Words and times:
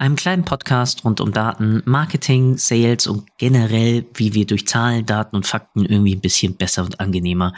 einem 0.00 0.16
kleinen 0.16 0.44
Podcast 0.44 1.04
rund 1.04 1.20
um 1.20 1.32
Daten, 1.32 1.82
Marketing, 1.84 2.56
Sales 2.56 3.06
und 3.06 3.28
generell, 3.36 4.06
wie 4.14 4.32
wir 4.34 4.46
durch 4.46 4.66
Zahlen, 4.66 5.04
Daten 5.04 5.36
und 5.36 5.46
Fakten 5.46 5.84
irgendwie 5.84 6.14
ein 6.14 6.20
bisschen 6.20 6.56
besser 6.56 6.84
und 6.84 7.00
angenehmer 7.00 7.52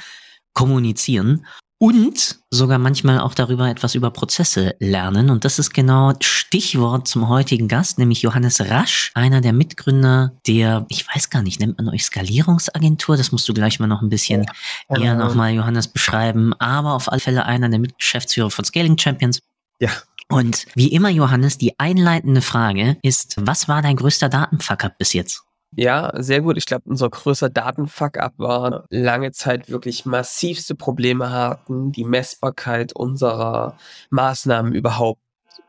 kommunizieren 0.52 1.46
und 1.78 2.40
sogar 2.50 2.78
manchmal 2.78 3.20
auch 3.20 3.34
darüber 3.34 3.68
etwas 3.68 3.94
über 3.94 4.10
Prozesse 4.10 4.74
lernen. 4.78 5.30
Und 5.30 5.44
das 5.44 5.58
ist 5.58 5.72
genau 5.72 6.12
Stichwort 6.20 7.08
zum 7.08 7.28
heutigen 7.28 7.68
Gast, 7.68 7.98
nämlich 7.98 8.22
Johannes 8.22 8.60
Rasch, 8.60 9.10
einer 9.14 9.40
der 9.40 9.52
Mitgründer 9.52 10.32
der, 10.46 10.84
ich 10.88 11.06
weiß 11.12 11.30
gar 11.30 11.42
nicht, 11.42 11.60
nennt 11.60 11.78
man 11.78 11.88
euch 11.88 12.04
Skalierungsagentur? 12.04 13.16
Das 13.16 13.32
musst 13.32 13.48
du 13.48 13.54
gleich 13.54 13.80
mal 13.80 13.86
noch 13.86 14.02
ein 14.02 14.10
bisschen 14.10 14.46
ja. 14.90 15.00
eher 15.00 15.14
nochmal, 15.14 15.54
Johannes, 15.54 15.88
beschreiben. 15.88 16.54
Aber 16.60 16.94
auf 16.94 17.10
alle 17.10 17.20
Fälle 17.20 17.46
einer 17.46 17.68
der 17.68 17.78
Mitgeschäftsführer 17.78 18.50
von 18.50 18.64
Scaling 18.64 18.98
Champions. 18.98 19.40
Ja, 19.80 19.90
und 20.32 20.66
wie 20.74 20.88
immer, 20.88 21.10
Johannes, 21.10 21.58
die 21.58 21.78
einleitende 21.78 22.42
Frage 22.42 22.96
ist, 23.02 23.36
was 23.38 23.68
war 23.68 23.82
dein 23.82 23.96
größter 23.96 24.28
Datenfuck-up 24.28 24.98
bis 24.98 25.12
jetzt? 25.12 25.42
Ja, 25.74 26.12
sehr 26.16 26.42
gut. 26.42 26.58
Ich 26.58 26.66
glaube, 26.66 26.84
unser 26.86 27.08
größter 27.08 27.48
Datenfuck-up 27.48 28.34
war 28.36 28.84
lange 28.90 29.32
Zeit 29.32 29.70
wirklich 29.70 30.04
massivste 30.04 30.74
Probleme 30.74 31.30
hatten, 31.30 31.92
die 31.92 32.04
Messbarkeit 32.04 32.92
unserer 32.94 33.76
Maßnahmen 34.10 34.74
überhaupt 34.74 35.20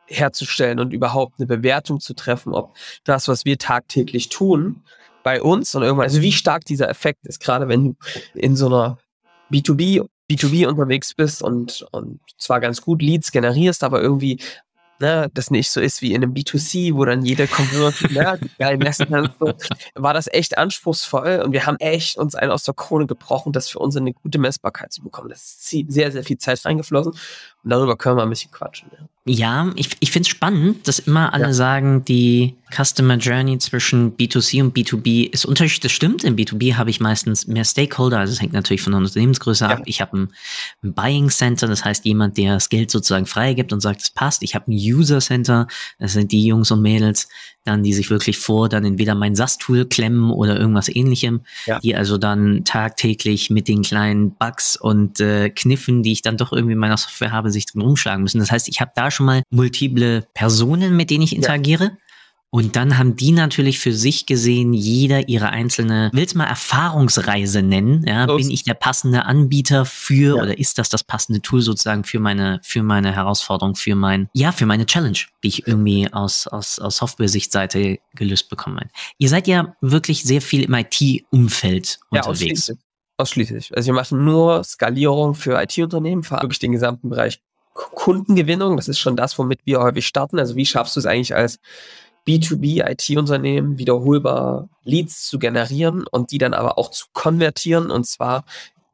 herzustellen 0.07 0.79
und 0.79 0.91
überhaupt 0.91 1.35
eine 1.39 1.47
Bewertung 1.47 2.01
zu 2.01 2.13
treffen, 2.13 2.53
ob 2.53 2.75
das, 3.05 3.29
was 3.29 3.45
wir 3.45 3.57
tagtäglich 3.57 4.27
tun, 4.27 4.83
bei 5.23 5.41
uns 5.41 5.73
und 5.73 5.83
irgendwann, 5.83 6.05
also 6.05 6.21
wie 6.21 6.33
stark 6.33 6.65
dieser 6.65 6.89
Effekt 6.89 7.25
ist, 7.25 7.39
gerade 7.39 7.69
wenn 7.69 7.83
du 7.83 7.95
in 8.33 8.57
so 8.57 8.67
einer 8.67 8.97
B2B 9.51 10.05
B2B 10.35 10.67
unterwegs 10.67 11.13
bist 11.13 11.41
und, 11.41 11.85
und 11.91 12.19
zwar 12.37 12.59
ganz 12.59 12.81
gut 12.81 13.01
Leads 13.01 13.31
generierst, 13.31 13.83
aber 13.83 14.01
irgendwie 14.01 14.39
ne, 14.99 15.29
das 15.33 15.51
nicht 15.51 15.69
so 15.69 15.81
ist 15.81 16.01
wie 16.01 16.13
in 16.13 16.23
einem 16.23 16.33
B2C, 16.33 16.95
wo 16.95 17.05
dann 17.05 17.23
jeder 17.23 17.47
Convert 17.47 18.01
ne, 18.11 18.39
geil 18.57 18.77
messen 18.77 19.09
kann. 19.09 19.33
So, 19.39 19.53
war 19.95 20.13
das 20.13 20.27
echt 20.27 20.57
anspruchsvoll 20.57 21.41
und 21.43 21.51
wir 21.51 21.65
haben 21.65 21.77
echt 21.77 22.17
uns 22.17 22.35
einen 22.35 22.51
aus 22.51 22.63
der 22.63 22.73
Krone 22.73 23.05
gebrochen, 23.05 23.53
das 23.53 23.69
für 23.69 23.79
uns 23.79 23.95
eine 23.95 24.13
gute 24.13 24.39
Messbarkeit 24.39 24.91
zu 24.91 25.03
bekommen. 25.03 25.29
Das 25.29 25.43
ist 25.43 25.69
sehr, 25.69 26.11
sehr 26.11 26.23
viel 26.23 26.37
Zeit 26.37 26.63
reingeflossen 26.65 27.13
und 27.13 27.69
darüber 27.69 27.97
können 27.97 28.17
wir 28.17 28.23
ein 28.23 28.29
bisschen 28.29 28.51
quatschen. 28.51 28.89
Ja. 28.91 29.07
Ja, 29.25 29.71
ich, 29.75 29.89
ich 30.01 30.11
finde 30.11 30.27
es 30.27 30.29
spannend, 30.29 30.85
dass 30.87 30.99
immer 30.99 31.33
alle 31.33 31.45
ja. 31.45 31.53
sagen, 31.53 32.03
die 32.03 32.55
Customer 32.73 33.15
Journey 33.15 33.57
zwischen 33.57 34.17
B2C 34.17 34.61
und 34.61 34.75
B2B 34.75 35.31
ist 35.31 35.45
unterschiedlich. 35.45 35.79
Das 35.81 35.91
stimmt. 35.91 36.23
In 36.23 36.35
B2B 36.35 36.75
habe 36.75 36.89
ich 36.89 36.99
meistens 36.99 37.47
mehr 37.47 37.63
Stakeholder, 37.63 38.19
also 38.19 38.33
es 38.33 38.41
hängt 38.41 38.53
natürlich 38.53 38.81
von 38.81 38.91
der 38.91 39.01
Unternehmensgröße 39.01 39.65
ja. 39.65 39.71
ab. 39.71 39.83
Ich 39.85 40.01
habe 40.01 40.17
ein, 40.17 40.29
ein, 40.83 40.93
Buying 40.93 41.29
Center, 41.29 41.67
das 41.67 41.85
heißt 41.85 42.03
jemand, 42.05 42.37
der 42.37 42.55
das 42.55 42.69
Geld 42.69 42.91
sozusagen 42.91 43.25
freigibt 43.25 43.71
und 43.71 43.79
sagt, 43.79 44.01
es 44.01 44.09
passt. 44.09 44.43
Ich 44.43 44.55
habe 44.55 44.71
ein 44.71 44.75
User 44.75 45.19
Center, 45.19 45.67
das 45.99 46.13
sind 46.13 46.31
die 46.31 46.45
Jungs 46.45 46.71
und 46.71 46.81
Mädels, 46.81 47.29
dann 47.63 47.83
die 47.83 47.93
sich 47.93 48.09
wirklich 48.09 48.37
vor 48.37 48.67
dann 48.67 48.83
entweder 48.83 49.15
mein 49.15 49.35
SAS-Tool 49.35 49.85
klemmen 49.85 50.31
oder 50.31 50.59
irgendwas 50.59 50.89
ähnlichem, 50.89 51.41
ja. 51.65 51.79
die 51.79 51.95
also 51.95 52.17
dann 52.17 52.65
tagtäglich 52.65 53.49
mit 53.49 53.67
den 53.67 53.83
kleinen 53.83 54.31
Bugs 54.31 54.75
und 54.75 55.19
äh, 55.21 55.49
Kniffen, 55.49 56.03
die 56.03 56.11
ich 56.11 56.21
dann 56.21 56.37
doch 56.37 56.51
irgendwie 56.51 56.73
in 56.73 56.79
meiner 56.79 56.97
Software 56.97 57.31
habe, 57.31 57.51
sich 57.51 57.65
drin 57.65 57.81
rumschlagen 57.81 58.23
müssen. 58.23 58.39
Das 58.39 58.51
heißt, 58.51 58.67
ich 58.67 58.81
habe 58.81 58.91
da 58.95 59.11
schon 59.13 59.25
mal 59.25 59.43
multiple 59.49 60.25
Personen, 60.33 60.95
mit 60.95 61.09
denen 61.09 61.23
ich 61.23 61.35
interagiere. 61.35 61.83
Ja. 61.83 61.97
Und 62.55 62.75
dann 62.75 62.99
haben 62.99 63.15
die 63.15 63.31
natürlich 63.31 63.79
für 63.79 63.93
sich 63.93 64.27
gesehen, 64.27 64.73
jeder 64.73 65.27
ihre 65.27 65.49
einzelne, 65.49 66.11
will's 66.13 66.35
mal 66.35 66.45
Erfahrungsreise 66.45 67.63
nennen. 67.63 68.05
Ja, 68.07 68.25
Los. 68.25 68.43
bin 68.43 68.51
ich 68.51 68.63
der 68.63 68.75
passende 68.75 69.25
Anbieter 69.25 69.85
für 69.85 70.37
ja. 70.37 70.43
oder 70.43 70.59
ist 70.59 70.77
das 70.77 70.87
das 70.87 71.03
passende 71.03 71.41
Tool 71.41 71.63
sozusagen 71.63 72.03
für 72.03 72.19
meine, 72.19 72.59
für 72.61 72.83
meine 72.83 73.11
Herausforderung, 73.11 73.73
für 73.73 73.95
mein, 73.95 74.29
ja, 74.35 74.51
für 74.51 74.67
meine 74.67 74.85
Challenge, 74.85 75.17
die 75.43 75.47
ich 75.47 75.67
irgendwie 75.67 76.13
aus, 76.13 76.45
aus, 76.45 76.77
aus 76.77 76.97
Software-Sichtseite 76.97 77.97
gelöst 78.13 78.49
bekomme. 78.51 78.87
Ihr 79.17 79.29
seid 79.29 79.47
ja 79.47 79.75
wirklich 79.81 80.21
sehr 80.23 80.43
viel 80.43 80.61
im 80.61 80.75
IT-Umfeld 80.75 81.97
ja, 82.11 82.19
unterwegs. 82.19 82.69
Ausschließlich. 82.69 82.77
ausschließlich. 83.17 83.75
Also 83.75 83.87
wir 83.87 83.95
machen 83.95 84.23
nur 84.23 84.63
Skalierung 84.63 85.33
für 85.33 85.59
IT-Unternehmen, 85.59 86.21
für 86.21 86.35
wirklich 86.35 86.59
den 86.59 86.73
gesamten 86.73 87.09
Bereich 87.09 87.41
Kundengewinnung. 87.73 88.77
Das 88.77 88.87
ist 88.87 88.99
schon 88.99 89.15
das, 89.15 89.37
womit 89.37 89.59
wir 89.65 89.79
häufig 89.79 90.05
starten. 90.05 90.39
Also 90.39 90.55
wie 90.55 90.65
schaffst 90.65 90.95
du 90.95 90.99
es 90.99 91.05
eigentlich 91.05 91.35
als 91.35 91.59
B2B-IT-Unternehmen 92.27 93.77
wiederholbar 93.77 94.69
Leads 94.83 95.27
zu 95.27 95.39
generieren 95.39 96.05
und 96.07 96.31
die 96.31 96.37
dann 96.37 96.53
aber 96.53 96.77
auch 96.77 96.89
zu 96.89 97.07
konvertieren 97.13 97.91
und 97.91 98.05
zwar 98.05 98.45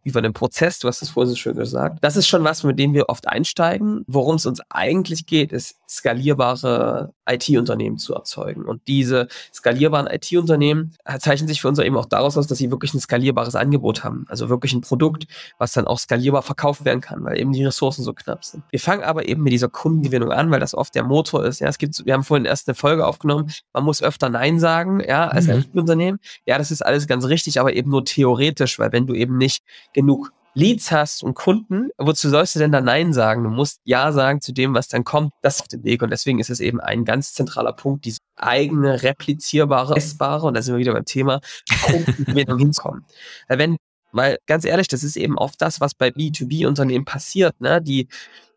über 0.10 0.22
den 0.22 0.34
Prozess, 0.34 0.80
du 0.80 0.88
hast 0.88 1.02
es 1.02 1.10
vorhin 1.10 1.30
so 1.30 1.36
schön 1.36 1.56
gesagt. 1.56 2.00
Das 2.02 2.18
ist 2.18 2.28
schon 2.28 2.44
was, 2.44 2.64
mit 2.64 2.80
dem 2.80 2.94
wir 2.94 3.10
oft 3.10 3.28
einsteigen. 3.28 4.04
Worum 4.08 4.36
es 4.36 4.46
uns 4.46 4.62
eigentlich 4.70 5.26
geht, 5.26 5.52
ist 5.52 5.76
skalierbare 5.90 7.14
IT-Unternehmen 7.28 7.98
zu 7.98 8.14
erzeugen. 8.14 8.66
Und 8.66 8.82
diese 8.88 9.28
skalierbaren 9.54 10.08
IT-Unternehmen 10.08 10.94
zeichnen 11.20 11.48
sich 11.48 11.62
für 11.62 11.68
uns 11.68 11.80
eben 11.80 11.98
auch 11.98 12.06
daraus 12.06 12.38
aus, 12.38 12.48
dass 12.48 12.58
sie 12.58 12.72
wirklich 12.72 12.94
ein 12.94 13.00
skalierbares 13.00 13.56
Angebot 13.56 14.04
haben. 14.04 14.26
Also 14.30 14.50
wirklich 14.50 14.74
ein 14.74 14.82
Produkt, 14.82 15.28
was 15.58 15.74
dann 15.74 15.88
auch 15.88 16.00
skalierbar 16.00 16.42
verkauft 16.42 16.86
werden 16.86 17.02
kann, 17.02 17.24
weil 17.24 17.40
eben 17.40 17.52
die 17.52 17.66
Ressourcen 17.66 18.04
so 18.04 18.14
knapp 18.14 18.44
sind. 18.44 18.64
Wir 18.72 18.80
fangen 18.80 19.04
aber 19.04 19.28
eben 19.28 19.44
mit 19.44 19.54
dieser 19.54 19.70
Kundengewinnung 19.70 20.32
an, 20.32 20.52
weil 20.52 20.60
das 20.60 20.74
oft 20.74 20.96
der 20.96 21.04
Motor 21.04 21.46
ist. 21.46 21.60
Ja, 21.60 21.68
es 21.68 21.78
gibt, 21.78 22.06
wir 22.06 22.14
haben 22.14 22.24
vorhin 22.24 22.46
erst 22.46 22.68
eine 22.68 22.76
Folge 22.76 23.06
aufgenommen, 23.06 23.52
man 23.74 23.84
muss 23.84 24.02
öfter 24.02 24.30
Nein 24.30 24.60
sagen, 24.60 25.02
ja, 25.08 25.28
als 25.28 25.48
mhm. 25.48 25.60
IT-Unternehmen. 25.60 26.20
Ja, 26.46 26.58
das 26.58 26.72
ist 26.72 26.86
alles 26.86 27.08
ganz 27.08 27.26
richtig, 27.26 27.60
aber 27.60 27.74
eben 27.74 27.90
nur 27.90 28.06
theoretisch, 28.06 28.80
weil 28.80 28.92
wenn 28.92 29.08
du 29.08 29.14
eben 29.14 29.38
nicht 29.38 29.64
genug 30.00 30.32
Leads 30.56 30.92
hast 30.92 31.24
und 31.24 31.36
Kunden, 31.36 31.90
wozu 31.98 32.30
sollst 32.30 32.56
du 32.56 32.60
denn 32.60 32.72
da 32.72 32.82
Nein 32.82 33.14
sagen? 33.14 33.44
Du 33.44 33.50
musst 33.50 33.82
Ja 33.84 34.12
sagen 34.12 34.42
zu 34.42 34.52
dem, 34.52 34.74
was 34.74 34.88
dann 34.88 35.04
kommt. 35.04 35.32
Das 35.42 35.62
auf 35.62 35.68
dem 35.68 35.84
Weg. 35.84 36.02
Und 36.02 36.10
deswegen 36.10 36.40
ist 36.40 36.50
es 36.50 36.60
eben 36.60 36.80
ein 36.80 37.06
ganz 37.06 37.34
zentraler 37.34 37.74
Punkt, 37.74 38.06
diese 38.06 38.20
eigene, 38.36 39.04
replizierbare, 39.04 39.94
messbare, 39.94 40.48
und 40.48 40.56
da 40.56 40.62
sind 40.62 40.74
wir 40.74 40.80
wieder 40.80 40.94
beim 40.94 41.06
Thema, 41.06 41.40
Kundengewinnung 41.84 42.58
hinkommen. 42.58 43.06
Wenn, 43.48 43.78
weil 44.12 44.38
ganz 44.48 44.66
ehrlich, 44.66 44.88
das 44.88 45.04
ist 45.04 45.18
eben 45.18 45.38
oft 45.38 45.62
das, 45.62 45.82
was 45.82 45.94
bei 45.94 46.10
B2B-Unternehmen 46.10 47.06
passiert, 47.06 47.60
ne? 47.62 47.82
Die, 47.82 48.08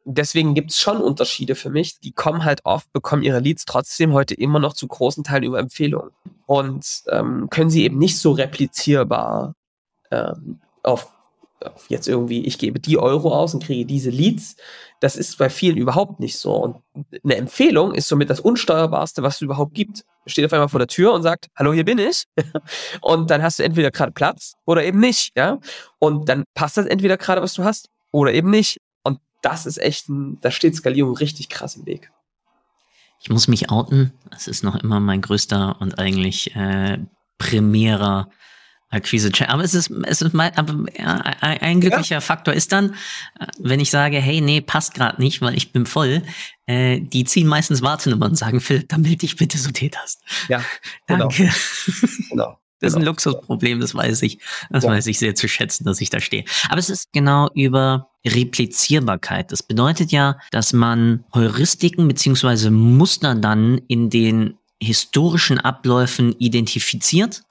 deswegen 0.05 0.55
gibt's 0.55 0.81
schon 0.81 0.97
Unterschiede 0.97 1.55
für 1.55 1.71
mich. 1.71 2.01
Die 2.01 2.13
kommen 2.13 2.45
halt 2.45 2.61
oft, 2.65 2.91
bekommen 2.93 3.23
ihre 3.23 3.41
Leads 3.41 3.67
trotzdem 3.67 4.13
heute 4.13 4.35
immer 4.35 4.61
noch 4.61 4.73
zu 4.73 4.89
großen 4.89 5.25
Teilen 5.25 5.45
über 5.45 5.59
Empfehlungen. 5.59 6.11
Und 6.47 7.03
ähm, 7.11 7.49
können 7.51 7.71
sie 7.71 7.85
eben 7.85 7.99
nicht 7.99 8.19
so 8.19 8.33
replizierbar 8.33 9.55
ähm, 10.11 10.61
auf 10.83 11.13
jetzt 11.89 12.09
irgendwie, 12.09 12.45
ich 12.45 12.59
gebe 12.59 12.81
die 12.81 12.99
Euro 12.99 13.35
aus 13.35 13.55
und 13.55 13.65
kriege 13.65 13.85
diese 13.85 14.11
Leads. 14.11 14.57
Das 15.01 15.17
ist 15.17 15.39
bei 15.39 15.51
vielen 15.51 15.77
überhaupt 15.77 16.21
nicht 16.21 16.39
so. 16.39 16.55
Und 16.55 16.77
eine 17.25 17.37
Empfehlung 17.37 17.95
ist 17.95 18.09
somit 18.09 18.31
das 18.31 18.41
Unsteuerbarste, 18.41 19.23
was 19.23 19.37
es 19.37 19.41
überhaupt 19.43 19.75
gibt. 19.75 20.05
Steht 20.27 20.45
auf 20.45 20.53
einmal 20.53 20.69
vor 20.69 20.79
der 20.79 20.89
Tür 20.89 21.13
und 21.13 21.23
sagt, 21.23 21.49
hallo, 21.57 21.73
hier 21.73 21.85
bin 21.85 21.99
ich. 21.99 22.25
und 23.01 23.31
dann 23.31 23.43
hast 23.43 23.59
du 23.59 23.65
entweder 23.65 23.91
gerade 23.91 24.13
Platz 24.13 24.55
oder 24.65 24.85
eben 24.85 25.01
nicht, 25.01 25.33
ja. 25.37 25.59
Und 25.99 26.29
dann 26.29 26.45
passt 26.55 26.77
das 26.77 26.87
entweder 26.87 27.17
gerade, 27.17 27.43
was 27.43 27.55
du 27.55 27.65
hast, 27.65 27.89
oder 28.13 28.33
eben 28.33 28.51
nicht. 28.51 28.79
Und 29.03 29.19
das 29.43 29.67
ist 29.67 29.79
echt 29.79 30.09
ein, 30.09 30.39
da 30.41 30.51
steht 30.51 30.77
Skalierung 30.77 31.17
richtig 31.17 31.49
krass 31.49 31.77
im 31.77 31.87
Weg. 31.87 32.13
Ich 33.21 33.31
muss 33.31 33.49
mich 33.49 33.71
outen. 33.71 34.13
Das 34.31 34.49
ist 34.49 34.65
noch 34.65 34.77
immer 34.77 35.01
mein 35.01 35.21
größter 35.21 35.77
und 35.81 35.99
eigentlich 35.99 36.55
äh, 36.57 36.99
primärer 37.39 38.29
Akquise 38.93 39.31
Aber 39.49 39.65
es 39.65 39.73
ist, 39.73 39.91
es 40.05 40.21
ist 40.21 40.35
mein, 40.35 40.55
aber 40.57 40.85
ein 41.41 41.81
glücklicher 41.81 42.17
ja. 42.17 42.21
Faktor 42.21 42.53
ist 42.53 42.73
dann, 42.73 42.91
äh, 43.41 43.47
wenn 43.59 43.81
ich 43.81 43.91
sage, 43.91 44.19
hey, 44.19 44.43
nee, 44.43 44.61
passt 44.61 44.95
gerade 44.95 45.21
nicht, 45.21 45.41
weil 45.41 45.57
ich 45.57 45.73
bin 45.73 45.87
voll, 45.87 46.23
äh, 46.67 47.01
die 47.01 47.25
ziehen 47.25 47.47
meistens 47.47 47.81
Wartenummern 47.81 48.31
und 48.31 48.37
sagen, 48.37 48.61
Phil, 48.61 48.83
dann 48.83 49.01
melde 49.01 49.19
dich 49.19 49.37
bitte, 49.37 49.57
so 49.57 49.71
tät 49.71 49.97
hast. 49.97 50.21
Ja. 50.49 50.63
Danke. 51.07 51.37
Genau. 51.37 51.51
genau. 52.31 52.59
Das 52.81 52.93
ist 52.93 52.97
ein 52.97 53.01
genau. 53.01 53.13
Luxusproblem, 53.13 53.81
das 53.81 53.95
weiß 53.95 54.23
ich. 54.23 54.41
Das 54.69 54.85
ja. 54.85 54.91
weiß 54.91 55.07
ich 55.07 55.19
sehr 55.19 55.35
zu 55.35 55.49
schätzen, 55.49 55.85
dass 55.85 56.01
ich 56.01 56.11
da 56.11 56.21
stehe. 56.21 56.45
Aber 56.69 56.79
es 56.79 56.91
ist 56.91 57.13
genau 57.13 57.49
über 57.55 58.11
Replizierbarkeit. 58.27 59.53
Das 59.53 59.63
bedeutet 59.63 60.13
ja, 60.13 60.39
dass 60.51 60.73
man 60.75 61.25
Heuristiken 61.33 62.09
beziehungsweise 62.09 62.71
Muster 62.71 63.37
dann 63.37 63.81
in 63.89 64.11
den 64.11 64.59
historischen 64.83 65.59
Abläufen 65.61 66.35
identifiziert 66.39 67.43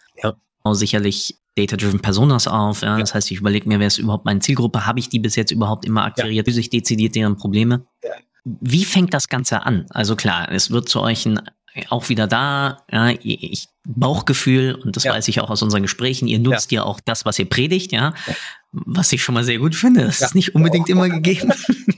sicherlich 0.65 1.35
Data-Driven 1.55 1.99
Personas 1.99 2.47
auf. 2.47 2.81
Ja? 2.81 2.97
Das 2.97 3.13
heißt, 3.13 3.31
ich 3.31 3.39
überlege 3.39 3.67
mir, 3.67 3.79
wer 3.79 3.87
ist 3.87 3.97
überhaupt 3.97 4.25
meine 4.25 4.39
Zielgruppe? 4.39 4.85
Habe 4.85 4.99
ich 4.99 5.09
die 5.09 5.19
bis 5.19 5.35
jetzt 5.35 5.51
überhaupt 5.51 5.85
immer 5.85 6.03
akquiriert? 6.03 6.47
Ja. 6.47 6.51
Löse 6.51 6.61
ich 6.61 6.69
dezidiert 6.69 7.15
deren 7.15 7.37
Probleme? 7.37 7.85
Wie 8.43 8.85
fängt 8.85 9.13
das 9.13 9.27
Ganze 9.27 9.63
an? 9.65 9.85
Also 9.89 10.15
klar, 10.15 10.51
es 10.51 10.71
wird 10.71 10.89
zu 10.89 11.01
euch 11.01 11.25
ein 11.25 11.41
auch 11.89 12.09
wieder 12.09 12.27
da, 12.27 12.79
ja, 12.91 13.09
ich 13.21 13.69
Bauchgefühl 13.87 14.75
und 14.75 14.95
das 14.95 15.05
weiß 15.05 15.27
ich 15.27 15.41
auch 15.41 15.49
aus 15.49 15.61
unseren 15.61 15.81
Gesprächen. 15.81 16.27
Ihr 16.27 16.39
nutzt 16.39 16.71
ja, 16.71 16.81
ja 16.81 16.83
auch 16.83 16.99
das, 16.99 17.25
was 17.25 17.39
ihr 17.39 17.49
predigt, 17.49 17.91
ja, 17.91 18.13
was 18.71 19.11
ich 19.11 19.23
schon 19.23 19.33
mal 19.33 19.43
sehr 19.43 19.57
gut 19.57 19.75
finde. 19.75 20.05
Das 20.05 20.21
ist 20.21 20.35
nicht 20.35 20.53
unbedingt 20.53 20.89
immer 20.89 21.09
gegeben. 21.09 21.51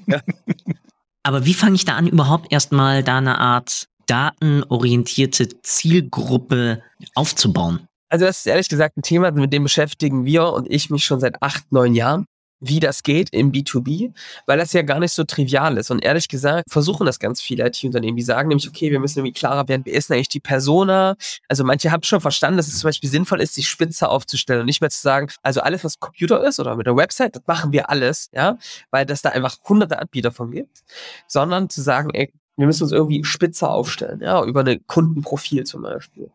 Aber 1.24 1.46
wie 1.46 1.54
fange 1.54 1.76
ich 1.76 1.86
da 1.86 1.96
an, 1.96 2.08
überhaupt 2.08 2.52
erstmal 2.52 3.04
da 3.04 3.18
eine 3.18 3.38
Art 3.40 3.88
datenorientierte 4.08 5.62
Zielgruppe 5.62 6.82
aufzubauen? 7.16 7.88
Also 8.14 8.28
das 8.28 8.38
ist 8.38 8.46
ehrlich 8.46 8.70
gesagt 8.70 8.96
ein 8.96 9.02
Thema, 9.02 9.32
mit 9.32 9.52
dem 9.52 9.64
beschäftigen 9.64 10.24
wir 10.24 10.54
und 10.54 10.70
ich 10.70 10.92
mich 10.92 11.04
schon 11.04 11.20
seit 11.20 11.42
acht, 11.42 11.72
neun 11.72 11.96
Jahren 11.96 12.28
wie 12.66 12.80
das 12.80 13.04
geht 13.04 13.28
im 13.34 13.52
B2B, 13.52 14.14
weil 14.46 14.58
das 14.58 14.72
ja 14.72 14.84
gar 14.84 15.00
nicht 15.00 15.12
so 15.12 15.26
trivial 15.26 15.78
ist. 15.78 15.92
Und 15.92 16.02
ehrlich 16.02 16.30
gesagt 16.30 16.64
versuchen 16.70 17.06
das 17.06 17.20
ganz 17.20 17.42
viele 17.42 17.68
IT-Unternehmen. 17.68 18.16
Die 18.16 18.24
sagen 18.24 18.48
nämlich, 18.48 18.70
okay, 18.70 18.90
wir 18.90 19.02
müssen 19.02 19.20
irgendwie 19.20 19.34
klarer 19.34 19.68
werden, 19.68 19.82
wer 19.84 19.96
ist 19.96 20.10
denn 20.10 20.16
eigentlich 20.16 20.30
die 20.30 20.40
Persona? 20.40 21.18
Also 21.50 21.66
manche 21.66 21.92
haben 21.92 22.04
schon 22.04 22.22
verstanden, 22.22 22.56
dass 22.56 22.70
es 22.70 22.80
zum 22.80 22.88
Beispiel 22.88 23.10
sinnvoll 23.10 23.42
ist, 23.42 23.56
sich 23.56 23.68
spitzer 23.68 24.10
aufzustellen 24.10 24.62
und 24.62 24.68
nicht 24.68 24.80
mehr 24.80 24.92
zu 24.92 25.02
sagen, 25.02 25.28
also 25.42 25.60
alles, 25.60 25.84
was 25.84 26.00
Computer 26.00 26.42
ist 26.46 26.58
oder 26.62 26.78
mit 26.78 26.88
der 26.88 26.96
Website, 26.96 27.36
das 27.36 27.44
machen 27.48 27.74
wir 27.74 27.90
alles, 27.90 28.30
ja, 28.32 28.58
weil 28.92 29.06
das 29.06 29.22
da 29.24 29.30
einfach 29.32 29.58
hunderte 29.68 30.00
Anbieter 30.00 30.32
von 30.32 30.52
gibt, 30.52 30.84
sondern 31.28 31.70
zu 31.70 31.82
sagen, 31.82 32.12
ey, 32.14 32.32
wir 32.56 32.66
müssen 32.68 32.84
uns 32.84 32.94
irgendwie 32.94 33.26
spitzer 33.26 33.72
aufstellen, 33.72 34.22
ja, 34.22 34.42
über 34.46 34.62
eine 34.62 34.80
Kundenprofil 34.80 35.66
zum 35.66 35.82
Beispiel. 35.82 36.32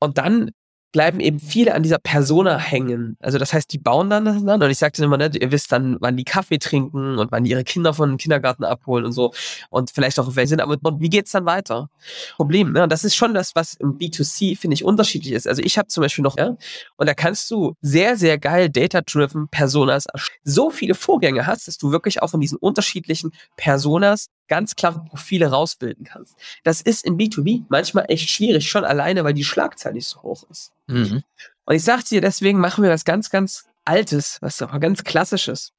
Und 0.00 0.18
dann 0.18 0.50
bleiben 0.92 1.20
eben 1.20 1.38
viele 1.38 1.74
an 1.74 1.82
dieser 1.82 1.98
Persona 1.98 2.58
hängen. 2.58 3.16
Also 3.20 3.38
das 3.38 3.52
heißt, 3.52 3.72
die 3.72 3.78
bauen 3.78 4.10
dann 4.10 4.24
das 4.24 4.44
dann 4.44 4.62
und 4.62 4.70
ich 4.70 4.78
sagte 4.78 5.04
immer, 5.04 5.16
ne, 5.16 5.30
ihr 5.34 5.52
wisst 5.52 5.70
dann, 5.72 5.96
wann 6.00 6.16
die 6.16 6.24
Kaffee 6.24 6.58
trinken 6.58 7.18
und 7.18 7.30
wann 7.30 7.44
die 7.44 7.50
ihre 7.50 7.64
Kinder 7.64 7.92
von 7.94 8.08
dem 8.08 8.18
Kindergarten 8.18 8.64
abholen 8.64 9.04
und 9.04 9.12
so 9.12 9.32
und 9.70 9.90
vielleicht 9.90 10.18
auch 10.18 10.28
auf 10.28 10.36
welche 10.36 10.48
sind, 10.50 10.60
aber 10.60 10.78
wie 11.00 11.08
geht's 11.10 11.32
dann 11.32 11.44
weiter? 11.44 11.90
Problem, 12.36 12.72
ne? 12.72 12.82
Und 12.82 12.90
das 12.90 13.04
ist 13.04 13.14
schon 13.14 13.34
das, 13.34 13.54
was 13.54 13.74
im 13.74 13.98
B2C, 13.98 14.58
finde 14.58 14.74
ich, 14.74 14.84
unterschiedlich 14.84 15.32
ist. 15.32 15.46
Also 15.46 15.62
ich 15.62 15.78
habe 15.78 15.88
zum 15.88 16.02
Beispiel 16.02 16.22
noch, 16.22 16.36
ja, 16.38 16.56
und 16.96 17.06
da 17.06 17.14
kannst 17.14 17.50
du 17.50 17.74
sehr, 17.82 18.16
sehr 18.16 18.38
geil 18.38 18.70
data-driven 18.70 19.48
Personas 19.48 20.06
so 20.44 20.70
viele 20.70 20.94
Vorgänge 20.94 21.46
hast, 21.46 21.68
dass 21.68 21.78
du 21.78 21.90
wirklich 21.90 22.22
auch 22.22 22.30
von 22.30 22.40
diesen 22.40 22.58
unterschiedlichen 22.58 23.32
Personas 23.56 24.28
ganz 24.48 24.74
klare 24.76 25.04
Profile 25.04 25.48
rausbilden 25.48 26.04
kannst. 26.04 26.36
Das 26.64 26.80
ist 26.80 27.04
im 27.04 27.16
B2B 27.16 27.64
manchmal 27.68 28.06
echt 28.08 28.30
schwierig, 28.30 28.68
schon 28.68 28.84
alleine, 28.84 29.24
weil 29.24 29.34
die 29.34 29.44
Schlagzahl 29.44 29.92
nicht 29.92 30.08
so 30.08 30.22
hoch 30.22 30.44
ist. 30.50 30.72
Mhm. 30.86 31.22
Und 31.64 31.74
ich 31.74 31.84
sag 31.84 32.04
dir, 32.04 32.20
deswegen 32.20 32.58
machen 32.58 32.82
wir 32.82 32.90
was 32.90 33.04
ganz, 33.04 33.30
ganz 33.30 33.66
Altes, 33.84 34.38
was 34.40 34.60
auch 34.62 34.78
ganz 34.80 35.04
Klassisches. 35.04 35.72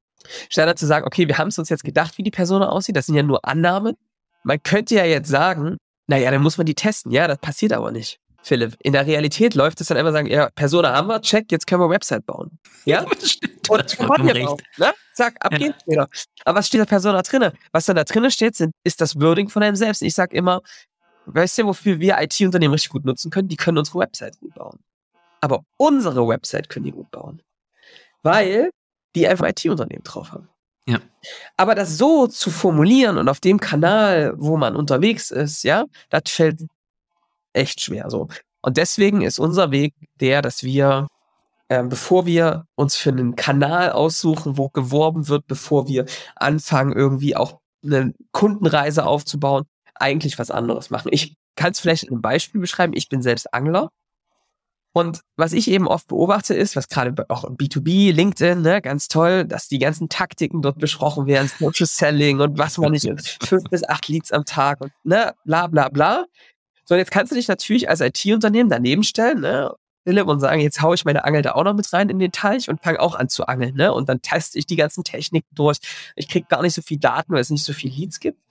Statt 0.50 0.78
zu 0.78 0.86
sagen, 0.86 1.06
okay, 1.06 1.28
wir 1.28 1.38
haben 1.38 1.48
es 1.48 1.60
uns 1.60 1.70
jetzt 1.70 1.84
gedacht, 1.84 2.18
wie 2.18 2.24
die 2.24 2.32
Person 2.32 2.62
aussieht, 2.62 2.96
das 2.96 3.06
sind 3.06 3.16
ja 3.16 3.24
nur 3.24 3.46
Annahmen. 3.46 3.96
Man 4.44 4.62
könnte 4.62 4.96
ja 4.96 5.06
jetzt 5.06 5.30
sagen, 5.30 5.78
naja, 6.08 6.32
dann 6.32 6.42
muss 6.42 6.58
man 6.58 6.66
die 6.66 6.76
testen. 6.76 7.12
Ja, 7.12 7.28
das 7.28 7.38
passiert 7.38 7.74
aber 7.74 7.92
nicht. 7.92 8.20
Philipp. 8.44 8.76
In 8.82 8.94
der 8.94 9.06
Realität 9.06 9.54
läuft 9.56 9.82
es 9.82 9.88
dann 9.88 9.98
immer 9.98 10.12
sagen, 10.12 10.28
ja, 10.28 10.50
Persona 10.56 10.94
haben 10.94 11.08
wir, 11.08 11.22
check, 11.22 11.52
jetzt 11.52 11.68
können 11.68 11.82
wir 11.82 11.90
Website 11.90 12.26
bauen. 12.26 12.58
Ja? 12.86 13.06
und 13.70 13.98
Kampagne 13.98 14.46
bauen. 14.46 14.62
Ne? 14.78 14.94
Zack, 15.14 15.36
ab 15.40 15.54
geht's 15.58 15.86
wieder. 15.86 16.08
Aber 16.46 16.60
was 16.60 16.68
steht 16.68 16.82
da 16.82 16.86
Persona 16.86 17.22
drinne? 17.22 17.54
Was 17.72 17.86
dann 17.86 17.96
da 17.96 18.04
drinne 18.04 18.32
steht, 18.32 18.56
sind, 18.56 18.74
ist 18.84 19.02
das 19.02 19.20
Wording 19.20 19.50
von 19.50 19.64
einem 19.64 19.76
selbst. 19.76 20.02
Ich 20.02 20.14
sag 20.14 20.34
immer, 20.34 20.62
weißt 21.26 21.60
du, 21.60 21.66
wofür 21.66 22.00
wir 22.00 22.18
IT-Unternehmen 22.20 22.74
richtig 22.74 22.92
gut 22.92 23.06
nutzen 23.06 23.30
können? 23.30 23.50
Die 23.50 23.58
können 23.58 23.78
unsere 23.78 24.00
Website 24.00 24.40
gut 24.40 24.54
bauen. 24.56 24.80
Aber 25.42 25.64
unsere 25.78 26.28
Website 26.28 26.70
können 26.70 26.86
die 26.86 26.92
gut 26.92 27.12
bauen. 27.12 27.42
Weil 28.24 28.72
die 29.16 29.28
einfach 29.28 29.48
IT-Unternehmen 29.48 30.04
drauf 30.04 30.32
haben. 30.32 30.50
Ja. 30.88 31.00
Aber 31.58 31.76
das 31.76 31.98
so 31.98 32.28
zu 32.28 32.50
formulieren 32.50 33.18
und 33.18 33.30
auf 33.30 33.40
dem 33.40 33.60
Kanal, 33.60 34.34
wo 34.38 34.58
man 34.58 34.76
unterwegs 34.76 35.30
ist, 35.30 35.64
ja, 35.64 35.86
das 36.10 36.24
fällt 36.28 36.62
echt 37.54 37.82
schwer 37.82 38.10
so. 38.10 38.28
Und 38.62 38.78
deswegen 38.78 39.22
ist 39.22 39.40
unser 39.40 39.72
Weg 39.72 39.94
der, 40.20 40.42
dass 40.42 40.64
wir, 40.64 41.08
äh, 41.70 41.84
bevor 41.84 42.26
wir 42.26 42.66
uns 42.76 42.96
für 42.96 43.10
einen 43.10 43.36
Kanal 43.36 43.92
aussuchen, 43.92 44.58
wo 44.58 44.70
geworben 44.70 45.28
wird, 45.28 45.48
bevor 45.48 45.88
wir 45.88 46.06
anfangen, 46.36 46.94
irgendwie 46.94 47.36
auch 47.36 47.60
eine 47.84 48.14
Kundenreise 48.32 49.06
aufzubauen, 49.06 49.66
eigentlich 49.96 50.38
was 50.40 50.52
anderes 50.52 50.90
machen. 50.90 51.10
Ich 51.12 51.36
kann 51.56 51.72
es 51.72 51.80
vielleicht 51.80 52.04
in 52.04 52.10
einem 52.12 52.22
Beispiel 52.22 52.62
beschreiben. 52.62 52.94
Ich 52.96 53.10
bin 53.10 53.22
selbst 53.22 53.54
Angler. 53.54 53.90
Und 54.92 55.22
was 55.36 55.54
ich 55.54 55.70
eben 55.70 55.88
oft 55.88 56.08
beobachte 56.08 56.56
ist, 56.56 56.76
was 56.76 56.88
gerade 56.88 57.26
auch 57.30 57.44
im 57.44 57.58
B2B, 57.58 58.12
LinkedIn, 58.12 58.62
ne, 58.62 58.82
ganz 58.82 59.08
toll, 59.08 59.46
dass 59.46 59.68
die 59.68 59.78
ganzen 59.78 60.10
Taktiken 60.10 60.62
dort 60.62 60.80
besprochen 60.80 61.28
werden, 61.28 61.50
Social 61.60 61.86
Selling 61.86 62.40
und 62.40 62.58
was 62.58 62.78
man 62.80 62.92
nicht, 62.92 63.08
fünf 63.44 63.64
bis 63.70 63.88
acht 63.88 64.08
Leads 64.08 64.32
am 64.32 64.46
Tag 64.46 64.82
und 64.82 64.92
ne, 65.04 65.34
bla 65.46 65.68
bla 65.68 65.90
bla. 65.90 66.26
So, 66.90 66.96
jetzt 66.96 67.12
kannst 67.12 67.32
du 67.32 67.36
dich 67.36 67.48
natürlich 67.48 67.88
als 67.88 68.02
IT-Unternehmen 68.02 68.68
daneben 68.68 69.04
stellen, 69.04 69.42
ne? 69.42 69.76
Philipp, 70.08 70.26
und 70.26 70.40
sagen, 70.40 70.60
jetzt 70.60 70.82
haue 70.82 70.96
ich 70.96 71.06
meine 71.06 71.24
Angel 71.24 71.44
da 71.44 71.52
auch 71.52 71.64
noch 71.64 71.76
mit 71.76 71.94
rein 71.94 72.10
in 72.10 72.18
den 72.18 72.32
Teich 72.32 72.68
und 72.68 72.82
fange 72.82 73.00
auch 73.00 73.14
an 73.14 73.30
zu 73.30 73.46
angeln, 73.46 73.76
ne? 73.76 73.94
Und 73.94 74.10
dann 74.10 74.24
teste 74.24 74.58
ich 74.58 74.66
die 74.66 74.76
ganzen 74.76 75.04
Techniken 75.04 75.54
durch. 75.54 75.78
Ich 76.16 76.28
krieg 76.28 76.50
gar 76.50 76.64
nicht 76.64 76.74
so 76.74 76.82
viel 76.82 76.98
Daten, 76.98 77.32
weil 77.32 77.42
es 77.42 77.52
nicht 77.52 77.64
so 77.64 77.74
viel 77.74 77.92
Leads 77.92 78.20
gibt. 78.20 78.42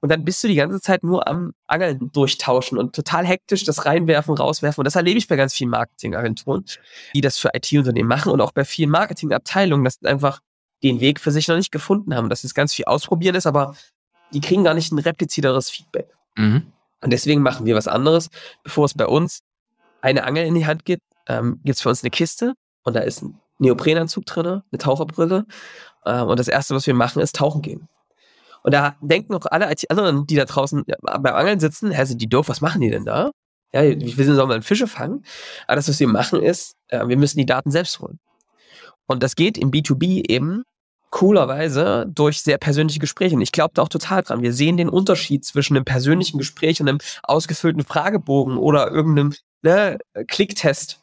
Und 0.00 0.08
dann 0.08 0.24
bist 0.24 0.42
du 0.42 0.48
die 0.48 0.54
ganze 0.54 0.80
Zeit 0.80 1.02
nur 1.02 1.28
am 1.28 1.52
Angeln 1.66 2.10
durchtauschen 2.10 2.78
und 2.78 2.96
total 2.96 3.26
hektisch 3.26 3.64
das 3.64 3.84
reinwerfen, 3.84 4.34
rauswerfen. 4.34 4.80
Und 4.80 4.86
das 4.86 4.96
erlebe 4.96 5.18
ich 5.18 5.28
bei 5.28 5.36
ganz 5.36 5.52
vielen 5.52 5.68
Marketingagenturen, 5.68 6.64
die 7.14 7.20
das 7.20 7.36
für 7.36 7.50
IT-Unternehmen 7.52 8.08
machen 8.08 8.32
und 8.32 8.40
auch 8.40 8.52
bei 8.52 8.64
vielen 8.64 8.88
Marketingabteilungen, 8.88 9.84
dass 9.84 10.02
einfach 10.04 10.40
den 10.82 11.00
Weg 11.00 11.20
für 11.20 11.32
sich 11.32 11.48
noch 11.48 11.56
nicht 11.56 11.70
gefunden 11.70 12.14
haben, 12.14 12.30
dass 12.30 12.44
es 12.44 12.54
ganz 12.54 12.72
viel 12.72 12.86
ausprobieren 12.86 13.34
ist, 13.34 13.46
aber 13.46 13.76
die 14.32 14.40
kriegen 14.40 14.64
gar 14.64 14.72
nicht 14.72 14.90
ein 14.90 14.98
replizierteres 14.98 15.68
Feedback. 15.68 16.08
Mhm. 16.36 16.72
Und 17.04 17.12
deswegen 17.12 17.42
machen 17.42 17.66
wir 17.66 17.76
was 17.76 17.86
anderes. 17.86 18.30
Bevor 18.62 18.86
es 18.86 18.94
bei 18.94 19.06
uns 19.06 19.40
eine 20.00 20.24
Angel 20.24 20.46
in 20.46 20.54
die 20.54 20.64
Hand 20.64 20.86
gibt, 20.86 21.02
ähm, 21.28 21.60
gibt 21.62 21.76
es 21.76 21.82
für 21.82 21.90
uns 21.90 22.02
eine 22.02 22.10
Kiste 22.10 22.54
und 22.82 22.96
da 22.96 23.00
ist 23.00 23.22
ein 23.22 23.38
Neoprenanzug 23.58 24.24
drin, 24.24 24.46
eine 24.46 24.78
Taucherbrille. 24.78 25.44
Ähm, 26.06 26.28
und 26.28 26.38
das 26.38 26.48
Erste, 26.48 26.74
was 26.74 26.86
wir 26.86 26.94
machen, 26.94 27.20
ist 27.20 27.36
tauchen 27.36 27.60
gehen. 27.60 27.88
Und 28.62 28.72
da 28.72 28.96
denken 29.02 29.34
auch 29.34 29.44
alle 29.44 29.70
anderen, 29.90 30.26
die 30.26 30.36
da 30.36 30.46
draußen 30.46 30.82
beim 31.02 31.26
Angeln 31.26 31.60
sitzen, 31.60 31.90
hä, 31.90 32.04
sind 32.06 32.22
die 32.22 32.28
doof, 32.28 32.48
was 32.48 32.62
machen 32.62 32.80
die 32.80 32.88
denn 32.88 33.04
da? 33.04 33.32
Ja, 33.74 33.82
wir 33.82 34.24
sollen 34.24 34.48
mal 34.48 34.62
Fische 34.62 34.86
fangen. 34.86 35.26
Aber 35.66 35.76
das, 35.76 35.88
was 35.88 36.00
wir 36.00 36.08
machen, 36.08 36.42
ist, 36.42 36.74
äh, 36.88 37.06
wir 37.06 37.18
müssen 37.18 37.36
die 37.36 37.44
Daten 37.44 37.70
selbst 37.70 38.00
holen. 38.00 38.18
Und 39.06 39.22
das 39.22 39.36
geht 39.36 39.58
im 39.58 39.70
B2B 39.70 40.30
eben 40.30 40.62
coolerweise 41.14 42.06
durch 42.12 42.42
sehr 42.42 42.58
persönliche 42.58 42.98
Gespräche. 42.98 43.36
Und 43.36 43.40
ich 43.40 43.52
glaube 43.52 43.70
da 43.72 43.82
auch 43.82 43.88
total 43.88 44.24
dran. 44.24 44.42
Wir 44.42 44.52
sehen 44.52 44.76
den 44.76 44.88
Unterschied 44.88 45.44
zwischen 45.44 45.76
einem 45.76 45.84
persönlichen 45.84 46.38
Gespräch 46.38 46.80
und 46.80 46.88
einem 46.88 46.98
ausgefüllten 47.22 47.84
Fragebogen 47.84 48.56
oder 48.56 48.90
irgendeinem 48.90 49.32
ne, 49.62 49.98
Klicktest. 50.26 50.98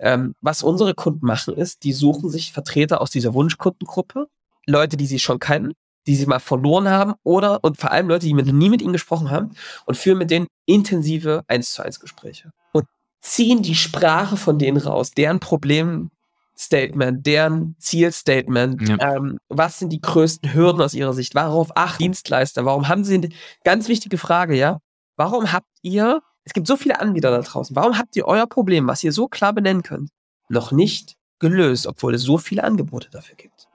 Ähm, 0.00 0.34
was 0.40 0.64
unsere 0.64 0.94
Kunden 0.94 1.24
machen, 1.24 1.54
ist, 1.54 1.84
die 1.84 1.92
suchen 1.92 2.28
sich 2.28 2.52
Vertreter 2.52 3.00
aus 3.00 3.12
dieser 3.12 3.34
Wunschkundengruppe, 3.34 4.26
Leute, 4.66 4.96
die 4.96 5.06
sie 5.06 5.20
schon 5.20 5.38
kennen, 5.38 5.74
die 6.08 6.16
sie 6.16 6.26
mal 6.26 6.40
verloren 6.40 6.88
haben 6.88 7.14
oder 7.22 7.62
und 7.62 7.78
vor 7.78 7.92
allem 7.92 8.08
Leute, 8.08 8.26
die 8.26 8.34
mit, 8.34 8.52
nie 8.52 8.68
mit 8.68 8.82
ihnen 8.82 8.92
gesprochen 8.92 9.30
haben 9.30 9.54
und 9.86 9.96
führen 9.96 10.18
mit 10.18 10.32
denen 10.32 10.48
intensive 10.66 11.44
1 11.46 11.74
zu 11.74 11.84
1 11.84 12.00
Gespräche. 12.00 12.50
Und 12.72 12.86
ziehen 13.20 13.62
die 13.62 13.76
Sprache 13.76 14.36
von 14.36 14.58
denen 14.58 14.78
raus, 14.78 15.12
deren 15.12 15.38
Problem 15.38 16.10
Statement, 16.56 17.26
deren 17.26 17.76
Zielstatement, 17.78 18.88
ja. 18.88 19.16
ähm, 19.16 19.38
was 19.48 19.78
sind 19.78 19.90
die 19.90 20.00
größten 20.00 20.52
Hürden 20.52 20.82
aus 20.82 20.94
Ihrer 20.94 21.12
Sicht? 21.12 21.34
Worauf 21.34 21.76
acht 21.76 22.00
Dienstleister? 22.00 22.64
Warum 22.64 22.88
haben 22.88 23.04
Sie, 23.04 23.30
ganz 23.64 23.88
wichtige 23.88 24.18
Frage, 24.18 24.56
ja, 24.56 24.78
warum 25.16 25.52
habt 25.52 25.68
ihr, 25.82 26.20
es 26.44 26.52
gibt 26.52 26.66
so 26.66 26.76
viele 26.76 27.00
Anbieter 27.00 27.30
da 27.30 27.40
draußen, 27.40 27.74
warum 27.74 27.98
habt 27.98 28.16
ihr 28.16 28.26
euer 28.26 28.46
Problem, 28.46 28.86
was 28.86 29.02
ihr 29.02 29.12
so 29.12 29.28
klar 29.28 29.52
benennen 29.52 29.82
könnt, 29.82 30.10
noch 30.48 30.72
nicht 30.72 31.16
gelöst, 31.38 31.86
obwohl 31.86 32.14
es 32.14 32.22
so 32.22 32.38
viele 32.38 32.64
Angebote 32.64 33.10
dafür 33.10 33.36
gibt? 33.36 33.68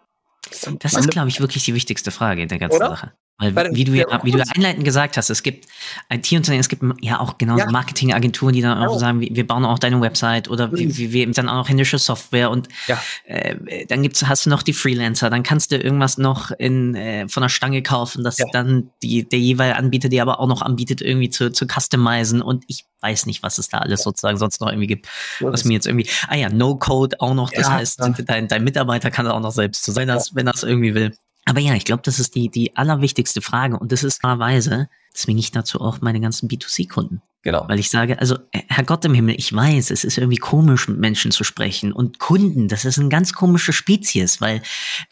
Das, 0.50 0.70
das 0.80 0.94
ist, 0.94 1.10
glaube 1.10 1.30
ich, 1.30 1.42
wirklich 1.42 1.66
die 1.66 1.74
wichtigste 1.74 2.12
Frage 2.12 2.42
in 2.42 2.48
der 2.48 2.60
ganzen 2.60 2.78
Oder? 2.78 2.90
Sache. 2.90 3.14
Weil, 3.40 3.70
wie 3.76 3.84
du 3.84 3.94
ja, 3.94 4.20
wie 4.24 4.32
du 4.32 4.44
einleitend 4.56 4.84
gesagt 4.84 5.16
hast, 5.16 5.30
es 5.30 5.44
gibt 5.44 5.68
IT-Unternehmen, 6.10 6.60
es 6.60 6.70
gibt 6.70 6.84
ja 7.02 7.20
auch 7.20 7.38
genauso 7.38 7.66
ja. 7.66 7.72
Marketingagenturen, 7.72 8.52
die 8.52 8.62
dann 8.62 8.80
auch 8.80 8.94
ja. 8.94 9.00
sagen, 9.00 9.22
wir, 9.22 9.46
bauen 9.46 9.64
auch 9.64 9.78
deine 9.78 10.02
Website 10.02 10.50
oder 10.50 10.72
wir, 10.72 10.98
wir, 10.98 11.14
wir 11.14 11.32
dann 11.32 11.48
auch 11.48 11.56
noch 11.56 11.70
händische 11.70 12.00
Software 12.00 12.50
und 12.50 12.68
ja. 12.88 13.00
äh, 13.26 13.86
dann 13.86 14.02
gibt's, 14.02 14.26
hast 14.26 14.48
du 14.48 14.50
noch 14.50 14.64
die 14.64 14.74
Freelancer, 14.74 15.30
dann 15.30 15.44
kannst 15.44 15.72
du 15.72 15.78
irgendwas 15.78 16.18
noch 16.18 16.50
in, 16.50 16.96
äh, 16.96 17.28
von 17.28 17.42
der 17.42 17.50
Stange 17.50 17.84
kaufen, 17.84 18.24
dass 18.24 18.38
dann 18.54 18.90
die, 19.04 19.30
der 19.30 19.40
jeweilige 19.40 19.78
Anbieter 19.78 20.10
dir 20.10 20.24
aber 20.24 20.40
auch 20.40 20.48
noch 20.48 20.64
anbietet, 20.64 21.04
irgendwie 21.04 21.30
zu, 21.30 21.52
zu 21.52 21.68
customizen 21.68 22.42
und 22.42 22.64
ich 22.68 22.86
weiß 23.02 23.28
nicht, 23.28 23.44
was 23.44 23.60
es 23.60 23.70
da 23.70 23.78
alles 23.78 24.02
sozusagen 24.02 24.38
sonst 24.38 24.60
noch 24.62 24.70
irgendwie 24.70 24.88
gibt, 24.88 25.08
was 25.42 25.64
mir 25.64 25.76
jetzt 25.76 25.86
irgendwie, 25.86 26.10
ah 26.28 26.36
ja, 26.36 26.50
No-Code 26.50 27.22
auch 27.22 27.36
noch, 27.36 27.52
das 27.52 27.70
heißt, 27.70 28.02
dein, 28.26 28.48
dein 28.48 28.64
Mitarbeiter 28.64 29.12
kann 29.12 29.28
auch 29.28 29.40
noch 29.40 29.52
selbst 29.52 29.84
zu 29.84 29.92
sein, 29.92 30.08
das, 30.08 30.34
wenn 30.34 30.48
er 30.48 30.56
es 30.56 30.64
irgendwie 30.64 30.96
will. 30.96 31.14
Aber 31.48 31.62
ja, 31.62 31.74
ich 31.76 31.86
glaube, 31.86 32.02
das 32.04 32.20
ist 32.20 32.36
die, 32.36 32.50
die 32.50 32.76
allerwichtigste 32.76 33.42
Frage 33.42 33.80
und 33.80 33.92
das 33.94 34.04
ist 34.04 34.22
wahrweise, 34.22 34.90
zwinge 35.14 35.40
ich 35.40 35.52
dazu 35.52 35.80
auch 35.80 36.02
meine 36.02 36.20
ganzen 36.20 36.50
B2C-Kunden. 36.50 37.22
Genau. 37.42 37.64
Weil 37.70 37.80
ich 37.80 37.90
sage, 37.90 38.20
also 38.20 38.38
Herr 38.52 38.84
Gott 38.84 39.06
im 39.06 39.14
Himmel, 39.14 39.36
ich 39.38 39.54
weiß, 39.54 39.92
es 39.92 40.04
ist 40.04 40.18
irgendwie 40.18 40.38
komisch, 40.38 40.90
mit 40.90 40.98
Menschen 40.98 41.32
zu 41.32 41.46
sprechen. 41.46 41.94
Und 41.94 42.20
Kunden, 42.20 42.68
das 42.68 42.84
ist 42.84 43.00
eine 43.00 43.08
ganz 43.08 43.32
komische 43.32 43.72
Spezies, 43.72 44.42
weil 44.42 44.62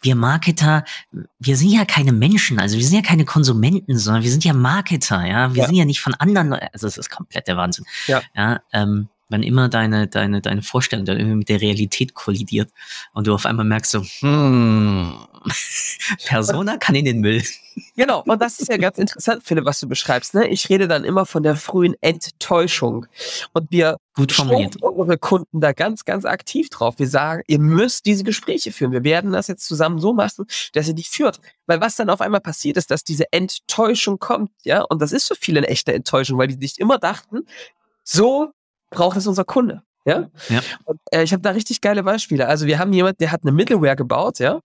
wir 0.02 0.16
Marketer, 0.16 0.84
wir 1.40 1.56
sind 1.56 1.70
ja 1.70 1.86
keine 1.86 2.12
Menschen, 2.12 2.60
also 2.60 2.78
wir 2.78 2.84
sind 2.86 2.98
ja 2.98 3.10
keine 3.10 3.24
Konsumenten, 3.24 3.98
sondern 3.98 4.24
wir 4.24 4.32
sind 4.32 4.44
ja 4.44 4.52
Marketer, 4.52 5.26
ja. 5.26 5.54
Wir 5.54 5.62
ja. 5.62 5.68
sind 5.68 5.78
ja 5.78 5.86
nicht 5.86 6.02
von 6.02 6.14
anderen, 6.16 6.52
also 6.52 6.88
es 6.88 6.98
ist 6.98 7.10
komplett 7.10 7.48
der 7.48 7.56
Wahnsinn. 7.56 7.86
Ja. 8.08 8.22
ja 8.36 8.60
ähm, 8.74 9.08
wann 9.30 9.44
immer 9.44 9.70
deine, 9.70 10.08
deine, 10.08 10.42
deine 10.42 10.62
Vorstellung 10.62 11.06
dann 11.06 11.18
irgendwie 11.18 11.38
mit 11.38 11.50
der 11.50 11.62
Realität 11.62 12.14
kollidiert 12.14 12.70
und 13.14 13.28
du 13.28 13.34
auf 13.34 13.46
einmal 13.46 13.66
merkst 13.66 13.92
so, 13.92 14.04
hm, 14.20 15.16
Persona 16.26 16.78
kann 16.78 16.96
in 16.96 17.06
den 17.06 17.20
Müll. 17.20 17.44
Genau, 17.98 18.24
und 18.26 18.42
das 18.42 18.60
ist 18.60 18.70
ja 18.70 18.78
ganz 18.78 18.98
interessant, 18.98 19.44
Philipp, 19.44 19.66
was 19.66 19.80
du 19.80 19.88
beschreibst. 19.88 20.34
Ne? 20.34 20.48
Ich 20.48 20.70
rede 20.70 20.88
dann 20.88 21.04
immer 21.04 21.26
von 21.26 21.44
der 21.44 21.56
frühen 21.56 21.96
Enttäuschung. 22.02 23.06
Und 23.52 23.70
wir 23.70 23.98
Gut 24.16 24.32
formuliert. 24.32 24.82
unsere 24.82 25.18
Kunden 25.18 25.60
da 25.60 25.74
ganz, 25.74 26.06
ganz 26.06 26.24
aktiv 26.24 26.70
drauf. 26.70 26.96
Wir 26.98 27.08
sagen, 27.08 27.44
ihr 27.48 27.60
müsst 27.60 28.06
diese 28.06 28.24
Gespräche 28.24 28.72
führen. 28.72 28.94
Wir 28.94 29.04
werden 29.04 29.34
das 29.34 29.48
jetzt 29.48 29.66
zusammen 29.68 30.00
so 30.00 30.14
machen, 30.14 30.46
dass 30.74 30.88
ihr 30.88 30.94
die 30.94 31.04
führt. 31.04 31.42
Weil 31.68 31.82
was 31.82 31.96
dann 31.96 32.10
auf 32.10 32.22
einmal 32.22 32.42
passiert 32.42 32.78
ist, 32.78 32.92
dass 32.92 33.04
diese 33.04 33.26
Enttäuschung 33.32 34.20
kommt, 34.20 34.52
ja, 34.64 34.82
und 34.82 35.02
das 35.02 35.12
ist 35.12 35.28
für 35.28 35.36
viele 35.36 35.60
eine 35.60 35.68
echte 35.68 35.94
Enttäuschung, 35.94 36.38
weil 36.38 36.48
die 36.48 36.68
sich 36.68 36.80
immer 36.80 36.98
dachten, 36.98 37.46
so 38.04 38.54
braucht 38.96 39.18
es 39.18 39.28
unser 39.28 39.46
Kunde. 39.46 39.84
Ja. 40.06 40.30
ja. 40.50 40.62
Und, 40.86 41.00
äh, 41.12 41.24
ich 41.24 41.34
habe 41.34 41.42
da 41.42 41.52
richtig 41.52 41.82
geile 41.82 42.04
Beispiele. 42.04 42.48
Also 42.48 42.68
wir 42.68 42.80
haben 42.80 42.94
jemand, 42.94 43.20
der 43.20 43.32
hat 43.32 43.42
eine 43.44 43.52
Middleware 43.52 43.96
gebaut, 43.96 44.40
ja. 44.40 44.60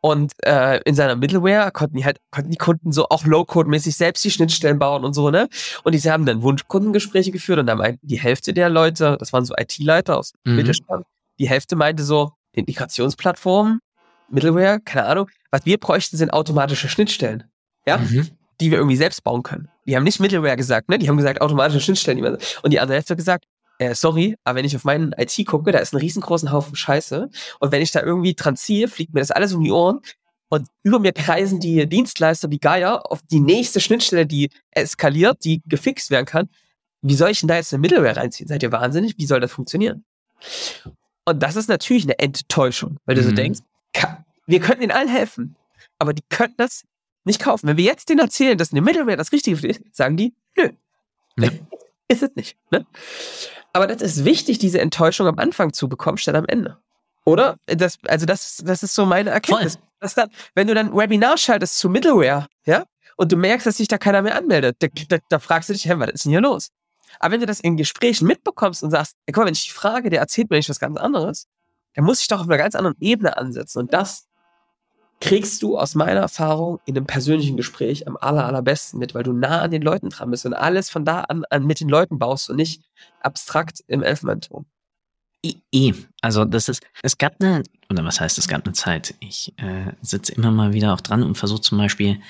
Und 0.00 0.32
äh, 0.44 0.80
in 0.84 0.94
seiner 0.94 1.16
Middleware 1.16 1.70
konnten 1.72 1.96
die 1.96 2.04
halt, 2.04 2.20
konnten 2.30 2.50
die 2.50 2.58
Kunden 2.58 2.92
so 2.92 3.08
auch 3.08 3.24
Low-Code-mäßig 3.24 3.96
selbst 3.96 4.24
die 4.24 4.30
Schnittstellen 4.30 4.78
bauen 4.78 5.04
und 5.04 5.14
so, 5.14 5.30
ne? 5.30 5.48
Und 5.84 5.94
die 5.94 6.10
haben 6.10 6.26
dann 6.26 6.42
Wunschkundengespräche 6.42 7.32
geführt 7.32 7.58
und 7.58 7.66
da 7.66 7.74
meinten 7.74 8.06
die 8.06 8.20
Hälfte 8.20 8.52
der 8.52 8.68
Leute, 8.68 9.16
das 9.18 9.32
waren 9.32 9.44
so 9.44 9.54
IT-Leiter 9.56 10.18
aus 10.18 10.32
mhm. 10.44 10.56
Mittelstand, 10.56 11.06
die 11.38 11.48
Hälfte 11.48 11.76
meinte 11.76 12.04
so, 12.04 12.32
Integrationsplattformen, 12.52 13.80
Middleware, 14.28 14.80
keine 14.84 15.06
Ahnung, 15.06 15.30
was 15.50 15.64
wir 15.64 15.78
bräuchten, 15.78 16.16
sind 16.16 16.32
automatische 16.32 16.88
Schnittstellen. 16.88 17.44
Ja? 17.86 17.98
Mhm. 17.98 18.28
Die 18.60 18.70
wir 18.70 18.78
irgendwie 18.78 18.96
selbst 18.96 19.22
bauen 19.22 19.42
können. 19.42 19.68
Die 19.86 19.96
haben 19.96 20.04
nicht 20.04 20.20
Middleware 20.20 20.56
gesagt, 20.56 20.88
ne? 20.88 20.98
Die 20.98 21.08
haben 21.08 21.16
gesagt, 21.16 21.40
automatische 21.40 21.80
Schnittstellen. 21.80 22.38
Und 22.62 22.72
die 22.72 22.80
andere 22.80 22.96
Hälfte 22.96 23.12
hat 23.12 23.18
gesagt, 23.18 23.44
äh, 23.78 23.94
sorry, 23.94 24.36
aber 24.44 24.58
wenn 24.58 24.64
ich 24.64 24.74
auf 24.74 24.84
meinen 24.84 25.12
IT 25.16 25.46
gucke, 25.46 25.70
da 25.70 25.78
ist 25.78 25.92
ein 25.92 25.98
riesengroßen 25.98 26.50
Haufen 26.50 26.76
Scheiße. 26.76 27.28
Und 27.60 27.72
wenn 27.72 27.82
ich 27.82 27.90
da 27.92 28.02
irgendwie 28.02 28.34
dran 28.34 28.56
ziehe, 28.56 28.88
fliegt 28.88 29.14
mir 29.14 29.20
das 29.20 29.30
alles 29.30 29.52
um 29.52 29.62
die 29.62 29.70
Ohren. 29.70 30.00
Und 30.48 30.68
über 30.82 30.98
mir 30.98 31.12
kreisen 31.12 31.60
die 31.60 31.86
Dienstleister 31.88 32.50
wie 32.50 32.58
Geier 32.58 33.10
auf 33.10 33.20
die 33.22 33.40
nächste 33.40 33.80
Schnittstelle, 33.80 34.26
die 34.26 34.50
eskaliert, 34.70 35.44
die 35.44 35.60
gefixt 35.66 36.10
werden 36.10 36.26
kann. 36.26 36.48
Wie 37.02 37.14
soll 37.14 37.30
ich 37.30 37.40
denn 37.40 37.48
da 37.48 37.56
jetzt 37.56 37.72
eine 37.72 37.80
Middleware 37.80 38.16
reinziehen? 38.16 38.48
Seid 38.48 38.62
ihr 38.62 38.72
wahnsinnig? 38.72 39.14
Wie 39.18 39.26
soll 39.26 39.40
das 39.40 39.52
funktionieren? 39.52 40.04
Und 41.24 41.42
das 41.42 41.56
ist 41.56 41.68
natürlich 41.68 42.04
eine 42.04 42.18
Enttäuschung, 42.18 42.98
weil 43.04 43.16
du 43.16 43.22
mhm. 43.22 43.26
so 43.26 43.32
denkst, 43.32 43.60
wir 44.46 44.60
könnten 44.60 44.84
ihnen 44.84 44.92
allen 44.92 45.08
helfen, 45.08 45.56
aber 45.98 46.14
die 46.14 46.22
könnten 46.28 46.56
das 46.58 46.84
nicht 47.26 47.40
kaufen. 47.40 47.68
Wenn 47.68 47.76
wir 47.76 47.84
jetzt 47.84 48.08
denen 48.08 48.20
erzählen, 48.20 48.56
dass 48.56 48.72
eine 48.72 48.80
Middleware 48.80 49.16
das 49.16 49.32
Richtige 49.32 49.66
ist, 49.66 49.82
sagen 49.92 50.16
die, 50.16 50.34
nö. 50.56 50.70
Ja. 51.38 51.50
ist 52.08 52.22
es 52.22 52.30
nicht. 52.34 52.56
Ne? 52.70 52.86
Aber 53.72 53.86
das 53.86 54.00
ist 54.00 54.24
wichtig, 54.24 54.58
diese 54.58 54.80
Enttäuschung 54.80 55.26
am 55.26 55.38
Anfang 55.38 55.72
zu 55.72 55.88
bekommen, 55.88 56.18
statt 56.18 56.34
am 56.34 56.46
Ende. 56.46 56.78
Oder? 57.24 57.56
Das, 57.66 57.98
also 58.06 58.24
das, 58.24 58.62
das 58.64 58.82
ist 58.82 58.94
so 58.94 59.04
meine 59.04 59.30
Erkenntnis. 59.30 59.78
Dass 60.00 60.14
dann, 60.14 60.30
wenn 60.54 60.66
du 60.66 60.74
dann 60.74 60.94
Webinar 60.94 61.36
schaltest 61.36 61.78
zu 61.78 61.88
Middleware, 61.88 62.46
ja, 62.64 62.84
und 63.16 63.32
du 63.32 63.36
merkst, 63.36 63.66
dass 63.66 63.78
sich 63.78 63.88
da 63.88 63.98
keiner 63.98 64.22
mehr 64.22 64.36
anmeldet, 64.36 64.76
da, 64.78 64.88
da, 65.08 65.18
da 65.28 65.38
fragst 65.38 65.68
du 65.68 65.72
dich, 65.72 65.86
hey, 65.86 65.98
was 65.98 66.10
ist 66.10 66.24
denn 66.24 66.30
hier 66.30 66.40
los? 66.40 66.70
Aber 67.18 67.32
wenn 67.32 67.40
du 67.40 67.46
das 67.46 67.60
in 67.60 67.76
Gesprächen 67.76 68.26
mitbekommst 68.26 68.82
und 68.82 68.90
sagst, 68.90 69.16
ey, 69.26 69.32
guck 69.32 69.42
mal, 69.42 69.46
wenn 69.46 69.54
ich 69.54 69.64
die 69.64 69.70
frage, 69.70 70.10
der 70.10 70.20
erzählt 70.20 70.50
mir 70.50 70.56
nicht 70.56 70.68
was 70.68 70.78
ganz 70.78 70.98
anderes, 70.98 71.48
dann 71.94 72.04
muss 72.04 72.20
ich 72.20 72.28
doch 72.28 72.40
auf 72.40 72.48
einer 72.48 72.58
ganz 72.58 72.74
anderen 72.74 72.96
Ebene 73.00 73.36
ansetzen. 73.36 73.78
Und 73.80 73.94
das 73.94 74.26
kriegst 75.20 75.62
du 75.62 75.78
aus 75.78 75.94
meiner 75.94 76.20
Erfahrung 76.20 76.80
in 76.84 76.96
einem 76.96 77.06
persönlichen 77.06 77.56
Gespräch 77.56 78.06
am 78.06 78.16
aller, 78.16 78.44
allerbesten 78.44 78.98
mit, 78.98 79.14
weil 79.14 79.22
du 79.22 79.32
nah 79.32 79.62
an 79.62 79.70
den 79.70 79.82
Leuten 79.82 80.10
dran 80.10 80.30
bist 80.30 80.46
und 80.46 80.54
alles 80.54 80.90
von 80.90 81.04
da 81.04 81.22
an, 81.22 81.44
an 81.50 81.64
mit 81.64 81.80
den 81.80 81.88
Leuten 81.88 82.18
baust 82.18 82.50
und 82.50 82.56
nicht 82.56 82.82
abstrakt 83.20 83.82
im 83.86 84.02
Elfenbeinturm. 84.02 84.66
Eh, 85.72 85.94
also 86.22 86.44
das 86.44 86.68
ist, 86.68 86.82
es 87.02 87.18
gab 87.18 87.40
eine, 87.40 87.62
oder 87.90 88.04
was 88.04 88.20
heißt, 88.20 88.36
es 88.38 88.48
gab 88.48 88.64
eine 88.64 88.72
Zeit, 88.72 89.14
ich 89.20 89.54
äh, 89.58 89.92
sitze 90.02 90.32
immer 90.32 90.50
mal 90.50 90.72
wieder 90.72 90.92
auch 90.92 91.00
dran 91.00 91.22
und 91.22 91.36
versuche 91.36 91.60
zum 91.60 91.78
Beispiel 91.78 92.20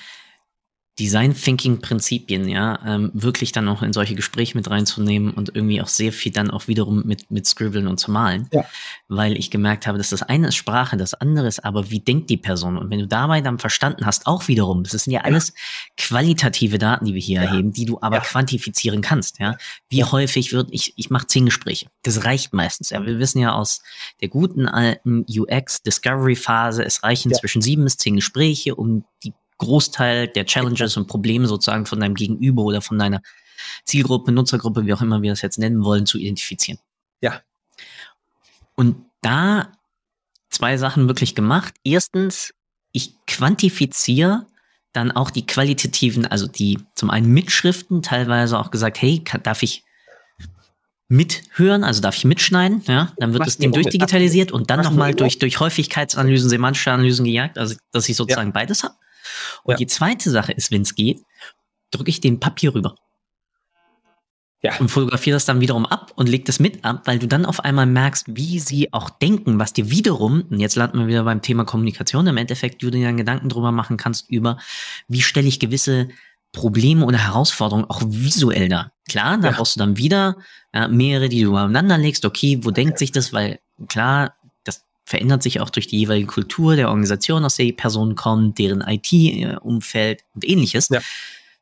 Design 0.99 1.35
Thinking 1.35 1.79
Prinzipien, 1.79 2.47
ja, 2.49 2.79
ähm, 2.85 3.11
wirklich 3.13 3.51
dann 3.51 3.67
auch 3.69 3.83
in 3.83 3.93
solche 3.93 4.15
Gespräche 4.15 4.57
mit 4.57 4.67
reinzunehmen 4.69 5.31
und 5.31 5.55
irgendwie 5.55 5.79
auch 5.79 5.87
sehr 5.87 6.11
viel 6.11 6.31
dann 6.31 6.49
auch 6.49 6.67
wiederum 6.67 7.03
mit, 7.05 7.29
mit 7.29 7.45
Scribbeln 7.45 7.87
und 7.87 7.99
zu 7.99 8.09
malen. 8.09 8.47
Ja. 8.51 8.65
Weil 9.07 9.37
ich 9.37 9.51
gemerkt 9.51 9.85
habe, 9.85 9.99
dass 9.99 10.09
das 10.09 10.23
eine 10.23 10.47
ist 10.47 10.55
Sprache, 10.55 10.97
das 10.97 11.13
andere 11.13 11.47
ist 11.47 11.63
aber, 11.63 11.91
wie 11.91 11.99
denkt 11.99 12.31
die 12.31 12.37
Person? 12.37 12.77
Und 12.77 12.89
wenn 12.89 12.99
du 12.99 13.07
dabei 13.07 13.41
dann 13.41 13.59
verstanden 13.59 14.07
hast, 14.07 14.25
auch 14.25 14.47
wiederum, 14.47 14.83
das 14.83 15.03
sind 15.03 15.13
ja 15.13 15.21
alles 15.21 15.53
qualitative 15.97 16.79
Daten, 16.79 17.05
die 17.05 17.13
wir 17.13 17.21
hier 17.21 17.43
ja. 17.43 17.49
erheben, 17.49 17.71
die 17.73 17.85
du 17.85 17.99
aber 18.01 18.17
ja. 18.17 18.21
quantifizieren 18.21 19.01
kannst, 19.01 19.39
ja. 19.39 19.55
Wie 19.89 20.03
häufig 20.03 20.51
wird, 20.51 20.69
ich, 20.71 20.93
ich 20.97 21.11
mache 21.11 21.27
zehn 21.27 21.45
Gespräche. 21.45 21.87
Das 22.01 22.23
reicht 22.25 22.53
meistens, 22.53 22.89
ja. 22.89 23.05
Wir 23.05 23.19
wissen 23.19 23.39
ja 23.39 23.53
aus 23.53 23.83
der 24.21 24.29
guten 24.29 24.67
alten 24.67 25.25
UX 25.29 25.83
Discovery 25.83 26.35
Phase, 26.35 26.83
es 26.83 27.03
reichen 27.03 27.31
zwischen 27.35 27.61
sieben 27.61 27.83
bis 27.83 27.97
zehn 27.97 28.15
Gespräche, 28.15 28.73
um 28.73 29.03
die 29.23 29.33
Großteil 29.57 30.27
der 30.27 30.45
Challenges 30.45 30.97
und 30.97 31.07
Probleme 31.07 31.47
sozusagen 31.47 31.85
von 31.85 31.99
deinem 31.99 32.15
Gegenüber 32.15 32.63
oder 32.63 32.81
von 32.81 32.99
deiner 32.99 33.21
Zielgruppe, 33.85 34.31
Nutzergruppe, 34.31 34.85
wie 34.85 34.93
auch 34.93 35.01
immer 35.01 35.21
wir 35.21 35.31
das 35.31 35.41
jetzt 35.41 35.57
nennen 35.57 35.83
wollen, 35.83 36.05
zu 36.05 36.17
identifizieren. 36.17 36.79
Ja. 37.21 37.41
Und 38.75 38.97
da 39.21 39.71
zwei 40.49 40.77
Sachen 40.77 41.07
wirklich 41.07 41.35
gemacht. 41.35 41.73
Erstens, 41.83 42.53
ich 42.91 43.15
quantifiziere 43.25 44.45
dann 44.93 45.11
auch 45.11 45.29
die 45.29 45.45
qualitativen, 45.45 46.25
also 46.25 46.47
die 46.47 46.79
zum 46.95 47.09
einen 47.09 47.31
Mitschriften, 47.31 48.01
teilweise 48.01 48.57
auch 48.57 48.71
gesagt, 48.71 49.01
hey, 49.01 49.19
kann, 49.23 49.43
darf 49.43 49.63
ich 49.63 49.83
mithören, 51.09 51.83
also 51.83 52.01
darf 52.01 52.17
ich 52.17 52.25
mitschneiden, 52.25 52.81
ja, 52.85 53.13
dann 53.17 53.33
wird 53.33 53.47
es 53.47 53.57
dem 53.57 53.71
durchdigitalisiert 53.71 54.51
und 54.51 54.69
dann 54.69 54.81
nochmal 54.81 55.13
durch, 55.13 55.39
durch 55.39 55.59
Häufigkeitsanalysen, 55.59 56.49
semantische 56.49 56.91
Analysen 56.91 57.23
gejagt, 57.23 57.57
also 57.57 57.75
dass 57.91 58.09
ich 58.09 58.17
sozusagen 58.17 58.49
ja. 58.49 58.53
beides 58.53 58.83
habe. 58.83 58.95
Und 59.63 59.73
ja. 59.73 59.77
die 59.77 59.87
zweite 59.87 60.29
Sache 60.29 60.51
ist, 60.51 60.71
wenn 60.71 60.81
es 60.81 60.95
geht, 60.95 61.21
drücke 61.91 62.09
ich 62.09 62.21
den 62.21 62.39
Papier 62.39 62.73
rüber. 62.73 62.95
Ja. 64.63 64.75
Und 64.79 64.89
fotografiere 64.89 65.35
das 65.35 65.45
dann 65.45 65.61
wiederum 65.61 65.85
ab 65.85 66.11
und 66.15 66.27
leg 66.27 66.45
das 66.45 66.59
mit 66.59 66.83
ab, 66.83 67.03
weil 67.05 67.19
du 67.19 67.27
dann 67.27 67.45
auf 67.45 67.59
einmal 67.63 67.85
merkst, 67.85 68.25
wie 68.35 68.59
sie 68.59 68.91
auch 68.91 69.09
denken, 69.11 69.59
was 69.59 69.71
dir 69.71 69.91
wiederum, 69.91 70.45
und 70.49 70.59
jetzt 70.59 70.75
landen 70.75 70.99
wir 70.99 71.07
wieder 71.07 71.23
beim 71.23 71.43
Thema 71.43 71.63
Kommunikation, 71.63 72.25
im 72.25 72.37
Endeffekt 72.37 72.81
du 72.81 72.89
dir 72.89 73.05
dann 73.05 73.17
Gedanken 73.17 73.49
drüber 73.49 73.71
machen 73.71 73.97
kannst 73.97 74.29
über, 74.31 74.57
wie 75.07 75.21
stelle 75.21 75.47
ich 75.47 75.59
gewisse 75.59 76.09
Probleme 76.53 77.05
oder 77.05 77.19
Herausforderungen 77.19 77.85
auch 77.89 78.01
visuell 78.03 78.67
da. 78.67 78.91
Klar, 79.07 79.37
da 79.37 79.49
ja. 79.49 79.53
brauchst 79.55 79.75
du 79.75 79.79
dann 79.79 79.97
wieder 79.97 80.37
ja, 80.73 80.87
mehrere, 80.87 81.29
die 81.29 81.43
du 81.43 81.49
übereinander 81.49 81.97
legst. 81.97 82.25
Okay, 82.25 82.59
wo 82.63 82.71
denkt 82.71 82.97
sich 82.97 83.11
das? 83.11 83.33
Weil 83.33 83.59
klar, 83.87 84.35
verändert 85.07 85.41
sich 85.41 85.61
auch 85.61 85.69
durch 85.69 85.87
die 85.87 85.99
jeweilige 85.99 86.27
Kultur 86.27 86.75
der 86.75 86.89
Organisation, 86.89 87.45
aus 87.45 87.55
der 87.55 87.65
die 87.65 87.71
Person 87.71 88.15
kommt, 88.15 88.59
deren 88.59 88.81
IT-Umfeld 88.81 90.21
und 90.35 90.47
ähnliches. 90.47 90.89
Ja. 90.89 90.99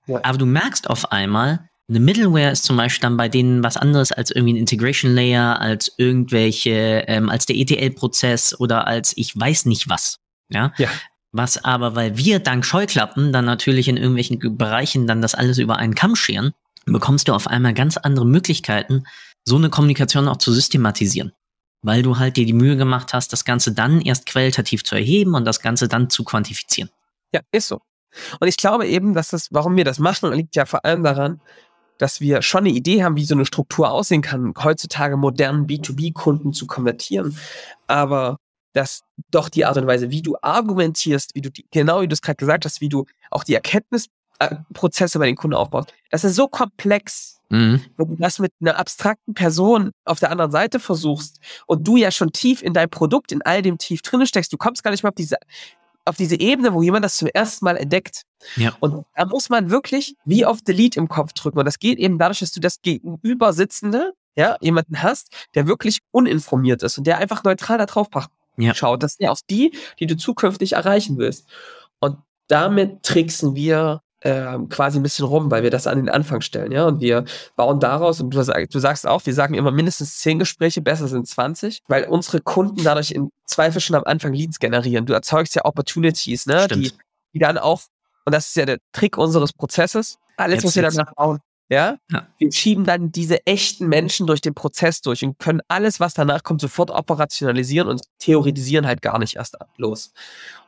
Ja. 0.08 0.20
Aber 0.24 0.40
du 0.40 0.48
merkst 0.48 0.90
auf 0.90 1.12
einmal, 1.12 1.70
eine 1.88 2.00
Middleware 2.00 2.50
ist 2.50 2.64
zum 2.64 2.76
Beispiel 2.76 3.04
dann 3.04 3.18
bei 3.18 3.30
denen 3.30 3.64
was 3.64 3.78
anderes 3.78 4.12
als 4.12 4.32
irgendwie 4.32 4.54
ein 4.54 4.58
Integration 4.58 5.14
Layer, 5.14 5.62
als 5.62 5.94
irgendwelche, 5.98 7.04
ähm, 7.08 7.30
als 7.30 7.46
der 7.46 7.58
ETL-Prozess 7.58 8.60
oder 8.60 8.88
als 8.88 9.16
ich 9.16 9.40
weiß 9.40 9.66
nicht 9.66 9.90
was. 9.90 10.18
Ja? 10.50 10.74
ja. 10.78 10.90
Was 11.32 11.64
aber, 11.64 11.96
weil 11.96 12.18
wir 12.18 12.40
dank 12.40 12.66
Scheuklappen 12.66 13.32
dann 13.32 13.46
natürlich 13.46 13.88
in 13.88 13.98
irgendwelchen 13.98 14.58
Bereichen 14.58 15.06
dann 15.06 15.22
das 15.22 15.36
alles 15.36 15.60
über 15.60 15.78
einen 15.78 15.94
Kamm 15.94 16.16
scheren, 16.16 16.54
bekommst 16.88 17.28
du 17.28 17.34
auf 17.34 17.46
einmal 17.46 17.76
ganz 17.76 17.98
andere 17.98 18.26
Möglichkeiten, 18.26 19.04
so 19.44 19.58
eine 19.58 19.70
Kommunikation 19.70 20.28
auch 20.28 20.38
zu 20.38 20.52
systematisieren 20.52 21.34
weil 21.86 22.02
du 22.02 22.18
halt 22.18 22.36
dir 22.36 22.46
die 22.46 22.54
Mühe 22.54 22.78
gemacht 22.78 23.14
hast, 23.14 23.32
das 23.32 23.46
Ganze 23.46 23.72
dann 23.72 24.02
erst 24.02 24.26
qualitativ 24.26 24.84
zu 24.84 24.96
erheben 24.96 25.36
und 25.36 25.46
das 25.46 25.62
Ganze 25.62 25.88
dann 25.88 26.10
zu 26.10 26.24
quantifizieren. 26.24 26.90
Ja, 27.32 27.42
ist 27.52 27.68
so. 27.68 27.80
Und 28.40 28.48
ich 28.48 28.58
glaube 28.58 28.88
eben, 28.88 29.14
dass 29.14 29.30
das, 29.30 29.50
warum 29.52 29.76
wir 29.78 29.86
das 29.86 30.00
machen, 30.00 30.34
liegt 30.34 30.56
ja 30.56 30.66
vor 30.66 30.84
allem 30.84 31.04
daran, 31.04 31.42
dass 31.98 32.22
wir 32.22 32.42
schon 32.42 32.62
eine 32.62 32.70
Idee 32.70 33.04
haben, 33.04 33.16
wie 33.16 33.26
so 33.26 33.36
eine 33.36 33.46
Struktur 33.46 33.92
aussehen 33.92 34.22
kann, 34.22 34.54
heutzutage 34.64 35.16
modernen 35.16 35.68
B2B-Kunden 35.68 36.54
zu 36.54 36.66
konvertieren. 36.66 37.38
Aber 37.88 38.38
dass 38.74 39.04
doch 39.32 39.48
die 39.48 39.64
Art 39.64 39.78
und 39.78 39.88
Weise, 39.88 40.10
wie 40.10 40.22
du 40.22 40.36
argumentierst, 40.42 41.36
wie 41.36 41.42
du 41.42 41.52
die, 41.52 41.66
genau 41.72 42.02
wie 42.02 42.08
du 42.08 42.14
es 42.14 42.22
gerade 42.22 42.38
gesagt 42.38 42.66
hast, 42.66 42.82
wie 42.82 42.90
du 42.90 43.06
auch 43.30 43.44
die 43.44 43.56
Erkenntnisprozesse 44.40 45.20
bei 45.20 45.26
den 45.28 45.36
Kunden 45.36 45.56
aufbaust, 45.56 45.94
das 46.12 46.24
ist 46.24 46.36
so 46.36 46.48
komplex, 46.48 47.36
Mhm. 47.50 47.82
Wenn 47.98 48.08
du 48.10 48.16
das 48.16 48.40
mit 48.40 48.52
einer 48.60 48.78
abstrakten 48.78 49.34
Person 49.34 49.92
auf 50.04 50.20
der 50.20 50.32
anderen 50.32 50.52
Seite 50.52 50.80
versuchst 50.80 51.40
und 51.68 51.88
du 51.88 51.96
ja 51.96 52.10
schon 52.10 52.32
tief 52.32 52.64
in 52.64 52.74
dein 52.74 52.90
Produkt, 52.90 53.32
in 53.32 53.42
all 53.44 53.62
dem 53.62 53.78
tief 53.78 54.02
drinne 54.02 54.26
steckst, 54.26 54.52
du 54.52 54.58
kommst 54.58 54.84
gar 54.84 54.92
nicht 54.92 55.04
mehr 55.04 55.12
auf 55.12 55.16
diese 55.16 55.38
auf 56.08 56.18
diese 56.18 56.40
Ebene, 56.40 56.72
wo 56.74 56.84
jemand 56.84 57.04
das 57.04 57.18
zum 57.18 57.28
ersten 57.30 57.66
Mal 57.66 57.78
entdeckt. 57.78 58.24
Ja. 58.58 58.76
Und 58.80 59.06
da 59.16 59.26
muss 59.26 59.50
man 59.50 59.72
wirklich 59.72 60.16
wie 60.24 60.46
auf 60.46 60.62
Delete 60.62 61.00
im 61.00 61.08
Kopf 61.08 61.34
drücken. 61.34 61.58
Und 61.58 61.66
das 61.66 61.80
geht 61.80 61.98
eben 61.98 62.20
dadurch, 62.20 62.40
dass 62.40 62.52
du 62.52 62.60
das 62.60 62.82
gegenüber 62.84 63.54
sitzende, 63.54 64.14
ja, 64.36 64.56
jemanden 64.62 65.02
hast, 65.02 65.30
der 65.56 65.66
wirklich 65.66 66.00
uninformiert 66.12 66.84
ist 66.84 67.00
und 67.00 67.08
der 67.08 67.18
einfach 67.18 67.44
neutral 67.44 67.80
da 67.80 67.88
drauf 67.88 68.08
Ja. 68.58 68.76
schaut. 68.76 69.02
Das 69.02 69.14
sind 69.14 69.26
ja 69.26 69.32
auch 69.32 69.40
die, 69.50 69.72
die 70.00 70.06
du 70.06 70.16
zukünftig 70.16 70.74
erreichen 70.74 71.18
willst. 71.18 71.48
Und 72.00 72.18
damit 72.48 73.02
tricksen 73.02 73.56
wir 73.56 74.02
ähm, 74.26 74.70
quasi 74.70 74.98
ein 75.00 75.04
bisschen 75.04 75.26
rum, 75.26 75.52
weil 75.52 75.62
wir 75.62 75.70
das 75.70 75.86
an 75.86 75.98
den 75.98 76.10
Anfang 76.10 76.42
stellen, 76.42 76.72
ja. 76.72 76.86
Und 76.86 77.00
wir 77.00 77.26
bauen 77.56 77.80
daraus, 77.80 78.20
und 78.20 78.32
du, 78.34 78.44
du 78.44 78.80
sagst 78.80 79.06
auch, 79.06 79.24
wir 79.26 79.34
sagen 79.36 79.54
immer 79.54 79.72
mindestens 79.72 80.18
zehn 80.18 80.40
Gespräche, 80.40 80.82
besser 80.82 81.08
sind 81.08 81.28
20, 81.28 81.84
weil 81.88 82.06
unsere 82.06 82.42
Kunden 82.42 82.84
dadurch 82.84 83.12
in 83.12 83.30
Zweifel 83.46 83.80
schon 83.82 83.96
am 83.96 84.04
Anfang 84.04 84.34
Leads 84.34 84.58
generieren. 84.58 85.06
Du 85.06 85.14
erzeugst 85.14 85.56
ja 85.56 85.64
Opportunities, 85.64 86.48
ne? 86.48 86.68
Die, 86.68 86.88
Stimmt. 86.88 87.02
die 87.34 87.40
dann 87.40 87.60
auch, 87.60 87.84
und 88.26 88.34
das 88.34 88.48
ist 88.48 88.56
ja 88.56 88.66
der 88.66 88.80
Trick 88.94 89.16
unseres 89.18 89.54
Prozesses, 89.54 90.18
alles, 90.38 90.56
Jetzt 90.56 90.66
was 90.66 90.76
wir 90.76 90.84
danach 90.84 91.14
bauen. 91.14 91.40
Ja? 91.70 91.98
Ja. 92.12 92.28
Wir 92.40 92.52
schieben 92.52 92.84
dann 92.84 93.12
diese 93.12 93.46
echten 93.46 93.88
Menschen 93.88 94.26
durch 94.26 94.42
den 94.42 94.56
Prozess 94.56 95.02
durch 95.02 95.24
und 95.24 95.38
können 95.38 95.62
alles, 95.68 96.00
was 96.00 96.16
danach 96.16 96.44
kommt, 96.44 96.62
sofort 96.62 96.90
operationalisieren 96.90 97.88
und 97.88 98.02
theoretisieren 98.18 98.88
halt 98.88 99.02
gar 99.02 99.20
nicht 99.20 99.36
erst 99.36 99.56
los. 99.78 100.14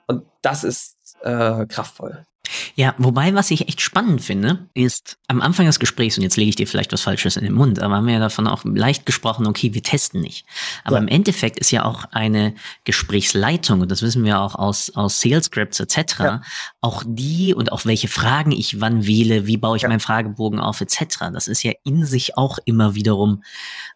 Und 0.05 0.25
das 0.43 0.63
ist 0.63 0.95
äh, 1.23 1.65
kraftvoll. 1.65 2.25
Ja, 2.75 2.93
wobei, 2.97 3.33
was 3.33 3.51
ich 3.51 3.67
echt 3.67 3.81
spannend 3.81 4.21
finde, 4.21 4.67
ist 4.73 5.17
am 5.27 5.41
Anfang 5.41 5.65
des 5.65 5.79
Gesprächs, 5.79 6.17
und 6.17 6.23
jetzt 6.23 6.37
lege 6.37 6.49
ich 6.49 6.55
dir 6.55 6.67
vielleicht 6.67 6.93
was 6.93 7.01
Falsches 7.01 7.35
in 7.37 7.43
den 7.43 7.53
Mund, 7.53 7.79
aber 7.79 7.95
haben 7.95 8.07
wir 8.07 8.13
ja 8.13 8.19
davon 8.19 8.47
auch 8.47 8.63
leicht 8.65 9.05
gesprochen, 9.05 9.47
okay, 9.47 9.73
wir 9.73 9.83
testen 9.83 10.21
nicht. 10.21 10.45
Aber 10.83 10.97
Ja. 10.97 11.01
im 11.01 11.07
Endeffekt 11.07 11.59
ist 11.59 11.71
ja 11.71 11.83
auch 11.85 12.05
eine 12.11 12.53
Gesprächsleitung, 12.85 13.81
und 13.81 13.91
das 13.91 14.01
wissen 14.01 14.23
wir 14.23 14.39
auch 14.39 14.55
aus, 14.55 14.91
aus 14.95 15.19
Sales 15.21 15.45
Scripts 15.45 15.79
etc., 15.79 16.19
Ja. 16.19 16.41
auch 16.81 17.03
die 17.05 17.53
und 17.53 17.71
auch 17.71 17.85
welche 17.85 18.07
Fragen 18.07 18.51
ich 18.51 18.79
wann 18.81 19.05
wähle, 19.05 19.47
wie 19.47 19.57
baue 19.57 19.77
ich 19.77 19.83
Ja. 19.83 19.89
meinen 19.89 19.99
Fragebogen 19.99 20.59
auf 20.59 20.81
etc., 20.81 21.29
das 21.33 21.47
ist 21.47 21.63
ja 21.63 21.73
in 21.83 22.05
sich 22.05 22.37
auch 22.37 22.57
immer 22.65 22.95
wiederum 22.95 23.43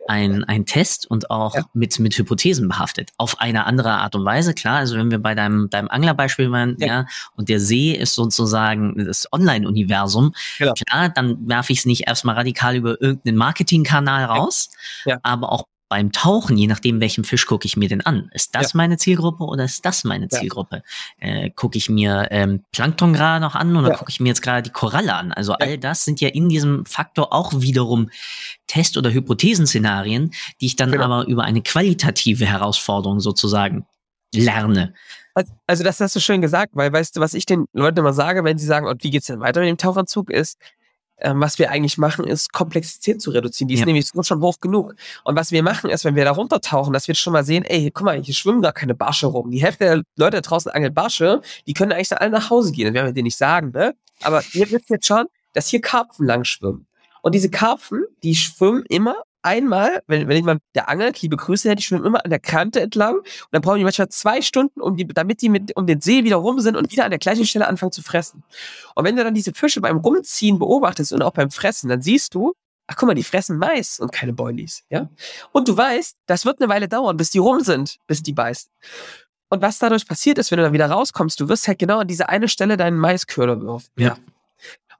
ein, 0.08 0.43
ein 0.43 0.65
Test 0.65 1.10
und 1.10 1.29
auch 1.31 1.55
mit, 1.74 2.00
mit 2.00 2.17
Hypothesen 2.17 2.67
behaftet. 2.67 3.10
Auf 3.17 3.39
eine 3.39 3.65
andere 3.65 3.91
Art 3.91 4.15
und 4.15 4.25
Weise, 4.25 4.53
klar. 4.53 4.77
Also 4.77 4.98
wenn 4.98 5.12
wir 5.12 5.20
bei 5.20 5.36
deinem, 5.36 5.70
deinem 5.70 5.88
Anglerbeispiel 5.88 6.51
waren, 6.51 6.75
Ja. 6.79 6.88
ja, 6.88 7.05
und 7.36 7.50
der 7.50 7.60
See 7.60 7.91
ist 7.93 8.15
sozusagen 8.15 8.40
das 8.45 9.27
Online-Universum, 9.31 10.33
Genau. 10.57 10.74
klar, 10.74 11.10
dann 11.10 11.48
werfe 11.48 11.74
ich 11.74 11.79
es 11.79 11.86
nicht 11.86 12.07
erstmal 12.07 12.36
radikal 12.36 12.75
über 12.75 13.01
irgendeinen 13.01 13.38
Marketingkanal 13.38 14.25
raus, 14.25 14.69
Ja. 15.05 15.19
aber 15.24 15.51
auch 15.51 15.65
beim 15.89 16.13
Tauchen, 16.13 16.55
je 16.55 16.67
nachdem, 16.67 17.01
welchen 17.01 17.25
Fisch 17.25 17.45
gucke 17.45 17.65
ich 17.65 17.75
mir 17.75 17.89
denn 17.89 18.00
an. 18.00 18.29
Ist 18.33 18.55
das 18.55 18.74
meine 18.74 18.95
Zielgruppe 18.95 19.43
oder 19.43 19.65
ist 19.65 19.83
das 19.86 20.05
meine 20.05 20.29
Ja. 20.31 20.39
Zielgruppe? 20.39 20.83
Äh, 21.19 21.50
gucke 21.50 21.77
ich 21.77 21.89
mir 21.89 22.29
ähm, 22.31 22.63
Plankton 22.71 23.12
gerade 23.12 23.43
noch 23.43 23.55
an 23.55 23.75
oder 23.75 23.89
Ja. 23.89 23.95
gucke 23.98 24.10
ich 24.10 24.21
mir 24.21 24.29
jetzt 24.29 24.41
gerade 24.41 24.62
die 24.62 24.69
Koralle 24.69 25.13
an? 25.13 25.33
Also 25.33 25.51
all 25.51 25.77
das 25.77 26.05
sind 26.05 26.21
ja 26.21 26.29
in 26.29 26.48
diesem 26.48 26.86
Faktor 26.86 27.33
auch 27.33 27.51
wiederum 27.60 28.10
Test- 28.67 28.95
oder 28.95 29.12
Hypothesenszenarien, 29.12 30.31
die 30.62 30.67
ich 30.67 30.77
dann 30.77 30.91
Genau. 30.93 31.03
aber 31.03 31.27
über 31.27 31.43
eine 31.43 31.62
qualitative 31.62 32.45
Herausforderung 32.45 33.19
sozusagen 33.19 33.86
lerne. 34.33 34.93
Also- 35.33 35.83
das 35.83 36.00
hast 36.00 36.15
du 36.15 36.19
schön 36.19 36.41
gesagt, 36.41 36.71
weil 36.75 36.91
weißt 36.91 37.15
du, 37.15 37.19
was 37.21 37.33
ich 37.33 37.45
den 37.45 37.65
Leuten 37.73 38.00
immer 38.00 38.13
sage, 38.13 38.43
wenn 38.43 38.57
sie 38.57 38.65
sagen, 38.65 38.88
und 38.88 39.03
wie 39.03 39.09
geht's 39.11 39.27
denn 39.27 39.39
weiter 39.39 39.59
mit 39.61 39.69
dem 39.69 39.77
Tauchanzug, 39.77 40.29
ist, 40.29 40.57
ähm, 41.23 41.39
was 41.39 41.59
wir 41.59 41.69
eigentlich 41.69 41.97
machen, 42.00 42.25
ist 42.25 42.51
Komplexität 42.51 43.21
zu 43.21 43.29
reduzieren. 43.29 43.67
Die 43.67 43.75
ist 43.75 43.81
Ja. 43.81 43.85
nämlich 43.85 44.07
so 44.07 44.23
schon 44.23 44.41
hoch 44.41 44.59
genug. 44.59 44.95
Und 45.23 45.35
was 45.35 45.51
wir 45.51 45.61
machen, 45.61 45.89
ist, 45.91 46.03
wenn 46.03 46.15
wir 46.15 46.25
da 46.25 46.31
runtertauchen, 46.31 46.93
dass 46.93 47.07
wir 47.07 47.13
schon 47.15 47.33
mal 47.33 47.43
sehen, 47.43 47.63
ey, 47.63 47.91
guck 47.93 48.05
mal, 48.05 48.19
hier 48.21 48.33
schwimmen 48.33 48.61
gar 48.63 48.73
keine 48.73 48.95
Barsche 48.95 49.27
rum. 49.27 49.51
Die 49.51 49.61
Hälfte 49.61 49.83
der 49.85 49.95
Leute 50.17 50.38
da 50.38 50.41
draußen 50.41 50.71
angeln 50.71 50.93
Barsche, 50.95 51.41
die 51.67 51.73
können 51.73 51.91
eigentlich 51.91 52.09
dann 52.09 52.17
alle 52.19 52.31
nach 52.31 52.50
Hause 52.50 52.71
gehen. 52.71 52.85
Das 52.85 52.93
werden 52.95 53.05
wir 53.07 53.13
denen 53.13 53.25
nicht 53.25 53.38
sagen, 53.38 53.71
ne? 53.71 53.93
Aber 54.23 54.43
ihr 54.53 54.69
wisst 54.71 54.89
jetzt 54.89 55.05
schon, 55.05 55.27
dass 55.53 55.67
hier 55.67 55.79
Karpfen 55.81 56.25
lang 56.25 56.43
schwimmen. 56.43 56.88
Und 57.21 57.35
diese 57.35 57.51
Karpfen, 57.51 58.03
die 58.23 58.35
schwimmen 58.35 58.83
immer 58.89 59.15
einmal, 59.43 60.01
wenn, 60.07 60.27
wenn 60.27 60.38
jemand 60.38 60.62
der 60.75 60.89
angelt, 60.89 61.21
liebe 61.21 61.38
Grüße, 61.38 61.74
die 61.75 61.83
schwimmen 61.83 62.05
immer 62.05 62.24
an 62.24 62.29
der 62.29 62.39
Kante 62.39 62.81
entlang 62.81 63.17
und 63.17 63.25
dann 63.51 63.62
brauchen 63.62 63.77
die 63.77 63.83
manchmal 63.83 64.10
zwei 64.10 64.41
Stunden, 64.41 64.81
um 64.81 64.95
die, 64.95 65.07
damit 65.07 65.41
die 65.41 65.50
mit 65.50 65.75
um 65.75 65.88
den 65.88 66.01
See 66.01 66.24
wieder 66.24 66.38
rum 66.38 66.60
sind 66.60 66.75
und 66.75 66.91
wieder 66.91 67.05
an 67.05 67.12
der 67.12 67.19
gleichen 67.19 67.45
Stelle 67.45 67.67
anfangen 67.67 67.91
zu 67.91 68.01
fressen. 68.01 68.43
Und 68.95 69.05
wenn 69.05 69.15
du 69.15 69.24
dann 69.24 69.33
diese 69.33 69.53
Fische 69.53 69.81
beim 69.81 69.98
Rumziehen 69.98 70.60
beobachtest 70.60 71.13
und 71.13 71.21
auch 71.21 71.33
beim 71.33 71.51
Fressen, 71.51 71.89
dann 71.89 72.01
siehst 72.01 72.33
du, 72.36 72.53
ach 72.88 72.95
guck 72.95 73.07
mal, 73.07 73.13
die 73.13 73.24
fressen 73.24 73.58
Mais 73.58 73.99
und 73.99 74.12
keine 74.12 74.34
Boilies, 74.34 74.84
ja? 74.89 75.10
Und 75.51 75.67
du 75.67 75.77
weißt, 75.77 76.17
das 76.25 76.45
wird 76.45 76.62
eine 76.62 76.69
Weile 76.69 76.88
dauern, 76.88 77.17
bis 77.17 77.32
die 77.32 77.39
rum 77.39 77.62
sind, 77.62 77.99
bis 78.08 78.21
die 78.21 78.34
beißen. 78.34 78.71
Und 79.49 79.62
was 79.62 79.80
dadurch 79.80 80.08
passiert 80.08 80.38
ist, 80.38 80.51
wenn 80.51 80.58
du 80.58 80.63
dann 80.63 80.73
wieder 80.73 80.89
rauskommst, 80.89 81.39
du 81.39 81.49
wirst 81.49 81.67
halt 81.67 81.80
genau 81.80 81.99
an 81.99 82.08
diese 82.08 82.30
eine 82.30 82.47
Stelle 82.47 82.77
deinen 82.77 82.97
Maisköder 82.97 83.62
wirfen. 83.62 83.91
Ja. 83.97 84.17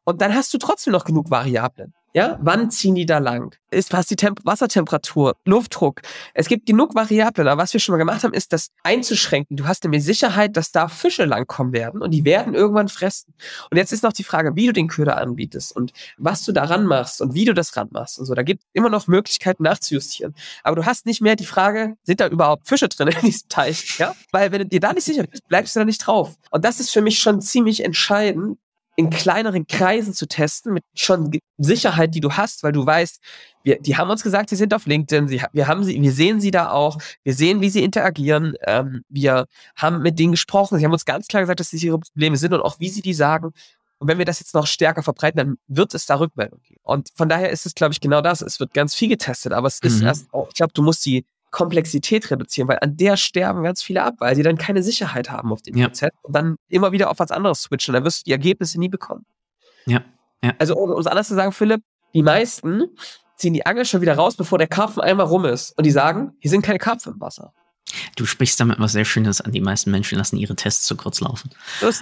Und 0.04 0.22
dann 0.22 0.34
hast 0.34 0.54
du 0.54 0.58
trotzdem 0.58 0.94
noch 0.94 1.06
genug 1.06 1.30
Variablen. 1.30 1.94
Ja, 2.14 2.38
wann 2.42 2.70
ziehen 2.70 2.96
die 2.96 3.06
da 3.06 3.20
lang? 3.20 3.56
Ist 3.70 3.94
was 3.94 4.06
die 4.06 4.18
Temp 4.18 4.42
Wassertemperatur, 4.44 5.38
Luftdruck? 5.46 6.02
Es 6.34 6.50
gibt 6.50 6.66
genug 6.66 6.94
Variablen, 6.94 7.48
aber 7.48 7.62
was 7.62 7.72
wir 7.72 7.80
schon 7.80 7.94
mal 7.94 8.00
gemacht 8.00 8.26
haben, 8.26 8.34
ist 8.34 8.52
das 8.52 8.68
einzuschränken. 8.84 9.56
Du 9.56 9.66
hast 9.66 9.86
nämlich 9.86 10.04
Sicherheit, 10.04 10.58
dass 10.58 10.74
da 10.74 10.90
Fische 10.90 11.24
langkommen 11.24 11.72
werden 11.72 12.02
und 12.02 12.12
die 12.12 12.26
werden 12.26 12.54
irgendwann 12.54 12.90
fressen. 12.90 13.34
Und 13.70 13.78
jetzt 13.78 13.94
ist 13.94 14.04
noch 14.04 14.12
die 14.12 14.26
Frage, 14.26 14.58
wie 14.58 14.68
du 14.68 14.74
den 14.74 14.90
Köder 14.90 15.16
anbietest 15.18 15.74
und 15.74 15.94
was 16.18 16.44
du 16.44 16.52
daran 16.52 16.86
machst 16.86 17.22
und 17.22 17.34
wie 17.34 17.46
du 17.46 17.54
das 17.54 17.78
ranmachst 17.78 18.20
und 18.20 18.26
so. 18.26 18.36
Da 18.36 18.44
gibt 18.44 18.64
immer 18.74 18.90
noch 18.90 19.08
Möglichkeiten 19.08 19.64
nachzujustieren. 19.64 20.36
Aber 20.64 20.76
du 20.76 20.86
hast 20.86 21.06
nicht 21.06 21.22
mehr 21.22 21.38
die 21.38 21.46
Frage, 21.46 21.96
sind 22.04 22.20
da 22.20 22.28
überhaupt 22.28 22.68
Fische 22.68 22.90
drin 22.90 23.08
in 23.08 23.22
diesem 23.22 23.48
Teich? 23.48 23.98
Ja, 24.00 24.14
weil 24.34 24.52
wenn 24.52 24.60
du 24.60 24.66
dir 24.66 24.82
da 24.82 24.92
nicht 24.92 25.06
sicher 25.06 25.24
bist, 25.24 25.48
bleibst 25.48 25.78
du 25.78 25.80
da 25.80 25.86
nicht 25.86 26.06
drauf. 26.06 26.36
Und 26.50 26.66
das 26.66 26.82
ist 26.82 26.92
für 26.92 27.02
mich 27.02 27.20
schon 27.20 27.40
ziemlich 27.40 27.86
entscheidend, 27.86 28.58
in 28.96 29.10
kleineren 29.10 29.68
Kreisen 29.68 30.14
zu 30.14 30.28
testen, 30.28 30.74
mit 30.74 30.84
schon 30.96 31.32
Sicherheit, 31.58 32.14
die 32.14 32.20
du 32.20 32.32
hast, 32.34 32.64
weil 32.64 32.72
du 32.72 32.86
weißt, 32.86 33.20
wir, 33.64 33.80
die 33.80 33.96
haben 33.96 34.10
uns 34.10 34.24
gesagt, 34.24 34.50
sie 34.50 34.56
sind 34.56 34.74
auf 34.74 34.86
LinkedIn, 34.86 35.28
sie, 35.28 35.42
wir 35.54 35.68
haben 35.68 35.84
sie, 35.84 36.02
wir 36.02 36.12
sehen 36.12 36.42
sie 36.42 36.52
da 36.52 36.72
auch, 36.72 36.98
wir 37.24 37.34
sehen, 37.34 37.62
wie 37.62 37.70
sie 37.70 37.84
interagieren, 37.84 38.56
ähm, 38.68 39.04
wir 39.08 39.46
haben 39.76 40.02
mit 40.02 40.20
denen 40.20 40.32
gesprochen, 40.32 40.78
sie 40.78 40.86
haben 40.86 40.92
uns 40.92 41.06
ganz 41.06 41.28
klar 41.28 41.42
gesagt, 41.42 41.60
dass 41.60 41.72
das 41.72 41.82
ihre 41.84 42.00
Probleme 42.00 42.38
sind 42.38 42.54
und 42.54 42.62
auch 42.62 42.80
wie 42.80 42.90
sie 42.90 43.02
die 43.02 43.14
sagen. 43.14 43.54
Und 44.00 44.08
wenn 44.08 44.18
wir 44.18 44.26
das 44.26 44.40
jetzt 44.40 44.56
noch 44.56 44.66
stärker 44.66 45.04
verbreiten, 45.04 45.38
dann 45.38 45.58
wird 45.68 45.94
es 45.94 46.08
da 46.08 46.16
Rückmeldung 46.16 46.60
geben. 46.64 46.82
Und 46.84 47.10
von 47.16 47.30
daher 47.30 47.52
ist 47.52 47.68
es, 47.68 47.76
glaube 47.76 47.94
ich, 47.94 48.02
genau 48.02 48.22
das. 48.22 48.42
Es 48.42 48.60
wird 48.60 48.74
ganz 48.74 48.96
viel 48.96 49.10
getestet, 49.10 49.54
aber 49.54 49.68
es 49.68 49.78
ist 49.80 50.00
Mhm. 50.02 50.08
erst 50.08 50.34
auch, 50.34 50.48
ich 50.48 50.56
glaube, 50.56 50.74
du 50.74 50.82
musst 50.82 51.06
die 51.06 51.24
Komplexität 51.52 52.32
reduzieren, 52.32 52.68
weil 52.68 52.80
an 52.82 52.98
der 52.98 53.18
sterben 53.18 53.64
ganz 53.64 53.84
viele 53.84 54.04
ab, 54.04 54.16
weil 54.20 54.36
sie 54.36 54.44
dann 54.44 54.58
keine 54.58 54.82
Sicherheit 54.84 55.30
haben 55.30 55.52
auf 55.52 55.62
dem 55.62 55.78
Ja. 55.78 55.88
Prozess 55.88 56.12
und 56.24 56.36
dann 56.36 56.56
immer 56.70 56.92
wieder 56.92 57.10
auf 57.12 57.20
was 57.20 57.32
anderes 57.32 57.62
switchen. 57.64 57.94
Dann 57.94 58.04
wirst 58.04 58.22
du 58.22 58.24
die 58.26 58.32
Ergebnisse 58.32 58.80
nie 58.80 58.90
bekommen. 58.90 59.26
Ja, 59.86 60.02
ja. 60.44 60.54
Also, 60.60 60.76
um 60.76 60.98
es 61.00 61.08
anders 61.08 61.28
zu 61.28 61.36
sagen, 61.36 61.52
Philipp, 61.52 61.82
die 62.14 62.24
meisten 62.24 62.84
ziehen 63.36 63.54
die 63.54 63.66
Angel 63.66 63.86
schon 63.86 64.02
wieder 64.02 64.16
raus, 64.16 64.36
bevor 64.36 64.58
der 64.58 64.68
Karpfen 64.68 65.02
einmal 65.02 65.26
rum 65.26 65.46
ist. 65.46 65.72
Und 65.78 65.86
die 65.86 65.92
sagen, 65.92 66.34
hier 66.40 66.52
sind 66.52 66.62
keine 66.62 66.80
Karpfen 66.80 67.14
im 67.14 67.22
Wasser. 67.22 67.54
Du 68.16 68.26
sprichst 68.26 68.60
damit 68.60 68.80
was 68.80 68.94
sehr 68.94 69.06
Schönes 69.06 69.42
an. 69.42 69.52
Die 69.52 69.62
meisten 69.62 69.92
Menschen 69.92 70.18
lassen 70.18 70.38
ihre 70.38 70.56
Tests 70.56 70.86
zu 70.86 70.96
kurz 70.96 71.20
laufen. 71.20 71.50
Das, 71.82 72.02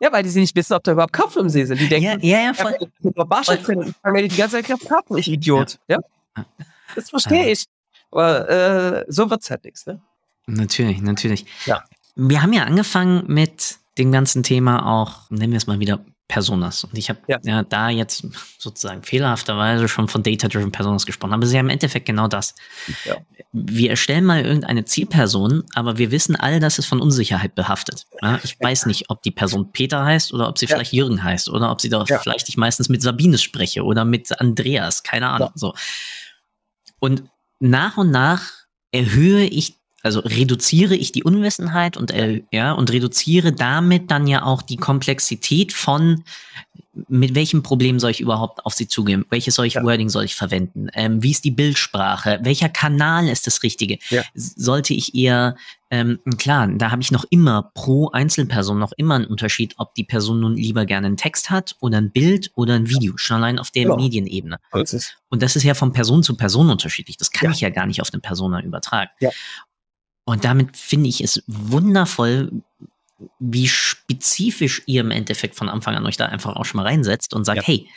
ja, 0.00 0.12
weil 0.12 0.22
die 0.22 0.28
sie 0.30 0.40
nicht 0.40 0.56
wissen, 0.56 0.74
ob 0.74 0.82
da 0.82 0.92
überhaupt 0.92 1.12
Karpfen 1.12 1.42
im 1.42 1.48
See 1.48 1.64
sind. 1.64 1.80
Die 1.80 1.88
denken, 1.88 2.20
ja, 2.24 2.38
ja, 2.40 2.52
Ja, 2.52 2.74
über 3.02 3.24
Barsche 3.24 3.56
drin. 3.58 3.82
Ich 3.88 3.94
fange 4.02 4.26
die 4.26 4.36
ganze 4.36 4.62
Zeit 4.62 4.80
Karten, 4.80 5.16
ich 5.16 5.30
Idiot. 5.30 5.78
Ja. 5.88 5.98
Ja. 6.36 6.44
Das 6.94 7.10
verstehe 7.10 7.50
ich. 7.50 7.66
Aber 8.10 8.48
äh, 8.48 9.04
so 9.08 9.30
wird's 9.30 9.50
halt 9.50 9.64
nichts, 9.64 9.86
ne? 9.86 10.00
Natürlich, 10.46 11.00
natürlich. 11.00 11.46
Ja. 11.66 11.84
Wir 12.16 12.42
haben 12.42 12.52
ja 12.52 12.64
angefangen 12.64 13.24
mit 13.26 13.76
dem 13.98 14.12
ganzen 14.12 14.42
Thema 14.42 14.86
auch, 14.86 15.30
nennen 15.30 15.52
wir 15.52 15.58
es 15.58 15.66
mal 15.66 15.78
wieder 15.80 16.04
Personas. 16.30 16.84
Und 16.84 16.96
ich 16.96 17.08
habe 17.08 17.18
Ja. 17.26 17.38
ja. 17.42 17.62
da 17.64 17.90
jetzt 17.90 18.24
sozusagen 18.58 19.02
fehlerhafterweise 19.02 19.88
schon 19.88 20.06
von 20.06 20.22
Data-Driven 20.22 20.70
Personas 20.70 21.04
gesprochen. 21.04 21.34
Aber 21.34 21.44
sie 21.44 21.58
haben 21.58 21.66
im 21.66 21.70
Endeffekt 21.70 22.06
genau 22.06 22.28
das. 22.28 22.54
Ja. 23.04 23.16
Wir 23.52 23.90
erstellen 23.90 24.24
mal 24.24 24.44
irgendeine 24.44 24.84
Zielperson, 24.84 25.64
aber 25.74 25.98
wir 25.98 26.12
wissen 26.12 26.36
all, 26.36 26.60
dass 26.60 26.78
es 26.78 26.86
von 26.86 27.00
Unsicherheit 27.00 27.56
behaftet. 27.56 28.06
Ja, 28.22 28.38
ich 28.44 28.58
weiß 28.60 28.86
nicht, 28.86 29.10
ob 29.10 29.22
die 29.22 29.32
Person 29.32 29.72
Peter 29.72 30.04
heißt 30.04 30.32
oder 30.32 30.48
ob 30.48 30.56
sie 30.56 30.68
vielleicht 30.68 30.92
Jürgen 30.92 31.22
heißt 31.24 31.50
oder 31.50 31.72
ob 31.72 31.80
sie 31.80 31.88
doch 31.88 32.06
vielleicht 32.06 32.48
ich 32.48 32.56
meistens 32.56 32.88
mit 32.88 33.02
Sabines 33.02 33.42
spreche 33.42 33.82
oder 33.82 34.04
mit 34.04 34.40
Andreas, 34.40 35.02
keine 35.02 35.28
Ahnung. 35.30 35.50
So. 35.56 35.74
Und 37.00 37.24
nach 37.60 37.96
und 37.96 38.10
nach 38.10 38.66
erhöhe 38.92 39.44
ich, 39.44 39.79
also 40.02 40.20
reduziere 40.20 40.94
ich 40.96 41.12
die 41.12 41.24
Unwissenheit 41.24 41.96
und, 41.96 42.10
äh, 42.10 42.42
ja, 42.52 42.72
und 42.72 42.90
reduziere 42.90 43.52
damit 43.52 44.10
dann 44.10 44.26
ja 44.26 44.42
auch 44.44 44.62
die 44.62 44.76
Komplexität 44.76 45.72
von, 45.72 46.24
mit 47.08 47.34
welchem 47.34 47.62
Problem 47.62 48.00
soll 48.00 48.10
ich 48.10 48.20
überhaupt 48.20 48.66
auf 48.66 48.74
sie 48.74 48.88
zugehen? 48.88 49.24
Welches 49.30 49.54
solch 49.54 49.74
Ja. 49.74 49.82
Wording 49.84 50.08
soll 50.08 50.24
ich 50.24 50.34
verwenden? 50.34 50.88
Ähm, 50.94 51.22
wie 51.22 51.30
ist 51.30 51.44
die 51.44 51.50
Bildsprache? 51.52 52.40
Welcher 52.42 52.68
Kanal 52.68 53.28
ist 53.28 53.46
das 53.46 53.62
Richtige? 53.62 53.98
Ja. 54.10 54.22
Sollte 54.34 54.92
ich 54.92 55.14
eher, 55.14 55.56
ähm, 55.90 56.18
klar, 56.38 56.66
da 56.68 56.90
habe 56.90 57.00
ich 57.00 57.12
noch 57.12 57.24
immer 57.30 57.70
pro 57.74 58.10
Einzelperson 58.10 58.78
noch 58.78 58.92
immer 58.96 59.14
einen 59.14 59.26
Unterschied, 59.26 59.74
ob 59.78 59.94
die 59.94 60.04
Person 60.04 60.40
nun 60.40 60.56
lieber 60.56 60.84
gerne 60.84 61.06
einen 61.06 61.16
Text 61.16 61.48
hat 61.50 61.76
oder 61.80 61.98
ein 61.98 62.10
Bild 62.10 62.50
oder 62.54 62.74
ein 62.74 62.88
Video, 62.88 63.16
schon 63.16 63.36
allein 63.36 63.58
auf 63.60 63.70
der 63.70 63.84
Genau. 63.84 63.96
Medienebene. 63.96 64.58
Und 65.28 65.42
das 65.42 65.54
ist 65.56 65.62
ja 65.62 65.74
von 65.74 65.92
Person 65.92 66.22
zu 66.24 66.36
Person 66.36 66.70
unterschiedlich. 66.70 67.16
Das 67.16 67.30
kann 67.30 67.50
Ja. 67.50 67.52
ich 67.54 67.60
ja 67.60 67.70
gar 67.70 67.86
nicht 67.86 68.00
auf 68.02 68.12
eine 68.12 68.20
Persona 68.20 68.62
übertragen. 68.62 69.10
Und 70.30 70.44
damit 70.44 70.76
finde 70.76 71.08
ich 71.08 71.24
es 71.24 71.42
wundervoll, 71.48 72.62
wie 73.40 73.66
spezifisch 73.66 74.80
ihr 74.86 75.00
im 75.00 75.10
Endeffekt 75.10 75.56
von 75.56 75.68
Anfang 75.68 75.96
an 75.96 76.06
euch 76.06 76.16
da 76.16 76.26
einfach 76.26 76.54
auch 76.54 76.64
schon 76.64 76.78
mal 76.78 76.86
reinsetzt 76.86 77.34
und 77.34 77.44
sagt, 77.44 77.62
ja. 77.62 77.64
hey, 77.64 77.88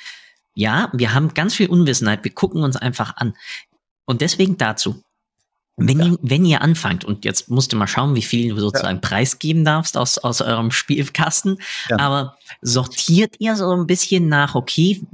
ja, 0.55 0.89
wir 0.93 1.13
haben 1.13 1.35
ganz 1.35 1.53
viel 1.53 1.69
Unwissenheit, 1.69 2.23
wir 2.23 2.33
gucken 2.33 2.63
uns 2.63 2.75
einfach 2.75 3.17
an. 3.17 3.35
Und 4.05 4.21
deswegen 4.21 4.57
dazu. 4.57 5.03
Wenn, 5.77 5.99
ja. 5.99 6.05
ihr, 6.07 6.17
wenn 6.23 6.43
ihr 6.43 6.61
anfangt, 6.63 7.05
und 7.05 7.23
jetzt 7.23 7.51
musst 7.51 7.71
du 7.71 7.77
mal 7.77 7.85
schauen, 7.85 8.15
wie 8.15 8.23
viel 8.23 8.49
du 8.49 8.59
sozusagen 8.59 8.97
ja. 8.97 9.07
preisgeben 9.07 9.63
darfst 9.63 9.95
aus, 9.95 10.17
aus 10.17 10.41
eurem 10.41 10.71
Spielkasten, 10.71 11.59
ja. 11.87 11.99
aber 11.99 12.35
sortiert 12.61 13.35
ihr 13.37 13.55
so 13.55 13.71
ein 13.71 13.85
bisschen 13.85 14.27
nach, 14.27 14.55
okay, 14.55 15.05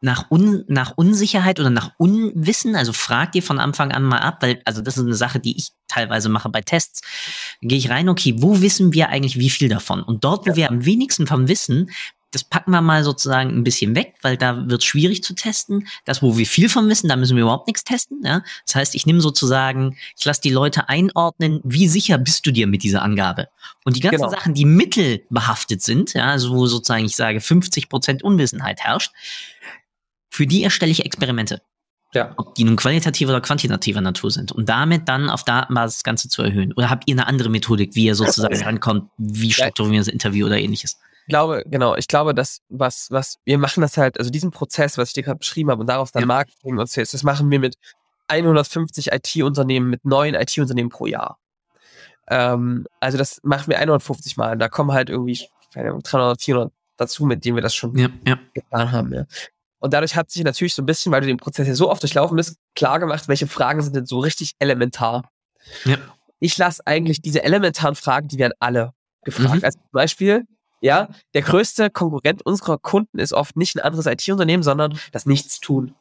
nach, 0.00 0.30
Un, 0.30 0.64
nach 0.66 0.96
Unsicherheit 0.96 1.60
oder 1.60 1.70
nach 1.70 1.92
Unwissen, 1.98 2.74
also 2.74 2.92
fragt 2.92 3.34
ihr 3.34 3.42
von 3.42 3.58
Anfang 3.58 3.92
an 3.92 4.02
mal 4.02 4.18
ab, 4.18 4.38
weil, 4.40 4.62
also 4.64 4.80
das 4.80 4.96
ist 4.96 5.04
eine 5.04 5.14
Sache, 5.14 5.40
die 5.40 5.56
ich 5.56 5.70
teilweise 5.88 6.28
mache 6.28 6.48
bei 6.48 6.62
Tests. 6.62 7.02
Gehe 7.60 7.78
ich 7.78 7.90
rein, 7.90 8.08
okay, 8.08 8.34
wo 8.38 8.60
wissen 8.60 8.92
wir 8.92 9.10
eigentlich 9.10 9.38
wie 9.38 9.50
viel 9.50 9.68
davon? 9.68 10.02
Und 10.02 10.24
dort, 10.24 10.48
wo 10.48 10.56
wir 10.56 10.70
am 10.70 10.84
wenigsten 10.84 11.26
vom 11.26 11.48
wissen, 11.48 11.90
das 12.30 12.44
packen 12.44 12.70
wir 12.70 12.80
mal 12.80 13.02
sozusagen 13.02 13.50
ein 13.50 13.64
bisschen 13.64 13.94
weg, 13.96 14.14
weil 14.22 14.36
da 14.36 14.68
wird 14.68 14.84
schwierig 14.84 15.22
zu 15.24 15.34
testen. 15.34 15.88
Das, 16.04 16.22
wo 16.22 16.38
wir 16.38 16.46
viel 16.46 16.68
von 16.68 16.88
wissen, 16.88 17.08
da 17.08 17.16
müssen 17.16 17.36
wir 17.36 17.42
überhaupt 17.42 17.66
nichts 17.66 17.82
testen. 17.82 18.20
Ja? 18.24 18.42
Das 18.66 18.76
heißt, 18.76 18.94
ich 18.94 19.04
nehme 19.04 19.20
sozusagen, 19.20 19.96
ich 20.16 20.24
lasse 20.24 20.40
die 20.40 20.50
Leute 20.50 20.88
einordnen, 20.88 21.60
wie 21.64 21.88
sicher 21.88 22.18
bist 22.18 22.46
du 22.46 22.52
dir 22.52 22.68
mit 22.68 22.84
dieser 22.84 23.02
Angabe. 23.02 23.48
Und 23.84 23.96
die 23.96 24.00
ganzen 24.00 24.18
genau. 24.18 24.30
Sachen, 24.30 24.54
die 24.54 24.64
mittelbehaftet 24.64 25.82
sind, 25.82 26.14
ja, 26.14 26.26
also 26.26 26.54
wo 26.54 26.66
sozusagen 26.66 27.04
ich 27.04 27.16
sage, 27.16 27.40
50 27.40 27.88
Prozent 27.88 28.22
Unwissenheit 28.22 28.80
herrscht, 28.80 29.12
für 30.30 30.46
die 30.46 30.62
erstelle 30.62 30.92
ich 30.92 31.04
Experimente. 31.04 31.62
Ja. 32.12 32.34
Ob 32.38 32.56
die 32.56 32.64
nun 32.64 32.74
qualitativer 32.74 33.30
oder 33.30 33.40
quantitativer 33.40 34.00
Natur 34.00 34.30
sind. 34.32 34.50
Und 34.50 34.68
damit 34.68 35.08
dann 35.08 35.30
auf 35.30 35.44
Datenbasis 35.44 35.98
das 35.98 36.04
Ganze 36.04 36.28
zu 36.28 36.42
erhöhen. 36.42 36.72
Oder 36.72 36.90
habt 36.90 37.04
ihr 37.06 37.14
eine 37.14 37.28
andere 37.28 37.50
Methodik, 37.50 37.94
wie 37.94 38.06
ihr 38.06 38.16
sozusagen 38.16 38.60
rankommt, 38.62 39.10
wie 39.16 39.52
strukturieren 39.52 39.92
wir 39.92 40.00
das 40.00 40.08
Interview 40.08 40.46
oder 40.46 40.58
ähnliches? 40.58 40.98
glaube, 41.30 41.64
genau, 41.66 41.96
ich 41.96 42.06
glaube, 42.06 42.34
dass 42.34 42.60
was, 42.68 43.06
was, 43.10 43.38
wir 43.46 43.56
machen 43.56 43.80
das 43.80 43.96
halt, 43.96 44.18
also 44.18 44.30
diesen 44.30 44.50
Prozess, 44.50 44.98
was 44.98 45.08
ich 45.08 45.14
dir 45.14 45.22
gerade 45.22 45.38
beschrieben 45.38 45.70
habe 45.70 45.80
und 45.80 45.86
darauf 45.86 46.10
dann 46.10 46.22
ja. 46.22 46.26
Marketing 46.26 46.76
und 46.76 46.90
Sales, 46.90 47.12
das 47.12 47.22
machen 47.22 47.50
wir 47.50 47.58
mit 47.58 47.76
150 48.28 49.12
IT-Unternehmen, 49.12 49.88
mit 49.88 50.04
neuen 50.04 50.34
IT-Unternehmen 50.34 50.90
pro 50.90 51.06
Jahr. 51.06 51.38
Ähm, 52.28 52.86
also 53.00 53.16
das 53.16 53.40
machen 53.42 53.68
wir 53.68 53.78
150 53.78 54.36
Mal. 54.36 54.58
Da 54.58 54.68
kommen 54.68 54.92
halt 54.92 55.08
irgendwie 55.08 55.40
300, 55.72 56.42
400 56.42 56.72
dazu, 56.96 57.24
mit 57.24 57.44
denen 57.44 57.56
wir 57.56 57.62
das 57.62 57.74
schon 57.74 57.96
ja, 57.96 58.08
ja. 58.26 58.38
getan 58.52 58.92
haben. 58.92 59.14
Ja. 59.14 59.24
Und 59.80 59.94
dadurch 59.94 60.14
hat 60.14 60.30
sich 60.30 60.44
natürlich 60.44 60.74
so 60.74 60.82
ein 60.82 60.86
bisschen, 60.86 61.10
weil 61.10 61.22
du 61.22 61.26
den 61.26 61.38
Prozess 61.38 61.66
ja 61.66 61.74
so 61.74 61.90
oft 61.90 62.02
durchlaufen 62.02 62.36
bist, 62.36 62.56
klar 62.74 63.00
gemacht, 63.00 63.28
welche 63.28 63.46
Fragen 63.46 63.82
sind 63.82 63.96
denn 63.96 64.06
so 64.06 64.20
richtig 64.20 64.52
elementar. 64.58 65.28
Ja. 65.84 65.96
Ich 66.38 66.56
lasse 66.56 66.82
eigentlich 66.86 67.20
diese 67.22 67.42
elementaren 67.42 67.94
Fragen, 67.94 68.28
die 68.28 68.38
werden 68.38 68.52
alle 68.60 68.92
gefragt. 69.24 69.56
Mhm. 69.56 69.64
Also 69.64 69.78
zum 69.78 69.90
Beispiel, 69.92 70.46
ja, 70.80 71.08
der 71.34 71.42
größte 71.42 71.90
Konkurrent 71.90 72.44
unserer 72.44 72.78
Kunden 72.78 73.18
ist 73.18 73.32
oft 73.32 73.56
nicht 73.56 73.74
ein 73.76 73.80
anderes 73.80 74.06
IT-Unternehmen, 74.06 74.62
sondern 74.62 74.98
das 75.12 75.26
Nichtstun. 75.26 75.94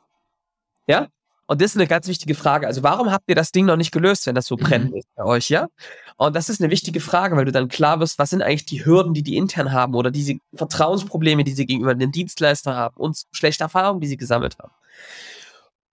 Ja? 0.87 1.07
Und 1.49 1.62
das 1.62 1.71
ist 1.71 1.77
eine 1.77 1.88
ganz 1.88 2.07
wichtige 2.07 2.35
Frage. 2.35 2.67
Also 2.67 2.83
warum 2.83 3.12
habt 3.12 3.23
ihr 3.27 3.33
das 3.33 3.51
Ding 3.51 3.65
noch 3.65 3.75
nicht 3.75 3.91
gelöst, 3.91 4.27
wenn 4.27 4.35
das 4.35 4.45
so 4.45 4.55
brennt 4.55 4.93
mhm. 4.93 5.01
bei 5.15 5.23
euch, 5.23 5.49
ja? 5.49 5.67
Und 6.15 6.35
das 6.35 6.47
ist 6.47 6.62
eine 6.62 6.69
wichtige 6.69 6.99
Frage, 6.99 7.35
weil 7.35 7.45
du 7.45 7.51
dann 7.51 7.69
klar 7.69 7.99
wirst, 7.99 8.19
was 8.19 8.29
sind 8.29 8.43
eigentlich 8.43 8.67
die 8.67 8.85
Hürden, 8.85 9.15
die 9.15 9.23
die 9.23 9.35
intern 9.35 9.71
haben 9.71 9.95
oder 9.95 10.12
diese 10.12 10.35
Vertrauensprobleme, 10.53 11.43
die 11.43 11.53
sie 11.53 11.65
gegenüber 11.65 11.95
den 11.95 12.12
Dienstleister 12.12 12.75
haben 12.75 12.95
und 12.97 13.23
schlechte 13.31 13.63
Erfahrungen, 13.63 13.99
die 13.99 14.05
sie 14.05 14.17
gesammelt 14.17 14.59
haben. 14.59 14.71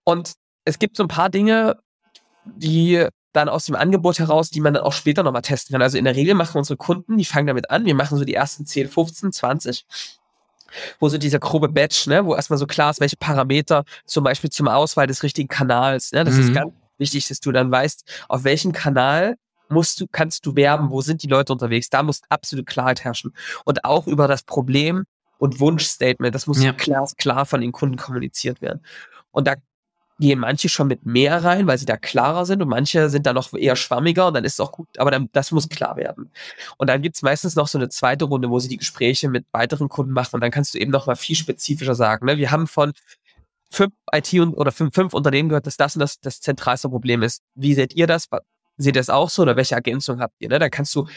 Und 0.03 0.33
es 0.63 0.77
gibt 0.77 0.95
so 0.95 1.01
ein 1.01 1.07
paar 1.07 1.29
Dinge, 1.29 1.79
die 2.45 3.07
dann 3.33 3.49
aus 3.49 3.65
dem 3.65 3.73
Angebot 3.73 4.19
heraus, 4.19 4.51
die 4.51 4.61
man 4.61 4.75
dann 4.75 4.83
auch 4.83 4.93
später 4.93 5.23
nochmal 5.23 5.41
testen 5.41 5.73
kann. 5.73 5.81
Also 5.81 5.97
in 5.97 6.05
der 6.05 6.15
Regel 6.15 6.35
machen 6.35 6.59
unsere 6.59 6.77
Kunden, 6.77 7.17
die 7.17 7.25
fangen 7.25 7.47
damit 7.47 7.71
an, 7.71 7.83
wir 7.83 7.95
machen 7.95 8.19
so 8.19 8.25
die 8.25 8.35
ersten 8.35 8.67
10, 8.67 8.89
15, 8.89 9.31
20 9.31 9.87
wo 10.99 11.09
so 11.09 11.17
dieser 11.17 11.39
grobe 11.39 11.69
Batch, 11.69 12.07
ne, 12.07 12.25
wo 12.25 12.35
erstmal 12.35 12.57
so 12.57 12.67
klar 12.67 12.91
ist, 12.91 12.99
welche 12.99 13.17
Parameter 13.17 13.83
zum 14.05 14.23
Beispiel 14.23 14.49
zum 14.49 14.67
Auswahl 14.67 15.07
des 15.07 15.23
richtigen 15.23 15.47
Kanals, 15.47 16.11
ne, 16.11 16.23
das 16.23 16.35
mhm. 16.35 16.41
ist 16.41 16.53
ganz 16.53 16.73
wichtig, 16.97 17.27
dass 17.27 17.39
du 17.39 17.51
dann 17.51 17.71
weißt, 17.71 18.03
auf 18.27 18.43
welchem 18.43 18.71
Kanal 18.71 19.35
musst 19.69 19.99
du, 19.99 20.07
kannst 20.09 20.45
du 20.45 20.55
werben, 20.55 20.89
wo 20.91 21.01
sind 21.01 21.23
die 21.23 21.27
Leute 21.27 21.53
unterwegs, 21.53 21.89
da 21.89 22.03
muss 22.03 22.21
absolute 22.29 22.65
Klarheit 22.65 23.03
herrschen 23.03 23.33
und 23.65 23.83
auch 23.85 24.07
über 24.07 24.27
das 24.27 24.43
Problem 24.43 25.05
und 25.37 25.59
Wunschstatement, 25.59 26.33
das 26.33 26.47
muss 26.47 26.61
ja. 26.63 26.73
klar, 26.73 27.07
klar 27.17 27.45
von 27.45 27.61
den 27.61 27.71
Kunden 27.71 27.97
kommuniziert 27.97 28.61
werden. 28.61 28.83
Und 29.31 29.47
da 29.47 29.55
gehen 30.19 30.39
manche 30.39 30.69
schon 30.69 30.87
mit 30.87 31.05
mehr 31.05 31.43
rein, 31.43 31.67
weil 31.67 31.77
sie 31.77 31.85
da 31.85 31.97
klarer 31.97 32.45
sind 32.45 32.61
und 32.61 32.69
manche 32.69 33.09
sind 33.09 33.25
da 33.25 33.33
noch 33.33 33.53
eher 33.53 33.75
schwammiger 33.75 34.27
und 34.27 34.33
dann 34.33 34.45
ist 34.45 34.53
es 34.53 34.59
auch 34.59 34.71
gut, 34.71 34.87
aber 34.97 35.11
dann, 35.11 35.29
das 35.33 35.51
muss 35.51 35.69
klar 35.69 35.95
werden. 35.95 36.31
Und 36.77 36.89
dann 36.89 37.01
gibt's 37.01 37.21
meistens 37.21 37.55
noch 37.55 37.67
so 37.67 37.77
eine 37.77 37.89
zweite 37.89 38.25
Runde, 38.25 38.49
wo 38.49 38.59
sie 38.59 38.67
die 38.67 38.77
Gespräche 38.77 39.29
mit 39.29 39.45
weiteren 39.51 39.89
Kunden 39.89 40.13
machen 40.13 40.35
und 40.35 40.41
dann 40.41 40.51
kannst 40.51 40.73
du 40.73 40.79
eben 40.79 40.91
noch 40.91 41.05
mal 41.05 41.15
viel 41.15 41.35
spezifischer 41.35 41.95
sagen. 41.95 42.25
Ne? 42.25 42.37
Wir 42.37 42.51
haben 42.51 42.67
von 42.67 42.93
fünf 43.69 43.93
IT- 44.11 44.39
und, 44.39 44.53
oder 44.55 44.71
fünf, 44.71 44.93
fünf 44.95 45.13
Unternehmen 45.13 45.49
gehört, 45.49 45.67
dass 45.67 45.77
das 45.77 45.95
und 45.95 45.99
das 45.99 46.19
das 46.19 46.41
zentralste 46.41 46.89
Problem 46.89 47.21
ist. 47.21 47.43
Wie 47.55 47.73
seht 47.73 47.93
ihr 47.93 48.07
das? 48.07 48.27
Seht 48.77 48.95
ihr 48.95 48.99
das 48.99 49.09
auch 49.09 49.29
so 49.29 49.43
oder 49.43 49.55
welche 49.55 49.75
Ergänzung 49.75 50.19
habt 50.19 50.35
ihr? 50.39 50.49
Ne? 50.49 50.59
Dann 50.59 50.71
kannst 50.71 50.95
du 50.95 51.07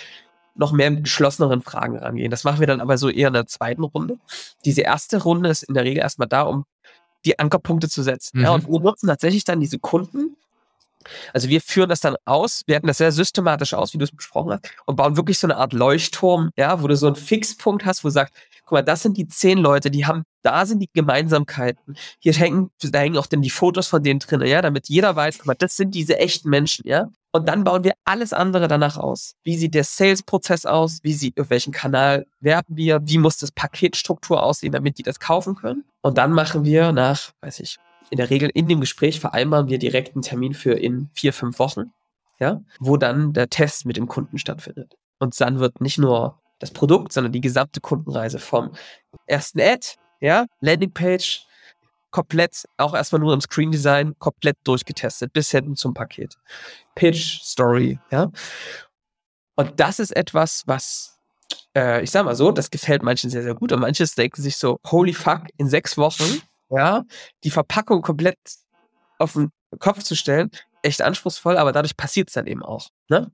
noch 0.54 0.72
mehr 0.72 0.90
mit 0.90 1.04
geschlosseneren 1.04 1.62
Fragen 1.62 1.96
rangehen. 1.96 2.30
Das 2.30 2.44
machen 2.44 2.60
wir 2.60 2.66
dann 2.66 2.80
aber 2.80 2.98
so 2.98 3.08
eher 3.08 3.28
in 3.28 3.34
der 3.34 3.46
zweiten 3.46 3.84
Runde. 3.84 4.18
Diese 4.64 4.82
erste 4.82 5.22
Runde 5.22 5.48
ist 5.48 5.62
in 5.62 5.74
der 5.74 5.84
Regel 5.84 6.00
erstmal 6.00 6.28
da, 6.28 6.42
um 6.42 6.64
die 7.24 7.38
Ankerpunkte 7.38 7.88
zu 7.88 8.02
setzen. 8.02 8.38
Mhm. 8.38 8.44
Ja, 8.44 8.50
und 8.52 8.68
wir 8.68 8.80
nutzen 8.80 9.06
tatsächlich 9.06 9.44
dann 9.44 9.61
diese 9.61 9.78
Kunden. 9.78 10.37
Also 11.33 11.48
wir 11.48 11.61
führen 11.61 11.88
das 11.88 12.00
dann 12.00 12.16
aus, 12.26 12.62
werten 12.66 12.87
das 12.87 12.98
sehr 12.98 13.12
systematisch 13.12 13.72
aus, 13.72 13.94
wie 13.94 13.98
du 13.98 14.04
es 14.04 14.14
besprochen 14.14 14.52
hast, 14.52 14.70
und 14.85 14.96
bauen 14.96 15.16
wirklich 15.16 15.38
so 15.38 15.46
eine 15.46 15.56
Art 15.56 15.72
Leuchtturm, 15.72 16.50
ja, 16.56 16.83
wo 16.83 16.88
du 16.88 16.96
so 16.96 17.06
einen 17.06 17.16
Fixpunkt 17.16 17.87
hast, 17.87 18.04
wo 18.04 18.09
du 18.09 18.12
sagst, 18.12 18.35
guck 18.64 18.72
mal, 18.72 18.83
das 18.83 19.02
sind 19.02 19.16
die 19.16 19.26
zehn 19.26 19.59
Leute, 19.59 19.90
die 19.90 20.06
haben, 20.06 20.24
da 20.42 20.66
sind 20.66 20.80
die 20.80 20.90
Gemeinsamkeiten. 20.92 21.96
Hier 22.18 22.35
hängen, 22.35 22.70
da 22.83 22.98
hängen 22.98 23.16
auch 23.16 23.26
dann 23.26 23.42
die 23.42 23.50
Fotos 23.50 23.88
von 23.88 24.02
denen 24.02 24.20
drin, 24.20 24.42
ja, 24.42 24.61
damit 24.61 24.88
jeder 24.88 25.16
weiß, 25.16 25.38
guck 25.38 25.46
mal, 25.46 25.54
das 25.54 25.76
sind 25.76 25.94
diese 25.94 26.18
echten 26.18 26.50
Menschen, 26.50 26.87
ja. 26.87 27.09
Und 27.33 27.48
dann 27.48 27.62
bauen 27.64 27.85
wir 27.85 27.92
alles 28.04 28.33
andere 28.33 28.66
danach 28.66 28.96
aus. 28.96 29.35
Wie 29.44 29.56
sieht 29.56 29.74
der 29.74 29.85
Sales-Prozess 29.85 30.66
aus? 30.66 30.98
Wie 31.02 31.12
sieht, 31.12 31.38
auf 31.40 31.48
welchen 31.48 31.72
Kanal 31.72 32.26
werben 32.40 32.76
wir? 32.76 33.00
Wie 33.04 33.18
muss 33.18 33.37
das 33.37 33.52
Paketstruktur 33.52 34.42
aussehen, 34.42 34.72
damit 34.72 34.98
die 34.98 35.04
das 35.04 35.20
kaufen 35.20 35.54
können? 35.54 35.85
Und 36.02 36.18
dann 36.18 36.32
machen 36.32 36.64
wir 36.64 36.92
nach, 36.92 37.32
weiß 37.42 37.60
ich, 37.60 37.78
in 38.10 38.16
der 38.16 38.30
Regel 38.30 38.50
in 38.52 38.66
dem 38.66 38.80
Gespräch 38.80 39.20
vereinbaren 39.20 39.68
wir 39.68 39.78
direkt 39.78 40.14
einen 40.14 40.22
Termin 40.22 40.54
für 40.54 40.72
in 40.72 41.10
vier, 41.14 41.32
fünf 41.32 41.58
Wochen, 41.58 41.92
ja, 42.38 42.60
wo 42.78 42.96
dann 42.96 43.32
der 43.32 43.48
Test 43.48 43.86
mit 43.86 43.96
dem 43.96 44.08
Kunden 44.08 44.38
stattfindet. 44.38 44.96
Und 45.18 45.40
dann 45.40 45.60
wird 45.60 45.80
nicht 45.80 45.98
nur 45.98 46.40
das 46.58 46.72
Produkt, 46.72 47.12
sondern 47.12 47.32
die 47.32 47.40
gesamte 47.40 47.80
Kundenreise 47.80 48.38
vom 48.38 48.72
ersten 49.26 49.60
Ad, 49.60 49.86
ja, 50.20 50.46
Landingpage, 50.60 51.46
komplett, 52.10 52.64
auch 52.76 52.94
erstmal 52.94 53.20
nur 53.20 53.32
im 53.32 53.40
Screen 53.40 53.70
Design, 53.70 54.14
komplett 54.18 54.56
durchgetestet, 54.64 55.32
bis 55.32 55.50
hin 55.50 55.76
zum 55.76 55.94
Paket. 55.94 56.36
Pitch, 56.94 57.40
Story, 57.42 57.98
ja. 58.10 58.30
Und 59.54 59.78
das 59.78 60.00
ist 60.00 60.16
etwas, 60.16 60.64
was, 60.66 61.19
äh, 61.76 62.02
ich 62.02 62.10
sag 62.10 62.24
mal 62.24 62.36
so, 62.36 62.52
das 62.52 62.70
gefällt 62.70 63.02
manchen 63.02 63.30
sehr, 63.30 63.42
sehr 63.42 63.54
gut. 63.54 63.72
Und 63.72 63.80
manches 63.80 64.14
denken 64.14 64.42
sich 64.42 64.56
so, 64.56 64.78
holy 64.86 65.12
fuck, 65.12 65.44
in 65.56 65.68
sechs 65.68 65.96
Wochen, 65.96 66.42
ja, 66.70 67.04
die 67.44 67.50
Verpackung 67.50 68.02
komplett 68.02 68.38
auf 69.18 69.34
den 69.34 69.50
Kopf 69.78 70.02
zu 70.02 70.16
stellen, 70.16 70.50
echt 70.82 71.02
anspruchsvoll, 71.02 71.56
aber 71.56 71.72
dadurch 71.72 71.96
passiert 71.96 72.28
es 72.28 72.34
dann 72.34 72.46
eben 72.46 72.62
auch. 72.62 72.88
Ne? 73.08 73.30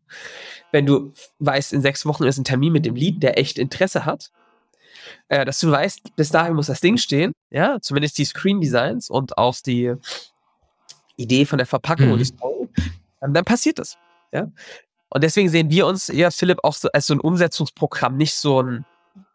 Wenn 0.73 0.87
du 0.87 1.13
weißt, 1.39 1.73
in 1.73 1.83
sechs 1.83 2.05
Wochen 2.07 2.25
ist 2.25 2.39
ein 2.39 2.45
Termin 2.45 2.73
mit 2.73 2.87
dem 2.87 2.97
Lead, 2.97 3.23
der 3.23 3.39
echt 3.39 3.59
Interesse 3.59 4.05
hat, 4.05 4.31
äh, 5.29 5.45
dass 5.45 5.61
du 5.61 5.71
weißt, 5.71 6.17
bis 6.17 6.31
dahin 6.31 6.55
muss 6.55 6.67
das 6.67 6.81
Ding 6.81 6.97
stehen, 6.97 7.33
ja, 7.51 7.79
zumindest 7.81 8.19
die 8.19 8.25
Screen 8.25 8.61
Designs 8.61 9.09
und 9.09 9.39
auch 9.39 9.55
die 9.65 9.95
Idee 11.17 11.47
von 11.47 11.59
der 11.59 11.67
Verpackung 11.67 12.07
mhm. 12.07 12.13
und 12.13 12.19
die 12.19 12.25
Story, 12.25 12.69
dann, 13.21 13.33
dann 13.33 13.45
passiert 13.45 13.79
das, 13.79 13.97
ja. 14.33 14.51
Und 15.09 15.25
deswegen 15.25 15.49
sehen 15.49 15.71
wir 15.71 15.87
uns 15.87 16.09
eher, 16.09 16.31
Philipp, 16.31 16.59
auch 16.63 16.75
so 16.75 16.89
als 16.93 17.07
so 17.07 17.15
ein 17.15 17.21
Umsetzungsprogramm, 17.21 18.17
nicht 18.17 18.35
so 18.35 18.63
ein 18.63 18.85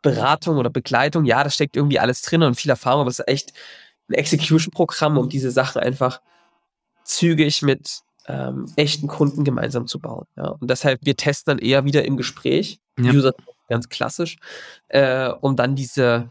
Beratung 0.01 0.57
oder 0.57 0.69
Begleitung. 0.69 1.25
Ja, 1.25 1.43
da 1.43 1.49
steckt 1.49 1.75
irgendwie 1.75 1.99
alles 1.99 2.21
drin 2.21 2.43
und 2.43 2.55
viel 2.55 2.71
Erfahrung, 2.71 3.01
aber 3.01 3.10
es 3.10 3.19
ist 3.19 3.27
echt 3.27 3.53
ein 4.10 4.13
Execution-Programm, 4.13 5.17
um 5.17 5.29
diese 5.29 5.51
Sachen 5.51 5.81
einfach 5.81 6.21
zügig 7.03 7.62
mit 7.62 8.01
ähm, 8.27 8.71
echten 8.75 9.07
Kunden 9.07 9.43
gemeinsam 9.43 9.88
zu 9.88 9.99
bauen. 9.99 10.27
Ja. 10.36 10.49
Und 10.49 10.69
deshalb, 10.69 10.99
wir 11.03 11.17
testen 11.17 11.57
dann 11.57 11.65
eher 11.65 11.86
wieder 11.86 12.05
im 12.05 12.17
Gespräch, 12.17 12.79
ja. 12.99 13.12
User 13.12 13.34
ganz 13.69 13.89
klassisch, 13.89 14.38
äh, 14.89 15.29
um 15.29 15.55
dann 15.55 15.75
diese, 15.75 16.29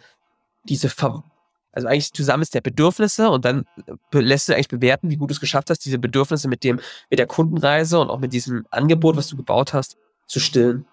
diese 0.65 0.89
Ver 0.89 1.25
also 1.73 1.87
eigentlich 1.89 2.13
zusammen 2.13 2.43
ist 2.43 2.55
der 2.55 2.61
Bedürfnisse 2.61 3.31
und 3.31 3.45
dann 3.45 3.65
lässt 4.13 4.49
du 4.49 4.55
eigentlich 4.55 4.69
bewerten, 4.69 5.11
wie 5.11 5.17
gut 5.17 5.31
du 5.31 5.35
es 5.35 5.41
geschafft 5.41 5.71
hast, 5.71 5.85
diese 5.85 5.99
Bedürfnisse 5.99 6.49
mit 6.49 6.65
dem, 6.65 6.81
mit 7.11 7.19
der 7.19 7.27
Kundenreise 7.27 8.01
und 8.01 8.11
auch 8.11 8.19
mit 8.19 8.33
diesem 8.33 8.67
Angebot, 8.71 9.17
was 9.17 9.29
du 9.29 9.37
gebaut 9.37 9.73
hast, 9.73 9.97
zu 10.27 10.41
stillen. 10.41 10.87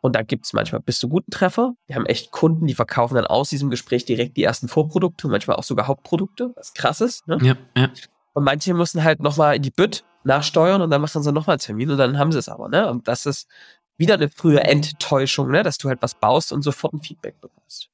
Und 0.00 0.14
da 0.14 0.22
gibt 0.22 0.46
es 0.46 0.52
manchmal 0.52 0.80
bis 0.80 0.98
zu 1.00 1.08
guten 1.08 1.30
Treffer. 1.30 1.74
Wir 1.86 1.96
haben 1.96 2.06
echt 2.06 2.30
Kunden, 2.30 2.66
die 2.66 2.74
verkaufen 2.74 3.16
dann 3.16 3.26
aus 3.26 3.50
diesem 3.50 3.68
Gespräch 3.68 4.04
direkt 4.04 4.36
die 4.36 4.44
ersten 4.44 4.68
Vorprodukte 4.68 5.28
manchmal 5.28 5.56
auch 5.56 5.64
sogar 5.64 5.88
Hauptprodukte, 5.88 6.52
was 6.54 6.72
krass 6.72 7.00
ist. 7.00 7.26
Ne? 7.26 7.38
Ja, 7.42 7.56
ja. 7.76 7.90
Und 8.32 8.44
manche 8.44 8.72
müssen 8.74 9.02
halt 9.02 9.20
nochmal 9.20 9.56
in 9.56 9.62
die 9.62 9.72
Bütt 9.72 10.04
nachsteuern 10.22 10.80
und 10.80 10.90
dann 10.90 11.00
machen 11.00 11.22
sie 11.22 11.32
nochmal 11.32 11.54
einen 11.54 11.60
Termin 11.60 11.90
und 11.90 11.98
dann 11.98 12.18
haben 12.18 12.30
sie 12.30 12.38
es 12.38 12.48
aber. 12.48 12.68
Ne? 12.68 12.88
Und 12.88 13.08
das 13.08 13.26
ist 13.26 13.48
wieder 13.96 14.14
eine 14.14 14.28
frühe 14.28 14.60
Enttäuschung, 14.60 15.50
ne? 15.50 15.64
dass 15.64 15.78
du 15.78 15.88
halt 15.88 16.00
was 16.00 16.14
baust 16.14 16.52
und 16.52 16.62
sofort 16.62 16.94
ein 16.94 17.02
Feedback 17.02 17.40
bekommst. 17.40 17.90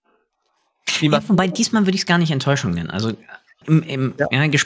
Ja, 1.01 1.29
wobei 1.29 1.49
diesmal 1.49 1.87
würde 1.87 1.95
ich 1.95 2.03
es 2.03 2.07
gar 2.07 2.19
nicht 2.19 2.31
Enttäuschung 2.31 2.73
nennen. 2.73 2.91
Also 2.91 3.13
im, 3.67 3.83
im 3.83 4.15
ja. 4.19 4.27
Ja, 4.31 4.61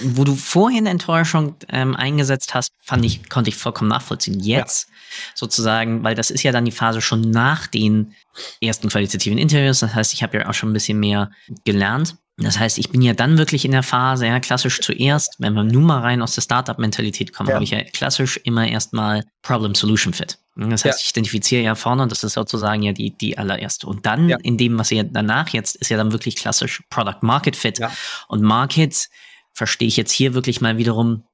wo 0.00 0.24
du 0.24 0.34
vorhin 0.34 0.86
Enttäuschung 0.86 1.54
ähm, 1.68 1.96
eingesetzt 1.96 2.54
hast, 2.54 2.72
fand 2.82 3.04
ich, 3.04 3.28
konnte 3.28 3.48
ich 3.48 3.56
vollkommen 3.56 3.88
nachvollziehen. 3.88 4.40
Jetzt 4.40 4.88
ja. 4.88 4.94
sozusagen, 5.34 6.04
weil 6.04 6.14
das 6.14 6.30
ist 6.30 6.42
ja 6.42 6.52
dann 6.52 6.64
die 6.64 6.70
Phase 6.70 7.00
schon 7.00 7.22
nach 7.22 7.66
den 7.66 8.14
ersten 8.60 8.88
qualitativen 8.88 9.38
Interviews. 9.38 9.80
Das 9.80 9.94
heißt, 9.94 10.12
ich 10.12 10.22
habe 10.22 10.38
ja 10.38 10.48
auch 10.48 10.54
schon 10.54 10.70
ein 10.70 10.74
bisschen 10.74 11.00
mehr 11.00 11.30
gelernt. 11.64 12.16
Das 12.38 12.58
heißt, 12.58 12.76
ich 12.76 12.90
bin 12.90 13.00
ja 13.00 13.14
dann 13.14 13.38
wirklich 13.38 13.64
in 13.64 13.70
der 13.70 13.82
Phase, 13.82 14.26
ja, 14.26 14.38
klassisch 14.40 14.80
zuerst, 14.82 15.36
wenn 15.38 15.54
wir 15.54 15.64
nun 15.64 15.84
mal 15.84 16.00
rein 16.00 16.20
aus 16.20 16.34
der 16.34 16.42
Startup-Mentalität 16.42 17.32
kommen, 17.32 17.48
ja. 17.48 17.54
habe 17.54 17.64
ich 17.64 17.70
ja 17.70 17.82
klassisch 17.82 18.38
immer 18.44 18.68
erstmal 18.68 19.24
Problem-Solution-Fit. 19.40 20.38
Das 20.56 20.84
heißt, 20.84 21.00
ja. 21.00 21.04
ich 21.04 21.10
identifiziere 21.10 21.62
ja 21.62 21.74
vorne 21.74 22.02
und 22.02 22.10
das 22.10 22.24
ist 22.24 22.32
sozusagen 22.32 22.82
ja 22.82 22.92
die, 22.92 23.16
die 23.16 23.36
allererste. 23.36 23.86
Und 23.86 24.06
dann 24.06 24.28
ja. 24.28 24.38
in 24.42 24.56
dem, 24.56 24.78
was 24.78 24.90
ihr 24.90 25.04
danach 25.04 25.50
jetzt, 25.50 25.76
ist 25.76 25.90
ja 25.90 25.98
dann 25.98 26.12
wirklich 26.12 26.36
klassisch 26.36 26.82
Product-Market-Fit. 26.88 27.80
Und 28.28 28.42
Market 28.42 29.08
verstehe 29.52 29.88
ich 29.88 29.96
jetzt 29.96 30.12
hier 30.12 30.32
wirklich 30.32 30.60
mal 30.62 30.78
wiederum 30.78 31.24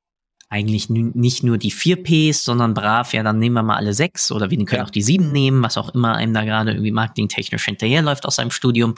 eigentlich 0.49 0.91
nicht 0.91 1.43
nur 1.45 1.57
die 1.57 1.71
vier 1.71 2.03
Ps, 2.03 2.45
sondern 2.45 2.75
brav, 2.75 3.15
ja, 3.15 3.23
dann 3.23 3.39
nehmen 3.39 3.55
wir 3.55 3.63
mal 3.63 3.77
alle 3.77 3.95
sechs 3.95 4.31
oder 4.31 4.51
wir 4.51 4.63
können 4.67 4.83
auch 4.83 4.91
die 4.91 5.01
sieben 5.01 5.33
nehmen, 5.33 5.63
was 5.63 5.79
auch 5.79 5.95
immer 5.95 6.15
einem 6.15 6.35
da 6.35 6.45
gerade 6.45 6.73
irgendwie 6.73 6.91
marketingtechnisch 6.91 7.65
hinterherläuft 7.65 8.27
aus 8.27 8.37
seinem 8.37 8.51
Studium 8.51 8.95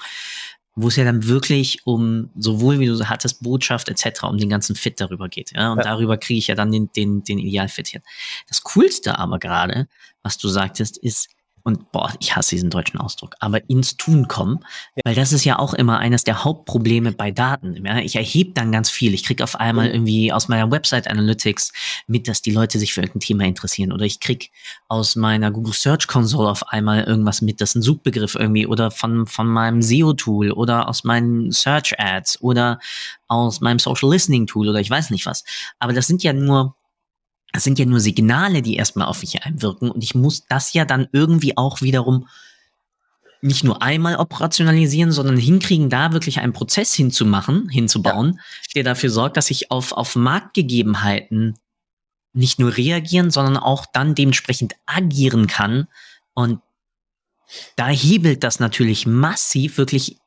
wo 0.77 0.89
es 0.89 0.97
ja 0.97 1.05
dann 1.05 1.27
wirklich 1.27 1.87
um 1.87 2.31
sowohl 2.37 2.81
wie 2.81 2.87
du 2.87 3.09
hattest 3.09 3.43
Botschaft 3.43 3.89
etc. 3.89 4.25
um 4.25 4.39
den 4.39 4.49
ganzen 4.49 4.75
Fit 4.75 5.01
darüber 5.01 5.29
geht. 5.29 5.53
Ja, 5.53 5.73
und 5.73 5.79
ja. 5.79 5.85
darüber 5.85 6.17
kriege 6.17 6.39
ich 6.39 6.49
ja 6.49 6.55
dann 6.55 6.73
den 6.73 6.91
den 6.93 7.23
den 7.23 7.39
Idealfit 7.39 7.89
hin. 7.89 8.03
Das 8.49 8.63
coolste 8.63 9.19
aber 9.19 9.39
gerade, 9.39 9.89
was 10.23 10.39
du 10.39 10.49
sagtest, 10.49 10.99
ist 10.99 11.29
und 11.67 11.91
boah, 11.93 12.13
ich 12.21 12.37
hasse 12.37 12.51
diesen 12.51 12.69
deutschen 12.69 13.01
Ausdruck, 13.01 13.37
aber 13.41 13.69
ins 13.71 13.97
Tun 13.97 14.29
kommen, 14.29 14.61
weil 15.03 15.15
das 15.15 15.33
ist 15.33 15.47
ja 15.47 15.59
auch 15.59 15.73
immer 15.73 15.99
eines 15.99 16.23
der 16.23 16.45
Hauptprobleme 16.45 17.13
bei 17.13 17.31
Daten. 17.31 17.87
Ja? 17.87 17.99
Ich 17.99 18.17
erhebe 18.17 18.53
dann 18.53 18.71
ganz 18.71 18.91
viel. 18.91 19.15
Ich 19.15 19.25
krieg 19.25 19.41
auf 19.41 19.57
einmal 19.57 19.89
mhm. 19.89 19.95
irgendwie 19.95 20.33
aus 20.33 20.49
meiner 20.49 20.71
Website 20.71 21.09
Analytics 21.09 21.73
mit, 22.07 22.29
dass 22.29 22.43
die 22.43 22.51
Leute 22.51 22.79
sich 22.79 22.93
für 22.93 23.01
irgendein 23.01 23.21
Thema 23.21 23.45
interessieren. 23.45 23.93
Oder 23.93 24.05
ich 24.05 24.21
krieg 24.21 24.51
aus 24.89 25.17
meiner 25.17 25.51
Google 25.51 25.73
Search 25.73 26.07
Console 26.07 26.51
auf 26.51 26.69
einmal 26.69 27.05
irgendwas 27.05 27.41
mit, 27.41 27.63
das 27.63 27.71
ist 27.71 27.77
ein 27.77 27.83
Suchbegriff 27.83 28.35
irgendwie, 28.35 28.67
oder 28.67 28.91
von, 28.91 29.27
von 29.27 29.47
meinem 29.47 29.81
SEO-Tool 29.81 30.53
oder 30.53 30.87
aus 30.87 31.03
meinen 31.03 31.51
Search 31.51 31.99
Ads 31.99 32.43
oder 32.43 32.79
aus 33.27 33.63
meinem 33.63 33.79
Social 33.79 34.11
Listening 34.11 34.47
Tool 34.47 34.69
oder 34.69 34.81
ich 34.81 34.91
weiß 34.91 35.09
nicht 35.09 35.25
was. 35.25 35.45
Aber 35.79 35.95
das 35.95 36.07
sind 36.07 36.23
ja 36.23 36.35
nur 36.35 36.77
das 37.55 37.63
sind 37.63 37.79
ja 37.79 37.85
nur 37.85 38.01
Signale, 38.01 38.63
die 38.63 38.75
erstmal 38.75 39.07
auf 39.07 39.21
mich 39.21 39.45
einwirken 39.45 39.89
und 39.89 40.03
ich 40.03 40.17
muss 40.17 40.45
das 40.49 40.73
ja 40.73 40.85
dann 40.85 41.07
irgendwie 41.13 41.57
auch 41.57 41.83
wiederum 41.83 42.27
nicht 43.43 43.63
nur 43.63 43.81
einmal 43.81 44.17
operationalisieren, 44.17 45.13
sondern 45.13 45.37
hinkriegen, 45.37 45.89
da 45.89 46.13
wirklich 46.13 46.41
einen 46.41 46.53
Prozess 46.53 46.93
hinzumachen, 46.95 47.69
hinzubauen, 47.69 48.33
ja. 48.35 48.43
der 48.75 48.83
dafür 48.83 49.11
sorgt, 49.11 49.37
dass 49.37 49.51
ich 49.51 49.71
auf, 49.71 49.93
auf 49.93 50.17
Marktgegebenheiten 50.17 51.55
nicht 52.33 52.59
nur 52.59 52.77
reagieren, 52.77 53.31
sondern 53.31 53.57
auch 53.57 53.87
dann 53.87 54.17
dementsprechend 54.17 54.75
agieren 54.87 55.47
kann. 55.47 55.87
Und 56.33 56.61
da 57.77 57.87
hebelt 57.87 58.43
das 58.43 58.59
natürlich 58.59 59.07
massiv 59.07 59.79
wirklich, 59.79 60.19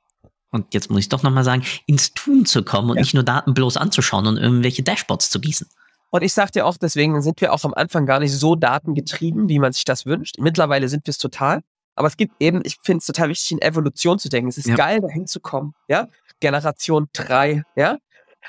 und 0.51 0.73
jetzt 0.73 0.89
muss 0.89 1.01
ich 1.01 1.09
doch 1.09 1.23
nochmal 1.23 1.43
sagen, 1.43 1.65
ins 1.87 2.13
Tun 2.13 2.45
zu 2.45 2.63
kommen 2.63 2.91
und 2.91 2.95
ja. 2.95 3.01
nicht 3.01 3.15
nur 3.15 3.23
Daten 3.23 3.53
bloß 3.53 3.75
anzuschauen 3.75 4.27
und 4.27 4.37
irgendwelche 4.37 4.83
Dashboards 4.83 5.29
zu 5.29 5.41
gießen. 5.41 5.67
Und 6.09 6.23
ich 6.23 6.33
sag 6.33 6.51
dir 6.51 6.65
auch, 6.65 6.77
deswegen 6.77 7.21
sind 7.21 7.41
wir 7.41 7.53
auch 7.53 7.63
am 7.63 7.73
Anfang 7.73 8.05
gar 8.05 8.19
nicht 8.19 8.33
so 8.33 8.55
datengetrieben, 8.55 9.49
wie 9.49 9.59
man 9.59 9.73
sich 9.73 9.85
das 9.85 10.05
wünscht. 10.05 10.35
Mittlerweile 10.39 10.87
sind 10.87 11.05
wir 11.05 11.11
es 11.11 11.17
total. 11.17 11.61
Aber 11.95 12.07
es 12.07 12.15
gibt 12.15 12.35
eben, 12.39 12.61
ich 12.63 12.77
finde 12.81 12.99
es 12.99 13.05
total 13.05 13.29
wichtig, 13.29 13.51
in 13.51 13.61
Evolution 13.61 14.19
zu 14.19 14.29
denken. 14.29 14.49
Es 14.49 14.57
ist 14.57 14.67
ja. 14.67 14.75
geil, 14.75 15.01
dahin 15.01 15.25
zu 15.25 15.39
kommen, 15.39 15.73
ja. 15.87 16.07
Generation 16.39 17.07
3, 17.13 17.63
ja. 17.75 17.97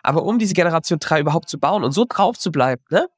Aber 0.03 0.23
um 0.23 0.39
diese 0.39 0.55
Generation 0.55 0.99
3 0.99 1.21
überhaupt 1.21 1.49
zu 1.49 1.59
bauen 1.59 1.83
und 1.83 1.93
so 1.93 2.05
drauf 2.07 2.39
zu 2.39 2.53
bleiben, 2.53 2.83
ne, 2.91 3.09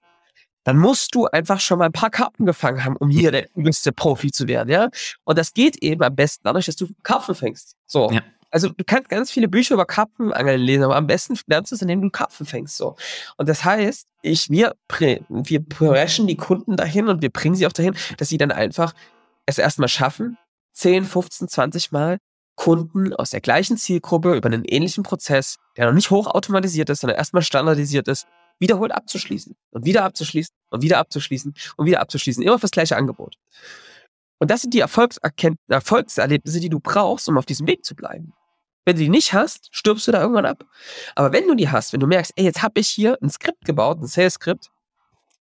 dann 0.63 0.79
musst 0.79 1.15
du 1.15 1.27
einfach 1.27 1.59
schon 1.59 1.79
mal 1.79 1.87
ein 1.87 1.93
paar 1.93 2.11
Karten 2.11 2.47
gefangen 2.47 2.85
haben, 2.85 2.97
um 2.97 3.11
hier 3.11 3.33
der 3.33 3.49
übelste 3.57 3.93
Profi 3.93 4.31
zu 4.31 4.47
werden, 4.47 4.71
ja. 4.71 4.89
Und 5.25 5.37
das 5.37 5.53
geht 5.53 5.83
eben 5.83 6.03
am 6.03 6.15
besten 6.15 6.43
dadurch, 6.45 6.67
dass 6.67 6.77
du 6.77 6.87
Karpfen 7.03 7.35
fängst. 7.35 7.75
So. 7.87 8.11
Ja 8.13 8.23
also 8.51 8.69
du 8.69 8.85
kannst 8.85 9.09
ganz 9.09 9.31
viele 9.31 9.49
Bücher 9.49 9.75
über 9.75 9.87
Karpfenangeln 9.87 10.61
lesen, 10.61 10.85
aber 10.85 10.97
am 10.97 11.07
besten 11.07 11.39
lernst 11.47 11.73
du 11.73 11.77
es, 11.77 11.83
indem 11.83 12.03
du 12.03 12.11
Karpfen 12.11 12.47
fängst. 12.47 12.77
So. 12.77 12.97
Und 13.37 13.49
das 13.49 13.65
heißt, 13.65 14.07
ich, 14.23 14.51
wir, 14.51 14.75
wir 15.29 15.65
preschen 15.65 16.27
die 16.27 16.37
Kunden 16.37 16.77
dahin 16.77 17.09
und 17.09 17.23
wir 17.23 17.31
bringen 17.31 17.55
sie 17.55 17.67
auch 17.67 17.73
dahin, 17.73 17.95
dass 18.19 18.29
sie 18.29 18.39
dann 18.39 18.51
einfach 18.51 18.93
es 19.47 19.59
erstmal 19.59 19.89
schaffen, 19.89 20.37
10, 20.75 21.05
15, 21.05 21.49
20 21.49 21.93
Mal 21.93 22.19
Kunden 22.57 23.15
aus 23.15 23.31
der 23.31 23.41
gleichen 23.41 23.77
Zielgruppe 23.77 24.35
über 24.35 24.49
einen 24.49 24.65
ähnlichen 24.65 25.03
Prozess, 25.03 25.57
der 25.77 25.87
noch 25.87 25.95
nicht 25.95 26.11
hochautomatisiert 26.11 26.91
ist, 26.91 27.01
sondern 27.01 27.17
erstmal 27.19 27.43
standardisiert 27.43 28.07
ist, 28.07 28.27
wiederholt 28.59 28.93
abzuschließen 28.93 29.57
und 29.71 29.85
wieder 29.87 30.05
abzuschließen 30.05 30.55
und 30.71 30.83
wieder 30.83 30.99
abzuschließen 30.99 31.55
und 31.77 31.87
wieder 31.87 32.01
abzuschließen. 32.01 32.43
Immer 32.43 32.59
fürs 32.59 32.71
gleiche 32.71 32.97
Angebot. 32.97 33.37
Und 34.39 34.51
das 34.51 34.63
sind 34.63 34.75
die 34.75 34.81
Erfolgserlebnisse, 34.81 36.61
die 36.61 36.69
du 36.69 36.81
brauchst, 36.81 37.29
um 37.29 37.39
auf 37.39 37.47
diesem 37.47 37.67
Weg 37.67 37.85
zu 37.85 37.95
bleiben. 37.95 38.33
Wenn 38.85 38.97
du 38.97 39.03
die 39.03 39.09
nicht 39.09 39.33
hast, 39.33 39.69
stirbst 39.73 40.09
du 40.09 40.13
da 40.13 40.21
irgendwann 40.21 40.47
ab. 40.47 40.65
Aber 41.15 41.33
wenn 41.33 41.47
du 41.47 41.55
die 41.55 41.69
hast, 41.69 41.93
wenn 41.93 42.01
du 42.01 42.07
merkst, 42.07 42.33
ey, 42.37 42.45
jetzt 42.45 42.63
habe 42.63 42.81
ich 42.81 42.89
hier 42.89 43.19
ein 43.23 43.31
Skript 43.31 43.65
gebaut, 43.65 44.01
ein 44.01 44.07
Sales-Skript, 44.07 44.71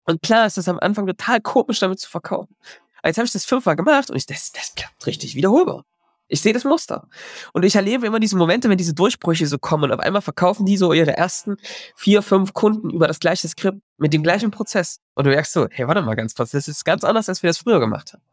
und 0.08 0.22
klar 0.22 0.48
ist 0.48 0.58
das 0.58 0.70
am 0.70 0.80
Anfang 0.80 1.06
total 1.06 1.42
komisch, 1.42 1.80
damit 1.80 2.00
zu 2.00 2.10
verkaufen. 2.10 2.56
Aber 3.00 3.10
jetzt 3.10 3.18
habe 3.18 3.26
ich 3.26 3.34
das 3.34 3.46
fünfmal 3.46 3.76
gemacht 3.76 4.10
und 4.10 4.16
ich, 4.16 4.26
das, 4.26 4.52
das 4.54 4.74
klappt 4.74 5.06
richtig 5.06 5.36
wiederholbar. 5.36 5.84
Ich 6.30 6.42
sehe 6.42 6.54
das 6.54 6.64
Muster. 6.64 7.08
Und 7.54 7.64
ich 7.64 7.76
erlebe 7.76 8.06
immer 8.06 8.20
diese 8.20 8.36
Momente, 8.38 8.70
wenn 8.70 8.78
diese 8.78 8.94
Durchbrüche 8.94 9.48
so 9.48 9.58
kommen 9.58 9.86
und 9.86 9.94
auf 9.94 10.00
einmal 10.00 10.22
verkaufen 10.22 10.66
die 10.66 10.78
so 10.78 10.92
ihre 10.94 11.16
ersten 11.16 11.58
vier, 11.96 12.22
fünf 12.22 12.54
Kunden 12.54 12.90
über 12.90 13.08
das 13.08 13.20
gleiche 13.20 13.48
Skript 13.48 13.80
mit 13.98 14.14
dem 14.14 14.24
gleichen 14.24 14.52
Prozess. 14.52 15.00
Und 15.14 15.26
du 15.26 15.30
merkst 15.30 15.54
so, 15.54 15.68
hey, 15.70 15.88
warte 15.88 16.02
mal 16.02 16.16
ganz 16.16 16.36
kurz, 16.36 16.52
das 16.52 16.68
ist 16.68 16.84
ganz 16.86 17.04
anders, 17.04 17.30
als 17.30 17.44
wir 17.44 17.50
das 17.50 17.58
früher 17.58 17.80
gemacht 17.80 18.14
haben. 18.14 18.24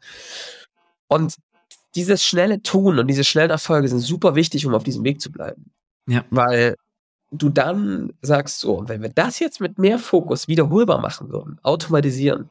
Und 1.08 1.36
dieses 1.94 2.24
schnelle 2.24 2.62
Tun 2.62 2.98
und 2.98 3.06
diese 3.06 3.24
schnellen 3.24 3.50
Erfolge 3.50 3.88
sind 3.88 4.00
super 4.00 4.34
wichtig, 4.34 4.66
um 4.66 4.74
auf 4.74 4.84
diesem 4.84 5.04
Weg 5.04 5.20
zu 5.20 5.30
bleiben. 5.30 5.70
Ja. 6.06 6.24
Weil 6.30 6.76
du 7.30 7.48
dann 7.48 8.12
sagst 8.22 8.60
so, 8.60 8.84
wenn 8.86 9.02
wir 9.02 9.10
das 9.10 9.38
jetzt 9.38 9.60
mit 9.60 9.78
mehr 9.78 9.98
Fokus 9.98 10.48
wiederholbar 10.48 11.00
machen 11.00 11.30
würden, 11.30 11.58
automatisieren, 11.62 12.50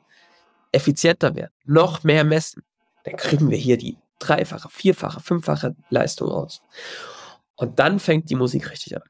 effizienter 0.72 1.36
werden, 1.36 1.52
noch 1.66 2.04
mehr 2.04 2.24
messen, 2.24 2.64
dann 3.04 3.16
kriegen 3.16 3.50
wir 3.50 3.58
hier 3.58 3.78
die 3.78 3.98
dreifache, 4.20 4.70
vierfache, 4.70 5.20
fünffache 5.20 5.76
Leistung 5.90 6.30
raus. 6.30 6.62
Und 7.56 7.80
dann 7.80 8.00
fängt 8.00 8.30
die 8.30 8.36
Musik 8.36 8.72
richtig 8.72 8.96
an. 8.96 9.04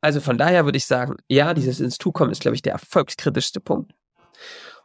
Also 0.00 0.20
von 0.20 0.38
daher 0.38 0.64
würde 0.64 0.78
ich 0.78 0.86
sagen, 0.86 1.16
ja, 1.28 1.54
dieses 1.54 1.80
ins 1.80 1.98
Tu 1.98 2.10
kommen 2.10 2.32
ist, 2.32 2.40
glaube 2.40 2.54
ich, 2.54 2.62
der 2.62 2.72
erfolgskritischste 2.72 3.60
Punkt. 3.60 3.92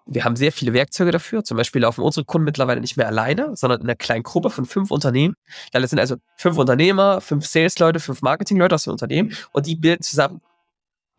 Wir 0.09 0.23
haben 0.23 0.35
sehr 0.35 0.51
viele 0.51 0.73
Werkzeuge 0.73 1.11
dafür. 1.11 1.43
Zum 1.43 1.57
Beispiel 1.57 1.81
laufen 1.81 2.01
unsere 2.01 2.25
Kunden 2.25 2.45
mittlerweile 2.45 2.79
nicht 2.79 2.97
mehr 2.97 3.07
alleine, 3.07 3.55
sondern 3.55 3.81
in 3.81 3.87
einer 3.87 3.95
kleinen 3.95 4.23
Gruppe 4.23 4.49
von 4.49 4.65
fünf 4.65 4.91
Unternehmen. 4.91 5.35
Das 5.71 5.89
sind 5.89 5.99
also 5.99 6.15
fünf 6.37 6.57
Unternehmer, 6.57 7.21
fünf 7.21 7.45
Sales-Leute, 7.45 7.99
fünf 7.99 8.21
Marketing-Leute 8.21 8.75
aus 8.75 8.85
dem 8.85 8.91
Unternehmen 8.91 9.35
und 9.51 9.65
die 9.65 9.75
bilden 9.75 10.01
zusammen 10.01 10.41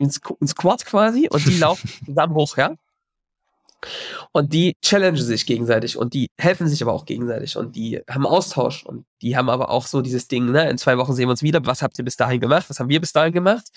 ein 0.00 0.10
Squad 0.10 0.84
quasi 0.86 1.28
und 1.30 1.44
die 1.46 1.58
laufen 1.58 1.90
zusammen 2.06 2.34
hoch, 2.34 2.56
ja. 2.56 2.74
Und 4.32 4.52
die 4.52 4.76
challengen 4.82 5.16
sich 5.16 5.46
gegenseitig 5.46 5.96
und 5.96 6.12
die 6.12 6.28
helfen 6.36 6.66
sich 6.66 6.82
aber 6.82 6.92
auch 6.92 7.04
gegenseitig 7.04 7.56
und 7.56 7.76
die 7.76 8.02
haben 8.08 8.26
Austausch 8.26 8.84
und 8.84 9.04
die 9.22 9.36
haben 9.36 9.48
aber 9.48 9.70
auch 9.70 9.86
so 9.86 10.02
dieses 10.02 10.26
Ding, 10.26 10.50
ne, 10.50 10.68
in 10.68 10.78
zwei 10.78 10.98
Wochen 10.98 11.12
sehen 11.12 11.28
wir 11.28 11.30
uns 11.30 11.42
wieder, 11.42 11.64
was 11.64 11.82
habt 11.82 11.96
ihr 11.98 12.04
bis 12.04 12.16
dahin 12.16 12.40
gemacht, 12.40 12.68
was 12.68 12.80
haben 12.80 12.88
wir 12.88 13.00
bis 13.00 13.12
dahin 13.12 13.32
gemacht? 13.32 13.68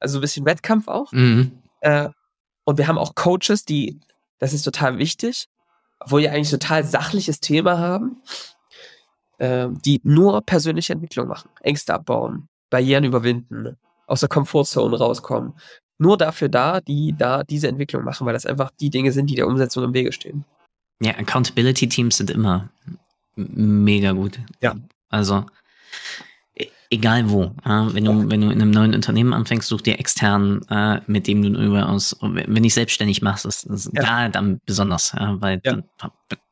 Also 0.00 0.18
ein 0.18 0.20
bisschen 0.20 0.44
Wettkampf 0.44 0.88
auch. 0.88 1.12
Mhm. 1.12 1.62
Äh, 1.80 2.10
und 2.64 2.76
wir 2.76 2.86
haben 2.88 2.98
auch 2.98 3.14
Coaches, 3.14 3.64
die 3.64 3.98
das 4.38 4.52
ist 4.52 4.62
total 4.62 4.98
wichtig, 4.98 5.46
obwohl 6.00 6.22
wir 6.22 6.32
eigentlich 6.32 6.50
total 6.50 6.84
sachliches 6.84 7.40
Thema 7.40 7.78
haben, 7.78 8.22
äh, 9.38 9.68
die 9.84 10.00
nur 10.04 10.40
persönliche 10.42 10.92
Entwicklung 10.92 11.28
machen, 11.28 11.50
Ängste 11.60 11.94
abbauen, 11.94 12.48
Barrieren 12.70 13.04
überwinden, 13.04 13.76
aus 14.06 14.20
der 14.20 14.28
Komfortzone 14.28 14.96
rauskommen. 14.96 15.54
Nur 15.98 16.16
dafür 16.16 16.48
da, 16.48 16.80
die 16.80 17.14
da 17.16 17.42
diese 17.42 17.68
Entwicklung 17.68 18.04
machen, 18.04 18.26
weil 18.26 18.32
das 18.32 18.46
einfach 18.46 18.70
die 18.80 18.90
Dinge 18.90 19.12
sind, 19.12 19.28
die 19.28 19.34
der 19.34 19.48
Umsetzung 19.48 19.84
im 19.84 19.94
Wege 19.94 20.12
stehen. 20.12 20.44
Ja, 21.00 21.12
Accountability 21.16 21.88
Teams 21.88 22.16
sind 22.16 22.30
immer 22.30 22.70
mega 23.34 24.12
gut. 24.12 24.38
Ja. 24.60 24.76
Also 25.08 25.44
egal 26.90 27.30
wo. 27.30 27.52
Ja, 27.64 27.92
wenn 27.94 28.04
du 28.04 28.30
wenn 28.30 28.40
du 28.40 28.50
in 28.50 28.60
einem 28.60 28.70
neuen 28.70 28.94
Unternehmen 28.94 29.32
anfängst, 29.32 29.68
such 29.68 29.82
dir 29.82 29.98
extern, 29.98 30.62
äh, 30.70 31.00
mit 31.06 31.26
dem 31.26 31.42
du 31.42 31.60
überaus, 31.60 32.16
wenn 32.20 32.64
ich 32.64 32.74
selbstständig 32.74 33.22
machst, 33.22 33.44
ist, 33.46 33.64
ist 33.64 33.90
ja. 33.94 34.02
da 34.02 34.28
dann 34.28 34.60
besonders, 34.66 35.12
ja, 35.12 35.40
weil 35.40 35.60
ja. 35.64 35.78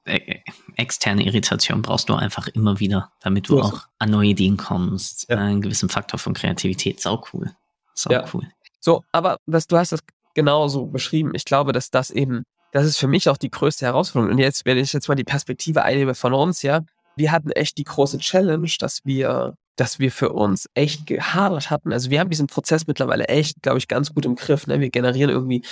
Äh, 0.04 0.40
externe 0.76 1.24
Irritation 1.24 1.82
brauchst 1.82 2.08
du 2.08 2.14
einfach 2.14 2.46
immer 2.48 2.78
wieder, 2.78 3.10
damit 3.20 3.48
du 3.48 3.56
so 3.56 3.62
auch 3.62 3.88
an 3.98 4.10
neue 4.10 4.28
Ideen 4.28 4.56
kommst, 4.56 5.28
ja. 5.28 5.36
äh, 5.36 5.40
einen 5.40 5.62
gewissen 5.62 5.88
Faktor 5.88 6.18
von 6.18 6.32
Kreativität. 6.34 7.00
Sau 7.00 7.24
cool. 7.32 7.50
Sau 7.94 8.10
cool. 8.32 8.46
So, 8.78 9.02
aber 9.10 9.38
das, 9.46 9.66
du 9.66 9.76
hast 9.76 9.90
das 9.90 10.00
genauso 10.34 10.86
beschrieben. 10.86 11.32
Ich 11.34 11.44
glaube, 11.44 11.72
dass 11.72 11.90
das 11.90 12.10
eben 12.10 12.44
das 12.76 12.84
ist 12.84 12.98
für 12.98 13.08
mich 13.08 13.28
auch 13.28 13.38
die 13.38 13.50
größte 13.50 13.86
Herausforderung. 13.86 14.34
Und 14.34 14.38
jetzt, 14.38 14.66
wenn 14.66 14.76
ich 14.76 14.92
jetzt 14.92 15.08
mal 15.08 15.14
die 15.14 15.24
Perspektive 15.24 15.82
einnehme 15.82 16.14
von 16.14 16.34
uns, 16.34 16.60
ja, 16.60 16.82
wir 17.16 17.32
hatten 17.32 17.50
echt 17.50 17.78
die 17.78 17.84
große 17.84 18.18
Challenge, 18.18 18.70
dass 18.78 19.04
wir, 19.04 19.54
dass 19.76 19.98
wir 19.98 20.10
für 20.10 20.32
uns 20.32 20.68
echt 20.74 21.06
gehadert 21.06 21.70
hatten. 21.70 21.92
Also 21.92 22.10
wir 22.10 22.20
haben 22.20 22.30
diesen 22.30 22.46
Prozess 22.46 22.86
mittlerweile 22.86 23.24
echt, 23.28 23.62
glaube 23.62 23.78
ich, 23.78 23.88
ganz 23.88 24.14
gut 24.14 24.24
im 24.24 24.34
Griff. 24.34 24.66
Ne? 24.66 24.80
Wir 24.80 24.90
generieren 24.90 25.30
irgendwie, 25.30 25.62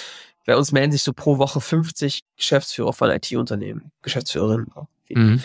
bei 0.46 0.56
uns 0.56 0.72
melden 0.72 0.92
sich 0.92 1.02
so 1.02 1.12
pro 1.12 1.38
Woche 1.38 1.60
50 1.60 2.22
Geschäftsführer 2.36 2.92
von 2.92 3.10
IT-Unternehmen, 3.10 3.90
Geschäftsführerinnen. 4.02 4.70
Mhm. 5.08 5.42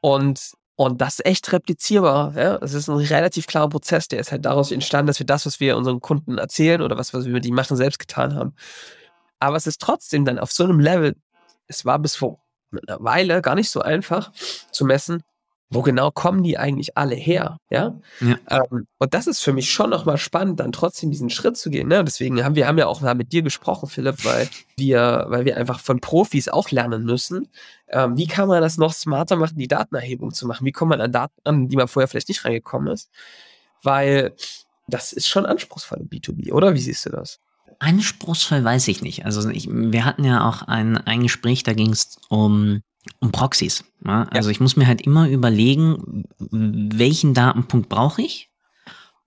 Und 0.00 0.52
und 0.80 1.02
das 1.02 1.18
ist 1.18 1.26
echt 1.26 1.52
replizierbar. 1.52 2.34
Ja? 2.34 2.56
Das 2.56 2.72
ist 2.72 2.88
ein 2.88 2.96
relativ 2.96 3.46
klarer 3.46 3.68
Prozess, 3.68 4.08
der 4.08 4.18
ist 4.18 4.32
halt 4.32 4.46
daraus 4.46 4.72
entstanden, 4.72 5.08
dass 5.08 5.18
wir 5.18 5.26
das, 5.26 5.44
was 5.44 5.60
wir 5.60 5.76
unseren 5.76 6.00
Kunden 6.00 6.38
erzählen 6.38 6.80
oder 6.80 6.96
was, 6.96 7.12
was 7.12 7.26
wir 7.26 7.32
mit 7.34 7.44
ihnen 7.44 7.54
machen, 7.54 7.76
selbst 7.76 7.98
getan 7.98 8.34
haben. 8.34 8.54
Aber 9.40 9.56
es 9.56 9.66
ist 9.66 9.82
trotzdem 9.82 10.24
dann 10.24 10.38
auf 10.38 10.52
so 10.52 10.64
einem 10.64 10.80
Level, 10.80 11.16
es 11.66 11.84
war 11.84 11.98
bis 11.98 12.16
vor 12.16 12.40
einer 12.72 12.96
Weile 12.98 13.42
gar 13.42 13.56
nicht 13.56 13.68
so 13.68 13.82
einfach 13.82 14.32
zu 14.72 14.86
messen, 14.86 15.22
wo 15.70 15.82
genau 15.82 16.10
kommen 16.10 16.42
die 16.42 16.58
eigentlich 16.58 16.96
alle 16.96 17.14
her? 17.14 17.58
Ja. 17.70 17.94
ja. 18.20 18.36
Ähm, 18.48 18.86
und 18.98 19.14
das 19.14 19.28
ist 19.28 19.40
für 19.40 19.52
mich 19.52 19.70
schon 19.70 19.90
nochmal 19.90 20.18
spannend, 20.18 20.58
dann 20.58 20.72
trotzdem 20.72 21.10
diesen 21.10 21.30
Schritt 21.30 21.56
zu 21.56 21.70
gehen. 21.70 21.88
Ne? 21.88 22.02
Deswegen 22.04 22.42
haben 22.44 22.56
wir 22.56 22.66
haben 22.66 22.76
ja 22.76 22.88
auch 22.88 23.00
mal 23.00 23.14
mit 23.14 23.32
dir 23.32 23.42
gesprochen, 23.42 23.88
Philipp, 23.88 24.24
weil 24.24 24.48
wir, 24.76 25.26
weil 25.28 25.44
wir 25.44 25.56
einfach 25.56 25.78
von 25.78 26.00
Profis 26.00 26.48
auch 26.48 26.70
lernen 26.72 27.04
müssen. 27.04 27.48
Ähm, 27.88 28.16
wie 28.16 28.26
kann 28.26 28.48
man 28.48 28.60
das 28.60 28.78
noch 28.78 28.92
smarter 28.92 29.36
machen, 29.36 29.56
die 29.56 29.68
Datenerhebung 29.68 30.32
zu 30.32 30.46
machen? 30.46 30.66
Wie 30.66 30.72
kommt 30.72 30.90
man 30.90 31.00
an 31.00 31.12
Daten 31.12 31.40
an, 31.44 31.68
die 31.68 31.76
man 31.76 31.86
vorher 31.86 32.08
vielleicht 32.08 32.28
nicht 32.28 32.44
reingekommen 32.44 32.92
ist? 32.92 33.08
Weil 33.82 34.34
das 34.88 35.12
ist 35.12 35.28
schon 35.28 35.46
anspruchsvoll 35.46 36.00
im 36.00 36.08
B2B, 36.08 36.52
oder? 36.52 36.74
Wie 36.74 36.80
siehst 36.80 37.06
du 37.06 37.10
das? 37.10 37.38
Anspruchsvoll 37.78 38.64
weiß 38.64 38.88
ich 38.88 39.02
nicht. 39.02 39.24
Also 39.24 39.48
ich, 39.48 39.68
wir 39.70 40.04
hatten 40.04 40.24
ja 40.24 40.48
auch 40.48 40.62
ein, 40.62 40.98
ein 40.98 41.22
Gespräch, 41.22 41.62
da 41.62 41.74
ging 41.74 41.92
es 41.92 42.18
um 42.28 42.82
um 43.20 43.32
Proxys. 43.32 43.84
Ja? 44.04 44.24
Also 44.30 44.48
ja. 44.48 44.52
ich 44.52 44.60
muss 44.60 44.76
mir 44.76 44.86
halt 44.86 45.02
immer 45.02 45.28
überlegen, 45.28 46.24
welchen 46.38 47.34
Datenpunkt 47.34 47.88
brauche 47.88 48.22
ich 48.22 48.50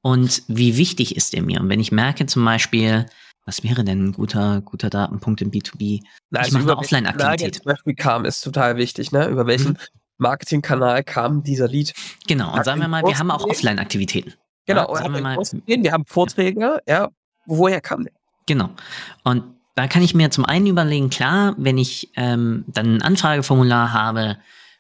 und 0.02 0.44
wie 0.48 0.78
wichtig 0.78 1.16
ist 1.16 1.34
der 1.34 1.44
mir. 1.44 1.60
Und 1.62 1.70
wenn 1.70 1.80
ich 1.80 1.92
merke 1.92 2.26
zum 2.26 2.46
Beispiel, 2.46 3.06
was 3.46 3.64
wäre 3.64 3.84
denn 3.84 4.06
ein 4.06 4.12
guter, 4.14 4.62
guter 4.62 4.90
Datenpunkt 4.90 5.42
im 5.42 5.52
B2B? 5.52 6.02
Na, 6.30 6.42
ich 6.42 6.46
also 6.46 6.60
mache 6.60 6.72
eine 6.72 6.78
Offline-Aktivität. 6.78 7.56
Zum 7.56 7.66
Beispiel 7.66 7.96
kam, 7.96 8.26
ist 8.26 8.42
total 8.42 8.78
wichtig, 8.78 9.12
ne? 9.12 9.28
Über 9.28 9.48
welchen 9.48 9.72
mhm. 9.72 9.78
Marketingkanal 10.18 11.04
kam 11.04 11.44
dieser 11.44 11.68
Lead? 11.68 11.94
Genau, 12.28 12.54
und 12.54 12.64
sagen 12.64 12.80
wir 12.80 12.88
mal, 12.88 13.04
wir 13.04 13.18
haben 13.18 13.32
auch 13.32 13.46
Offline-Aktivitäten. 13.46 14.34
Genau, 14.66 14.88
ja, 14.96 15.04
sagen 15.04 15.14
wir, 15.14 15.22
mal, 15.22 15.38
wir 15.38 15.92
haben 15.92 16.06
Vorträge, 16.06 16.80
ja, 16.88 17.10
woher 17.46 17.82
kam 17.82 18.06
der? 18.06 18.14
Genau. 18.46 18.70
Und 19.24 19.44
da 19.76 19.88
kann 19.88 20.04
ich 20.04 20.14
mir 20.14 20.30
zum 20.32 20.46
einen 20.46 20.68
überlegen, 20.68 21.10
klar, 21.10 21.56
wenn 21.58 21.78
ich 21.78 22.12
ähm, 22.16 22.64
dann 22.68 22.96
ein 22.96 23.02
Anfrageformular 23.02 23.92
habe, 23.94 24.38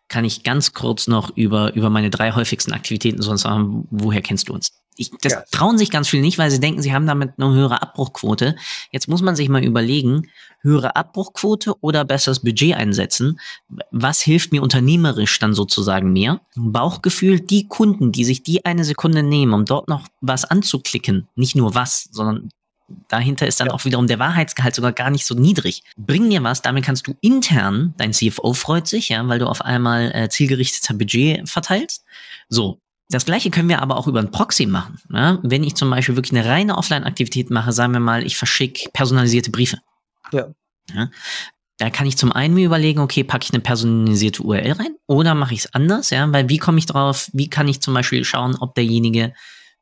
kann 0.07 0.25
ich 0.25 0.43
ganz 0.43 0.73
kurz 0.73 1.07
noch 1.07 1.35
über, 1.35 1.73
über 1.73 1.89
meine 1.89 2.09
drei 2.09 2.33
häufigsten 2.33 2.73
Aktivitäten 2.73 3.21
sonst 3.21 3.41
sagen, 3.41 3.87
woher 3.89 4.21
kennst 4.21 4.49
du 4.49 4.53
uns? 4.53 4.71
Ich, 4.95 5.09
das 5.21 5.33
ja. 5.33 5.43
trauen 5.49 5.79
sich 5.79 5.89
ganz 5.89 6.07
viele 6.07 6.21
nicht, 6.21 6.37
weil 6.37 6.51
sie 6.51 6.59
denken, 6.59 6.83
sie 6.83 6.93
haben 6.93 7.07
damit 7.07 7.31
eine 7.37 7.51
höhere 7.51 7.81
Abbruchquote. 7.81 8.55
Jetzt 8.91 9.07
muss 9.07 9.23
man 9.23 9.35
sich 9.35 9.49
mal 9.49 9.63
überlegen, 9.63 10.29
höhere 10.61 10.95
Abbruchquote 10.95 11.73
oder 11.81 12.05
besseres 12.05 12.41
Budget 12.41 12.75
einsetzen. 12.75 13.39
Was 13.89 14.21
hilft 14.21 14.51
mir 14.51 14.61
unternehmerisch 14.61 15.39
dann 15.39 15.55
sozusagen 15.55 16.13
mehr? 16.13 16.41
Bauchgefühl, 16.55 17.39
die 17.39 17.67
Kunden, 17.67 18.11
die 18.11 18.23
sich 18.23 18.43
die 18.43 18.65
eine 18.65 18.83
Sekunde 18.83 19.23
nehmen, 19.23 19.53
um 19.53 19.65
dort 19.65 19.89
noch 19.89 20.07
was 20.21 20.45
anzuklicken, 20.45 21.27
nicht 21.35 21.55
nur 21.55 21.73
was, 21.73 22.07
sondern 22.11 22.49
dahinter 23.07 23.47
ist 23.47 23.59
dann 23.59 23.67
ja. 23.67 23.73
auch 23.73 23.85
wiederum 23.85 24.07
der 24.07 24.19
Wahrheitsgehalt 24.19 24.75
sogar 24.75 24.91
gar 24.91 25.09
nicht 25.09 25.25
so 25.25 25.35
niedrig. 25.35 25.83
Bring 25.97 26.27
mir 26.27 26.43
was, 26.43 26.61
damit 26.61 26.83
kannst 26.83 27.07
du 27.07 27.15
intern, 27.21 27.93
dein 27.97 28.13
CFO 28.13 28.53
freut 28.53 28.87
sich, 28.87 29.09
ja, 29.09 29.27
weil 29.27 29.39
du 29.39 29.47
auf 29.47 29.61
einmal 29.61 30.11
äh, 30.13 30.29
zielgerichteter 30.29 30.93
Budget 30.93 31.47
verteilst. 31.49 32.03
So. 32.49 32.79
Das 33.09 33.25
gleiche 33.25 33.51
können 33.51 33.69
wir 33.69 33.81
aber 33.81 33.97
auch 33.97 34.07
über 34.07 34.19
ein 34.19 34.31
Proxy 34.31 34.65
machen. 34.65 34.97
Ja? 35.11 35.37
Wenn 35.43 35.63
ich 35.63 35.75
zum 35.75 35.89
Beispiel 35.89 36.15
wirklich 36.15 36.39
eine 36.39 36.49
reine 36.49 36.77
Offline-Aktivität 36.77 37.51
mache, 37.51 37.71
sagen 37.71 37.93
wir 37.93 37.99
mal, 37.99 38.25
ich 38.25 38.37
verschicke 38.37 38.89
personalisierte 38.91 39.51
Briefe. 39.51 39.77
Ja. 40.31 40.47
ja? 40.93 41.09
Da 41.77 41.89
kann 41.89 42.07
ich 42.07 42.17
zum 42.17 42.31
einen 42.31 42.53
mir 42.53 42.65
überlegen, 42.65 42.99
okay, 43.01 43.23
packe 43.23 43.45
ich 43.45 43.53
eine 43.53 43.61
personalisierte 43.61 44.41
URL 44.41 44.71
rein 44.71 44.95
oder 45.05 45.35
mache 45.35 45.53
ich 45.53 45.61
es 45.61 45.73
anders, 45.73 46.11
ja, 46.11 46.31
weil 46.31 46.47
wie 46.47 46.57
komme 46.57 46.77
ich 46.77 46.85
drauf, 46.85 47.29
wie 47.33 47.49
kann 47.49 47.67
ich 47.67 47.81
zum 47.81 47.93
Beispiel 47.93 48.23
schauen, 48.23 48.55
ob 48.55 48.75
derjenige 48.75 49.33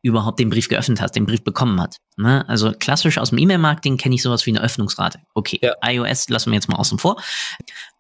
überhaupt 0.02 0.40
den 0.40 0.50
Brief 0.50 0.68
geöffnet 0.68 1.02
hat, 1.02 1.16
den 1.16 1.26
Brief 1.26 1.44
bekommen 1.44 1.80
hat. 1.80 1.98
Ne? 2.18 2.48
Also 2.50 2.72
klassisch 2.72 3.18
aus 3.18 3.30
dem 3.30 3.38
E-Mail-Marketing 3.38 3.98
kenne 3.98 4.16
ich 4.16 4.24
sowas 4.24 4.46
wie 4.46 4.52
eine 4.52 4.62
Öffnungsrate. 4.62 5.20
Okay, 5.34 5.60
ja. 5.62 5.76
iOS 5.84 6.30
lassen 6.30 6.52
wir 6.52 6.56
jetzt 6.56 6.70
mal 6.70 6.78
außen 6.78 6.98
vor. 6.98 7.22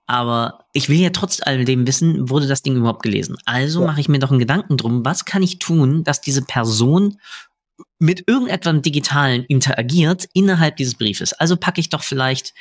Aber 0.07 0.65
ich 0.73 0.89
will 0.89 0.99
ja 0.99 1.11
trotz 1.11 1.41
alledem 1.41 1.87
wissen, 1.87 2.29
wurde 2.29 2.47
das 2.47 2.63
Ding 2.63 2.75
überhaupt 2.75 3.03
gelesen. 3.03 3.37
Also 3.45 3.81
ja. 3.81 3.87
mache 3.87 4.01
ich 4.01 4.09
mir 4.09 4.19
doch 4.19 4.31
einen 4.31 4.39
Gedanken 4.39 4.77
drum, 4.77 5.05
was 5.05 5.25
kann 5.25 5.43
ich 5.43 5.59
tun, 5.59 6.03
dass 6.03 6.21
diese 6.21 6.41
Person 6.41 7.17
mit 7.99 8.27
irgendetwas 8.27 8.81
Digitalen 8.81 9.45
interagiert 9.45 10.27
innerhalb 10.33 10.75
dieses 10.75 10.95
Briefes. 10.95 11.33
Also 11.33 11.55
packe 11.55 11.79
ich 11.79 11.89
doch 11.89 12.03
vielleicht 12.03 12.53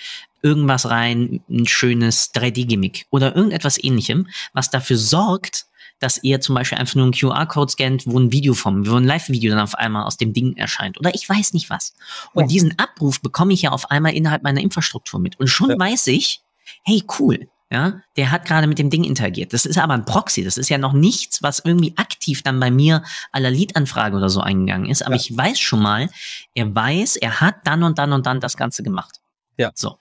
irgendwas 0.43 0.89
rein, 0.89 1.43
ein 1.49 1.67
schönes 1.67 2.33
3D-Gimmick 2.35 3.07
oder 3.11 3.35
irgendetwas 3.35 3.83
ähnlichem, 3.83 4.29
was 4.53 4.71
dafür 4.71 4.99
sorgt, 4.99 5.67
dass 6.01 6.23
ihr 6.25 6.41
zum 6.41 6.55
Beispiel 6.55 6.79
einfach 6.79 6.97
nur 6.97 7.05
einen 7.05 7.13
QR-Code 7.13 7.71
scannt, 7.71 8.07
wo 8.07 8.19
ein 8.19 8.33
Video 8.33 8.55
vom, 8.55 8.87
wo 8.87 8.97
ein 8.97 9.05
Live-Video 9.05 9.53
dann 9.53 9.61
auf 9.61 9.77
einmal 9.77 10.05
aus 10.05 10.17
dem 10.17 10.33
Ding 10.33 10.57
erscheint. 10.57 10.99
Oder 10.99 11.15
ich 11.15 11.29
weiß 11.29 11.53
nicht 11.53 11.71
was. 11.71 11.95
Und 12.33 12.45
ja. 12.45 12.49
diesen 12.49 12.79
Abruf 12.79 13.21
bekomme 13.21 13.53
ich 13.53 13.63
ja 13.63 13.71
auf 13.71 13.91
einmal 13.91 14.15
innerhalb 14.15 14.43
meiner 14.43 14.61
Infrastruktur 14.61 15.21
mit. 15.21 15.39
Und 15.39 15.47
schon 15.47 15.71
ja. 15.71 15.79
weiß 15.79 16.09
ich, 16.09 16.43
hey, 16.83 17.05
cool. 17.19 17.49
Ja, 17.73 18.01
der 18.17 18.33
hat 18.33 18.47
gerade 18.47 18.67
mit 18.67 18.81
dem 18.81 18.91
Ding 18.91 19.05
interagiert. 19.05 19.53
Das 19.53 19.65
ist 19.65 19.79
aber 19.79 19.95
ein 19.95 20.05
Proxy. 20.05 20.43
Das 20.43 20.57
ist 20.57 20.69
ja 20.71 20.77
noch 20.77 20.93
nichts, 20.93 21.41
was 21.41 21.61
irgendwie 21.61 21.97
aktiv 21.97 22.43
dann 22.43 22.59
bei 22.59 22.69
mir 22.69 23.05
aller 23.31 23.51
Lead-Anfrage 23.51 24.17
oder 24.17 24.29
so 24.29 24.41
eingegangen 24.41 24.91
ist. 24.91 25.07
Aber 25.07 25.15
ja. 25.15 25.21
ich 25.21 25.37
weiß 25.37 25.61
schon 25.61 25.81
mal, 25.81 26.09
er 26.55 26.75
weiß, 26.75 27.15
er 27.17 27.41
hat 27.41 27.59
dann 27.65 27.85
und 27.85 27.99
dann 27.99 28.13
und 28.13 28.27
dann 28.27 28.41
das 28.41 28.57
Ganze 28.57 28.83
gemacht. 28.83 29.21
Ja. 29.57 29.71
So. 29.77 29.99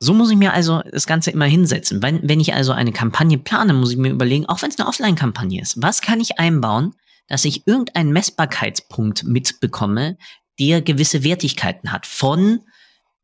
So 0.00 0.14
muss 0.14 0.30
ich 0.30 0.36
mir 0.36 0.52
also 0.52 0.82
das 0.90 1.06
Ganze 1.06 1.30
immer 1.30 1.46
hinsetzen. 1.46 2.02
Wenn, 2.02 2.20
wenn 2.28 2.40
ich 2.40 2.54
also 2.54 2.72
eine 2.72 2.92
Kampagne 2.92 3.38
plane, 3.38 3.72
muss 3.74 3.90
ich 3.90 3.96
mir 3.96 4.10
überlegen, 4.10 4.46
auch 4.46 4.62
wenn 4.62 4.70
es 4.70 4.78
eine 4.78 4.88
Offline-Kampagne 4.88 5.60
ist, 5.60 5.82
was 5.82 6.02
kann 6.02 6.20
ich 6.20 6.38
einbauen, 6.38 6.94
dass 7.26 7.44
ich 7.44 7.66
irgendeinen 7.66 8.12
Messbarkeitspunkt 8.12 9.24
mitbekomme, 9.24 10.16
der 10.58 10.82
gewisse 10.82 11.24
Wertigkeiten 11.24 11.92
hat. 11.92 12.06
Von 12.06 12.60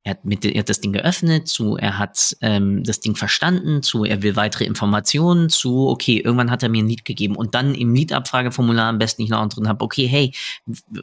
er 0.06 0.10
hat, 0.10 0.24
mit, 0.26 0.44
er 0.44 0.58
hat 0.58 0.68
das 0.68 0.82
Ding 0.82 0.92
geöffnet, 0.92 1.48
zu 1.48 1.76
er 1.76 1.98
hat 1.98 2.36
ähm, 2.42 2.84
das 2.84 3.00
Ding 3.00 3.16
verstanden, 3.16 3.82
zu 3.82 4.04
er 4.04 4.22
will 4.22 4.36
weitere 4.36 4.64
Informationen, 4.64 5.48
zu 5.48 5.88
okay, 5.88 6.18
irgendwann 6.18 6.50
hat 6.50 6.62
er 6.62 6.68
mir 6.68 6.82
ein 6.82 6.88
Lied 6.88 7.06
gegeben 7.06 7.36
und 7.36 7.54
dann 7.54 7.74
im 7.74 7.94
Liedabfrageformular 7.94 8.90
am 8.90 8.98
besten 8.98 9.22
ich 9.22 9.30
noch 9.30 9.48
drin 9.48 9.66
habe, 9.66 9.82
okay, 9.82 10.06
hey, 10.06 10.34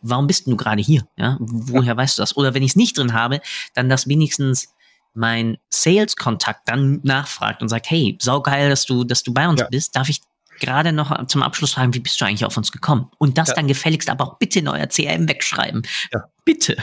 warum 0.03 0.27
bist 0.27 0.45
du 0.45 0.55
gerade 0.55 0.83
hier? 0.83 1.07
Ja, 1.17 1.37
woher 1.39 1.93
ja. 1.93 1.97
weißt 1.97 2.19
du 2.19 2.21
das? 2.21 2.37
Oder 2.37 2.53
wenn 2.53 2.61
ich 2.61 2.71
es 2.71 2.75
nicht 2.75 2.95
drin 2.95 3.13
habe, 3.13 3.41
dann 3.73 3.89
das 3.89 4.07
wenigstens 4.07 4.71
mein 5.13 5.57
Sales-Kontakt 5.69 6.67
dann 6.67 6.99
nachfragt 7.03 7.61
und 7.61 7.69
sagt, 7.69 7.89
hey, 7.89 8.17
saugeil, 8.21 8.69
dass 8.69 8.85
du, 8.85 9.03
dass 9.03 9.23
du 9.23 9.33
bei 9.33 9.47
uns 9.47 9.59
ja. 9.59 9.67
bist, 9.69 9.95
darf 9.95 10.09
ich 10.09 10.21
gerade 10.59 10.93
noch 10.93 11.25
zum 11.27 11.43
Abschluss 11.43 11.73
fragen, 11.73 11.93
wie 11.93 11.99
bist 11.99 12.21
du 12.21 12.25
eigentlich 12.25 12.45
auf 12.45 12.55
uns 12.55 12.71
gekommen? 12.71 13.11
Und 13.17 13.37
das 13.37 13.49
ja. 13.49 13.55
dann 13.55 13.67
gefälligst 13.67 14.09
aber 14.09 14.25
auch 14.25 14.37
bitte 14.37 14.59
in 14.59 14.67
euer 14.67 14.87
CRM 14.87 15.27
wegschreiben. 15.27 15.81
Ja. 16.13 16.25
Bitte. 16.45 16.77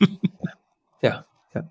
ja. 1.02 1.24
Ja. 1.54 1.62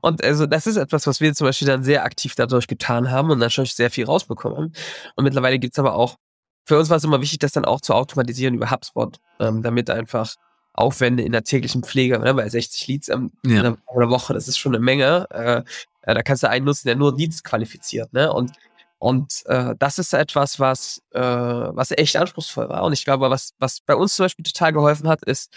Und 0.00 0.24
also 0.24 0.46
das 0.46 0.66
ist 0.66 0.76
etwas, 0.76 1.06
was 1.06 1.20
wir 1.20 1.32
zum 1.34 1.46
Beispiel 1.46 1.68
dann 1.68 1.84
sehr 1.84 2.04
aktiv 2.04 2.34
dadurch 2.34 2.66
getan 2.66 3.10
haben 3.10 3.30
und 3.30 3.38
natürlich 3.38 3.74
sehr 3.74 3.90
viel 3.90 4.04
rausbekommen 4.04 4.58
haben. 4.58 4.72
Und 5.14 5.24
mittlerweile 5.24 5.58
gibt 5.60 5.74
es 5.74 5.78
aber 5.78 5.94
auch, 5.94 6.16
für 6.64 6.78
uns 6.78 6.90
war 6.90 6.96
es 6.96 7.04
immer 7.04 7.20
wichtig, 7.20 7.38
das 7.38 7.52
dann 7.52 7.64
auch 7.64 7.80
zu 7.80 7.94
automatisieren 7.94 8.54
über 8.54 8.70
HubSpot, 8.70 9.18
ähm, 9.38 9.62
damit 9.62 9.88
einfach 9.88 10.34
Aufwände 10.72 11.22
in 11.22 11.32
der 11.32 11.44
täglichen 11.44 11.82
Pflege, 11.82 12.18
ne, 12.18 12.36
weil 12.36 12.50
60 12.50 12.86
Leads 12.86 13.08
in 13.08 13.30
ja. 13.44 13.60
einer 13.60 14.10
Woche, 14.10 14.34
das 14.34 14.48
ist 14.48 14.58
schon 14.58 14.74
eine 14.74 14.82
Menge. 14.82 15.26
Äh, 15.30 15.62
da 16.02 16.22
kannst 16.22 16.42
du 16.42 16.48
einen 16.48 16.64
nutzen, 16.64 16.86
der 16.86 16.96
nur 16.96 17.16
Leads 17.16 17.42
qualifiziert, 17.44 18.12
ne? 18.12 18.32
Und 18.32 18.52
und 18.98 19.42
äh, 19.46 19.74
das 19.78 19.98
ist 19.98 20.12
etwas, 20.12 20.60
was 20.60 21.02
äh, 21.12 21.20
was 21.20 21.90
echt 21.90 22.16
anspruchsvoll 22.16 22.68
war. 22.68 22.84
Und 22.84 22.92
ich 22.92 23.04
glaube, 23.04 23.30
was 23.30 23.54
was 23.58 23.80
bei 23.80 23.94
uns 23.94 24.14
zum 24.14 24.24
Beispiel 24.24 24.44
total 24.44 24.72
geholfen 24.72 25.08
hat, 25.08 25.24
ist, 25.24 25.52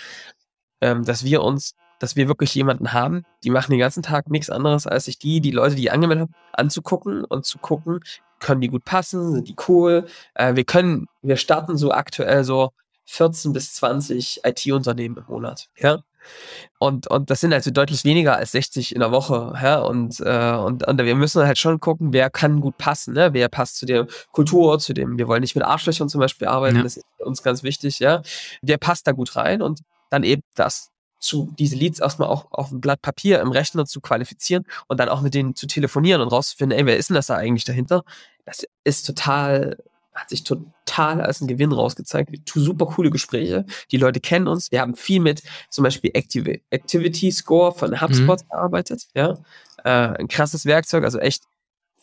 ähm, 0.82 1.04
dass 1.04 1.24
wir 1.26 1.44
uns, 1.44 1.76
dass 2.00 2.16
wir 2.16 2.28
wirklich 2.28 2.56
jemanden 2.56 2.94
haben, 2.94 3.26
die 3.44 3.50
machen 3.50 3.72
den 3.72 3.80
ganzen 3.80 4.04
Tag 4.04 4.30
nichts 4.30 4.50
anderes, 4.50 4.88
als 4.88 5.06
sich 5.06 5.20
die 5.20 5.42
die 5.42 5.52
Leute, 5.52 5.76
die 5.76 5.92
angemeldet 5.92 6.30
haben, 6.30 6.36
anzugucken 6.54 7.26
und 7.26 7.46
zu 7.46 7.58
gucken, 7.58 8.00
können 8.40 8.62
die 8.62 8.70
gut 8.70 8.86
passen, 8.86 9.34
sind 9.34 9.48
die 9.50 9.56
cool. 9.68 10.06
Äh, 10.36 10.56
wir 10.56 10.64
können, 10.64 11.08
wir 11.22 11.38
starten 11.38 11.78
so 11.78 11.92
aktuell 11.92 12.44
so 12.44 12.72
14 13.14 13.54
bis 13.54 13.74
20 13.76 14.42
IT-Unternehmen 14.44 15.18
im 15.18 15.26
Monat. 15.28 15.70
Ja. 15.78 16.04
Und, 16.80 17.08
und 17.08 17.30
das 17.30 17.42
sind 17.42 17.54
also 17.54 17.70
deutlich 17.70 18.06
weniger 18.06 18.38
als 18.38 18.54
60 18.54 18.96
in 18.96 19.02
der 19.02 19.12
Woche. 19.12 19.54
Ja? 19.62 19.80
Und, 19.82 20.20
äh, 20.20 20.56
und, 20.56 20.88
und 20.88 20.98
wir 20.98 21.16
müssen 21.16 21.46
halt 21.46 21.60
schon 21.60 21.80
gucken, 21.80 22.12
wer 22.12 22.30
kann 22.30 22.60
gut 22.60 22.78
passen, 22.78 23.14
ne? 23.14 23.34
wer 23.34 23.50
passt 23.50 23.78
zu 23.78 23.86
der 23.86 24.08
Kultur, 24.32 24.80
zu 24.80 24.94
dem, 24.94 25.18
wir 25.18 25.28
wollen 25.28 25.42
nicht 25.42 25.56
mit 25.56 25.64
Arschlöchern 25.64 26.10
zum 26.10 26.20
Beispiel 26.20 26.48
arbeiten, 26.48 26.78
ja. 26.78 26.84
das 26.84 26.98
ist 26.98 27.06
uns 27.20 27.44
ganz 27.44 27.62
wichtig, 27.62 28.00
ja. 28.00 28.22
Der 28.62 28.78
passt 28.78 29.06
da 29.06 29.12
gut 29.12 29.36
rein 29.36 29.62
und 29.62 29.82
dann 30.10 30.24
eben 30.24 30.42
das 30.56 30.90
zu, 31.20 31.54
diese 31.58 31.76
Leads 31.76 32.00
erstmal 32.00 32.30
auch 32.30 32.48
auf 32.52 32.72
ein 32.72 32.82
Blatt 32.82 33.02
Papier 33.02 33.40
im 33.40 33.52
Rechner 33.52 33.86
zu 33.86 34.02
qualifizieren 34.02 34.66
und 34.88 35.00
dann 35.00 35.10
auch 35.10 35.22
mit 35.22 35.34
denen 35.34 35.56
zu 35.56 35.68
telefonieren 35.68 36.22
und 36.22 36.30
rauszufinden, 36.30 36.78
ey, 36.78 36.86
wer 36.86 36.98
ist 36.98 37.10
denn 37.10 37.16
das 37.16 37.28
da 37.28 37.36
eigentlich 37.36 37.64
dahinter? 37.64 38.04
Das 38.46 38.66
ist 38.84 39.06
total, 39.06 39.78
hat 40.14 40.30
sich 40.30 40.44
total 40.44 41.22
als 41.22 41.42
ein 41.42 41.48
Gewinn 41.48 41.72
rausgezeigt. 41.72 42.32
Super 42.48 42.86
coole 42.86 43.10
Gespräche. 43.10 43.66
Die 43.92 43.98
Leute 43.98 44.20
kennen 44.20 44.48
uns. 44.48 44.72
Wir 44.72 44.82
haben 44.82 44.96
viel 44.96 45.20
mit 45.20 45.42
zum 45.70 45.84
Beispiel 45.84 46.12
Activ 46.16 46.48
Activity 46.70 47.32
Score 47.32 47.74
von 47.74 48.00
HubSpot 48.00 48.42
mhm. 48.42 48.50
gearbeitet. 48.50 49.08
Ja, 49.16 49.38
äh, 49.84 49.90
ein 49.90 50.28
krasses 50.28 50.66
Werkzeug. 50.66 51.04
Also 51.04 51.20
echt, 51.20 51.44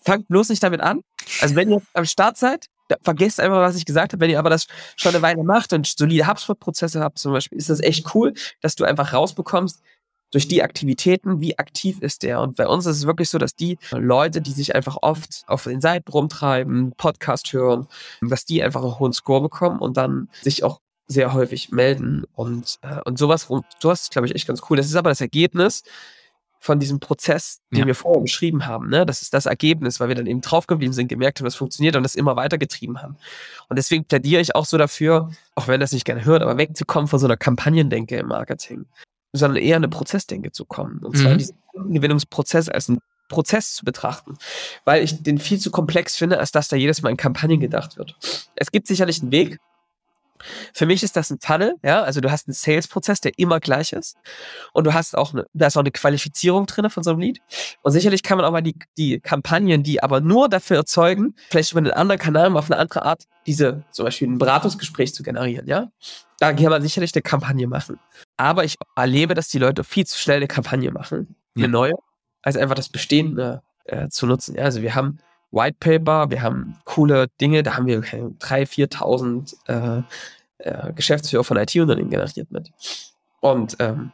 fangt 0.02 0.28
bloß 0.28 0.48
nicht 0.48 0.62
damit 0.62 0.80
an. 0.80 1.02
Also 1.40 1.54
wenn 1.54 1.70
ihr 1.70 1.82
am 1.94 2.04
Start 2.04 2.36
seid, 2.36 2.66
vergesst 3.02 3.40
einfach, 3.40 3.58
was 3.58 3.76
ich 3.76 3.84
gesagt 3.84 4.12
habe. 4.12 4.20
Wenn 4.20 4.30
ihr 4.30 4.38
aber 4.38 4.50
das 4.50 4.66
schon 4.96 5.14
eine 5.14 5.22
Weile 5.22 5.44
macht 5.44 5.72
und 5.72 5.86
solide 5.86 6.26
HubSpot-Prozesse 6.26 7.00
habt 7.00 7.18
zum 7.18 7.32
Beispiel, 7.32 7.58
ist 7.58 7.70
das 7.70 7.80
echt 7.80 8.14
cool, 8.14 8.34
dass 8.61 8.74
du 8.74 8.84
einfach 8.84 9.12
rausbekommst, 9.12 9.82
durch 10.31 10.49
die 10.49 10.62
Aktivitäten, 10.62 11.41
wie 11.41 11.59
aktiv 11.59 11.99
ist 12.01 12.22
der. 12.22 12.41
Und 12.41 12.57
bei 12.57 12.66
uns 12.66 12.87
ist 12.87 12.99
es 12.99 13.07
wirklich 13.07 13.28
so, 13.28 13.39
dass 13.39 13.55
die 13.55 13.78
Leute, 13.93 14.41
die 14.41 14.53
sich 14.53 14.74
einfach 14.74 14.99
oft 15.03 15.45
auf 15.47 15.64
den 15.64 15.81
Seiten 15.81 16.11
rumtreiben, 16.11 16.93
Podcast 16.97 17.53
hören, 17.53 17.87
dass 18.20 18.45
die 18.45 18.62
einfach 18.62 18.83
einen 18.83 18.99
hohen 18.99 19.12
Score 19.12 19.41
bekommen 19.41 19.81
und 19.81 19.97
dann 19.97 20.28
sich 20.43 20.64
auch 20.64 20.81
sehr 21.09 21.33
häufig 21.33 21.70
melden. 21.72 22.24
Und, 22.35 22.78
äh, 22.83 23.01
und 23.05 23.18
sowas, 23.18 23.49
sowas 23.81 24.03
ist, 24.03 24.12
glaube 24.12 24.28
ich, 24.28 24.35
echt 24.35 24.47
ganz 24.47 24.62
cool. 24.70 24.76
Das 24.76 24.87
ist 24.87 24.95
aber 24.95 25.11
das 25.11 25.20
Ergebnis 25.20 25.83
von 26.61 26.78
diesem 26.78 27.01
Prozess, 27.01 27.62
den 27.70 27.81
ja. 27.81 27.87
wir 27.87 27.95
vorher 27.95 28.20
beschrieben 28.20 28.66
haben. 28.66 28.91
Ne? 28.91 29.07
Das 29.07 29.22
ist 29.22 29.33
das 29.33 29.47
Ergebnis, 29.47 29.99
weil 29.99 30.09
wir 30.09 30.14
dann 30.14 30.26
eben 30.26 30.43
draufgeblieben 30.43 30.93
sind, 30.93 31.09
gemerkt 31.09 31.41
haben, 31.41 31.47
das 31.47 31.57
funktioniert 31.57 31.97
und 31.97 32.03
das 32.03 32.14
immer 32.14 32.37
weitergetrieben 32.37 33.03
haben. 33.03 33.16
Und 33.68 33.76
deswegen 33.76 34.05
plädiere 34.05 34.43
ich 34.43 34.55
auch 34.55 34.66
so 34.66 34.76
dafür, 34.76 35.31
auch 35.55 35.68
wenn 35.68 35.81
das 35.81 35.93
nicht 35.93 36.05
gerne 36.05 36.24
hört, 36.26 36.43
aber 36.43 36.59
wegzukommen 36.59 37.09
von 37.09 37.18
so 37.18 37.26
einer 37.26 37.39
Kampagnendenke 37.39 38.18
im 38.18 38.28
Marketing, 38.28 38.85
sondern 39.33 39.62
eher 39.62 39.76
eine 39.76 39.89
Prozessdenke 39.89 40.53
zu 40.53 40.64
kommen. 40.64 41.01
Und 41.05 41.16
zwar 41.16 41.35
mhm. 41.35 41.39
diesen 41.39 41.57
Gewinnungsprozess 41.89 42.68
als 42.68 42.89
einen 42.89 42.99
Prozess 43.28 43.74
zu 43.74 43.85
betrachten, 43.85 44.35
weil 44.85 45.03
ich 45.03 45.22
den 45.22 45.39
viel 45.39 45.59
zu 45.59 45.70
komplex 45.70 46.16
finde, 46.16 46.39
als 46.39 46.53
dass 46.53 46.68
da 46.68 46.76
jedes 46.76 47.01
Mal 47.03 47.11
in 47.11 47.16
Kampagnen 47.16 47.61
gedacht 47.61 47.97
wird. 47.97 48.16
Es 48.57 48.70
gibt 48.72 48.87
sicherlich 48.89 49.22
einen 49.22 49.31
Weg, 49.31 49.59
für 50.72 50.86
mich 50.86 51.03
ist 51.03 51.16
das 51.16 51.30
ein 51.30 51.38
Funnel, 51.41 51.74
ja, 51.82 52.03
also 52.03 52.20
du 52.20 52.30
hast 52.30 52.49
einen 52.49 52.55
Sales-Prozess, 52.55 53.20
der 53.20 53.38
immer 53.38 53.61
gleich 53.61 53.93
ist. 53.93 54.16
Und 54.72 54.86
du 54.86 54.95
hast 54.95 55.16
auch 55.16 55.32
eine, 55.32 55.47
da 55.53 55.66
ist 55.66 55.76
auch 55.76 55.82
eine 55.82 55.91
Qualifizierung 55.91 56.66
drin 56.66 56.88
von 56.91 57.03
so 57.03 57.11
einem 57.11 57.20
Lead. 57.20 57.41
Und 57.82 57.93
sicherlich 57.93 58.22
kann 58.22 58.38
man 58.38 58.45
auch 58.45 58.53
mal 58.53 58.62
die, 58.62 58.76
die 58.97 59.20
Kampagnen, 59.20 59.82
die 59.82 60.03
aber 60.03 60.20
nur 60.20 60.49
dafür 60.49 60.78
erzeugen, 60.78 61.34
vielleicht 61.51 61.72
über 61.72 61.78
einen 61.78 61.93
anderen 61.93 62.20
Kanal 62.20 62.57
auf 62.57 62.70
eine 62.70 62.80
andere 62.80 63.05
Art, 63.05 63.24
diese, 63.47 63.84
zum 63.91 64.05
Beispiel 64.05 64.28
ein 64.28 64.38
Beratungsgespräch 64.38 65.14
zu 65.14 65.22
generieren, 65.22 65.66
ja, 65.66 65.91
da 66.38 66.53
kann 66.53 66.70
man 66.70 66.82
sicherlich 66.82 67.14
eine 67.14 67.22
Kampagne 67.22 67.66
machen. 67.66 67.99
Aber 68.36 68.64
ich 68.64 68.76
erlebe, 68.97 69.34
dass 69.34 69.49
die 69.49 69.59
Leute 69.59 69.84
viel 69.84 70.07
zu 70.07 70.18
schnell 70.18 70.38
eine 70.38 70.49
Kampagne 70.49 70.91
machen, 70.91 71.36
eine 71.55 71.66
ja. 71.66 71.70
neue, 71.70 71.95
als 72.43 72.57
einfach 72.57 72.74
das 72.74 72.88
Bestehende 72.88 73.62
äh, 73.84 74.09
zu 74.09 74.26
nutzen, 74.26 74.57
ja, 74.57 74.64
also 74.64 74.82
wir 74.82 74.95
haben 74.95 75.18
White 75.53 75.76
Paper, 75.80 76.30
wir 76.30 76.42
haben 76.42 76.78
coole 76.84 77.28
Dinge, 77.40 77.62
da 77.62 77.76
haben 77.76 77.86
wir 77.86 78.01
3.000, 78.01 78.92
4.000 78.94 79.57
äh, 79.68 80.03
äh, 80.59 80.92
Geschäftsführer 80.92 81.44
von 81.44 81.57
IT-Unternehmen 81.57 82.11
generiert 82.11 82.51
mit. 82.51 82.70
Und, 83.40 83.76
ähm, 83.80 84.12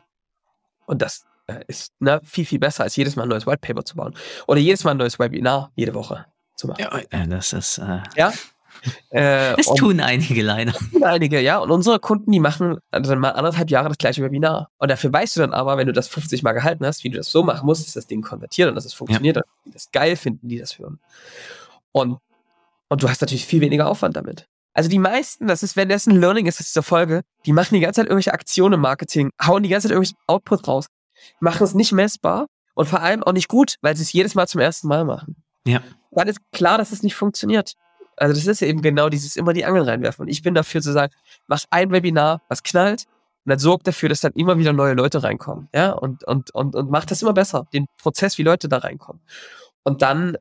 und 0.87 1.03
das 1.03 1.26
äh, 1.47 1.64
ist 1.66 1.93
ne, 2.01 2.20
viel, 2.24 2.47
viel 2.47 2.59
besser, 2.59 2.84
als 2.84 2.97
jedes 2.97 3.16
Mal 3.16 3.24
ein 3.24 3.28
neues 3.28 3.47
White 3.47 3.59
Paper 3.61 3.84
zu 3.84 3.97
bauen. 3.97 4.14
Oder 4.47 4.61
jedes 4.61 4.84
Mal 4.84 4.93
ein 4.93 4.97
neues 4.97 5.18
Webinar 5.18 5.70
jede 5.74 5.95
Woche 5.95 6.26
zu 6.55 6.68
machen. 6.68 6.80
Ja, 6.80 7.26
das 7.26 7.53
ist. 7.53 7.78
Äh, 7.78 8.03
ja, 8.16 8.32
äh, 9.11 9.57
das 9.57 9.66
tun 9.74 10.01
einige 10.01 10.43
leider. 10.43 10.72
Tun 10.72 11.05
einige, 11.05 11.41
ja. 11.41 11.59
Und 11.59 11.70
unsere 11.70 11.99
Kunden, 11.99 12.31
die 12.33 12.41
machen 12.41 12.79
dann 12.91 13.18
mal 13.18 13.31
anderthalb 13.31 13.70
Jahre 13.70 13.89
das 13.89 13.99
gleiche 13.99 14.22
Webinar. 14.22 14.70
Und 14.79 14.91
dafür 14.91 15.12
weißt 15.12 15.37
du 15.37 15.41
dann 15.41 15.53
aber, 15.53 15.77
wenn 15.77 15.87
du 15.87 15.93
das 15.93 16.09
50 16.09 16.43
Mal 16.43 16.53
gehalten 16.53 16.85
hast, 16.87 17.05
wie 17.05 17.11
du 17.11 17.16
das 17.16 17.31
so 17.31 17.43
machen 17.43 17.66
musst, 17.66 17.87
dass 17.87 17.95
das 17.95 18.07
Ding 18.07 18.22
konvertiert 18.22 18.68
und 18.68 18.74
dass 18.74 18.85
es 18.85 18.95
funktioniert, 18.95 19.37
ja. 19.37 19.43
dass 19.43 19.51
die 19.64 19.70
das 19.70 19.91
geil 19.91 20.16
finden, 20.16 20.49
die 20.49 20.59
das 20.59 20.79
hören. 20.79 20.99
Und, 21.93 22.18
und 22.89 23.03
du 23.03 23.09
hast 23.09 23.20
natürlich 23.20 23.47
viel 23.47 23.61
weniger 23.61 23.89
Aufwand 23.89 24.16
damit. 24.16 24.47
Also 24.77 24.91
die 24.91 24.99
meisten, 24.99 25.47
das 25.47 25.62
ist, 25.62 25.74
wenn 25.77 25.89
das 25.89 26.07
ein 26.07 26.20
Learning 26.20 26.45
ist 26.45 26.61
aus 26.61 26.66
dieser 26.66 26.83
Folge, 26.83 27.22
die 27.47 27.55
machen 27.55 27.74
die 27.74 27.81
ganze 27.81 28.03
Zeit 28.03 28.09
irgendwelche 28.09 28.35
Aktionen 28.35 28.74
im 28.74 28.81
Marketing, 28.81 29.31
hauen 29.43 29.62
die 29.62 29.70
ganze 29.70 29.89
Zeit 29.89 29.93
irgendwelchen 29.93 30.18
Output 30.27 30.68
raus, 30.68 30.87
machen 31.41 31.64
es 31.64 31.72
nicht 31.72 31.93
messbar 31.93 32.47
und 32.74 32.87
vor 32.87 33.01
allem 33.01 33.22
auch 33.22 33.33
nicht 33.33 33.49
gut, 33.49 33.77
weil 33.81 33.97
sie 33.97 34.03
es 34.03 34.12
jedes 34.12 34.35
Mal 34.35 34.47
zum 34.47 34.61
ersten 34.61 34.87
Mal 34.89 35.07
machen. 35.07 35.37
Ja. 35.66 35.81
Dann 36.11 36.29
ist 36.29 36.41
klar, 36.53 36.77
dass 36.77 36.93
es 36.93 37.03
nicht 37.03 37.14
funktioniert. 37.14 37.72
Also 38.17 38.35
das 38.35 38.47
ist 38.47 38.62
eben 38.62 38.83
genau 38.83 39.09
dieses 39.09 39.37
immer 39.37 39.53
die 39.53 39.64
Angeln 39.64 39.85
reinwerfen. 39.85 40.23
Und 40.23 40.29
ich 40.29 40.43
bin 40.43 40.55
dafür 40.55 40.81
zu 40.81 40.93
sagen, 40.93 41.12
mach 41.47 41.64
ein 41.71 41.91
Webinar, 41.91 42.43
was 42.49 42.62
knallt, 42.62 43.07
und 43.47 43.51
dann 43.51 43.59
sorgt 43.61 43.87
dafür, 43.87 44.09
dass 44.09 44.21
dann 44.21 44.33
immer 44.33 44.59
wieder 44.59 44.73
neue 44.73 44.95
Leute 44.95 45.23
reinkommen. 45.23 45.69
Ja, 45.73 45.93
und, 45.93 46.25
und, 46.25 46.53
und, 46.53 46.75
und 46.75 46.91
mach 46.91 47.05
das 47.05 47.23
immer 47.23 47.33
besser, 47.33 47.69
den 47.73 47.87
Prozess, 47.97 48.39
wie 48.39 48.43
Leute 48.43 48.69
da 48.69 48.79
reinkommen. 48.79 49.23
Und 49.85 50.03
dann, 50.03 50.37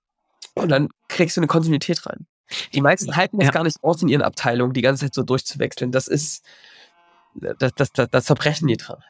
und 0.55 0.69
dann 0.69 0.89
kriegst 1.07 1.37
du 1.37 1.41
eine 1.41 1.47
Kontinuität 1.47 2.03
rein. 2.07 2.25
Die 2.73 2.81
meisten 2.81 3.15
halten 3.15 3.37
das 3.37 3.47
ja. 3.47 3.51
gar 3.51 3.63
nicht 3.63 3.77
aus 3.83 4.01
in 4.01 4.07
ihren 4.07 4.23
Abteilungen, 4.23 4.73
die 4.73 4.81
ganze 4.81 5.05
Zeit 5.05 5.13
so 5.13 5.21
durchzuwechseln. 5.21 5.91
Das 5.91 6.07
ist, 6.07 6.43
das, 7.35 7.73
das, 7.75 7.91
das, 7.91 8.09
das 8.09 8.25
zerbrechen 8.25 8.67
die 8.67 8.77
dran. 8.77 9.03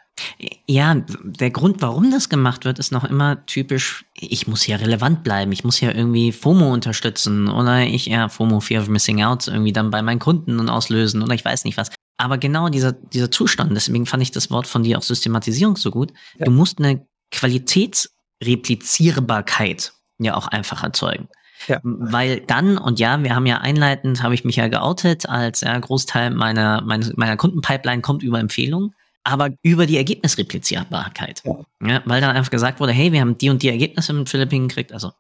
Ja, 0.67 0.95
der 1.23 1.51
Grund, 1.51 1.81
warum 1.81 2.11
das 2.11 2.27
gemacht 2.27 2.65
wird, 2.65 2.79
ist 2.79 2.91
noch 2.91 3.05
immer 3.05 3.45
typisch, 3.45 4.03
ich 4.13 4.47
muss 4.47 4.67
ja 4.67 4.75
relevant 4.75 5.23
bleiben, 5.23 5.53
ich 5.53 5.63
muss 5.63 5.79
ja 5.79 5.91
irgendwie 5.91 6.33
FOMO 6.33 6.73
unterstützen 6.73 7.47
oder 7.47 7.83
ich, 7.83 8.07
ja, 8.07 8.27
FOMO, 8.27 8.59
Fear 8.59 8.81
of 8.81 8.89
Missing 8.89 9.23
Out, 9.23 9.47
irgendwie 9.47 9.71
dann 9.71 9.91
bei 9.91 10.01
meinen 10.01 10.19
Kunden 10.19 10.59
und 10.59 10.67
auslösen 10.69 11.21
oder 11.21 11.35
ich 11.35 11.45
weiß 11.45 11.63
nicht 11.63 11.77
was. 11.77 11.89
Aber 12.17 12.37
genau 12.37 12.67
dieser, 12.69 12.91
dieser 12.91 13.31
Zustand, 13.31 13.71
deswegen 13.75 14.05
fand 14.05 14.21
ich 14.23 14.31
das 14.31 14.51
Wort 14.51 14.67
von 14.67 14.83
dir 14.83 14.97
auch 14.97 15.03
Systematisierung 15.03 15.77
so 15.77 15.91
gut. 15.91 16.11
Ja. 16.37 16.43
Du 16.45 16.51
musst 16.51 16.79
eine 16.79 17.07
Qualitätsreplizierbarkeit 17.31 19.93
ja 20.17 20.35
auch 20.35 20.47
einfach 20.47 20.83
erzeugen. 20.83 21.27
Ja. 21.67 21.79
Weil 21.83 22.41
dann, 22.41 22.77
und 22.77 22.99
ja, 22.99 23.23
wir 23.23 23.33
haben 23.35 23.45
ja 23.45 23.59
einleitend, 23.59 24.21
habe 24.21 24.33
ich 24.33 24.43
mich 24.43 24.57
ja 24.57 24.67
geoutet, 24.67 25.29
als 25.29 25.61
ja, 25.61 25.77
Großteil 25.77 26.31
meiner, 26.31 26.81
meiner, 26.81 27.13
meiner 27.15 27.37
Kundenpipeline 27.37 28.01
kommt 28.01 28.23
über 28.23 28.39
Empfehlungen 28.39 28.93
aber 29.25 29.49
über 29.63 29.85
die 29.85 29.97
Ergebnisreplizierbarkeit. 29.97 31.41
Ja. 31.43 31.57
ja. 31.85 32.01
weil 32.05 32.21
dann 32.21 32.35
einfach 32.35 32.51
gesagt 32.51 32.79
wurde, 32.79 32.93
hey, 32.93 33.11
wir 33.11 33.19
haben 33.19 33.37
die 33.37 33.49
und 33.49 33.61
die 33.63 33.69
Ergebnisse 33.69 34.13
mit 34.13 34.29
Philippinen 34.29 34.69
gekriegt. 34.69 34.93
Also 34.93 35.11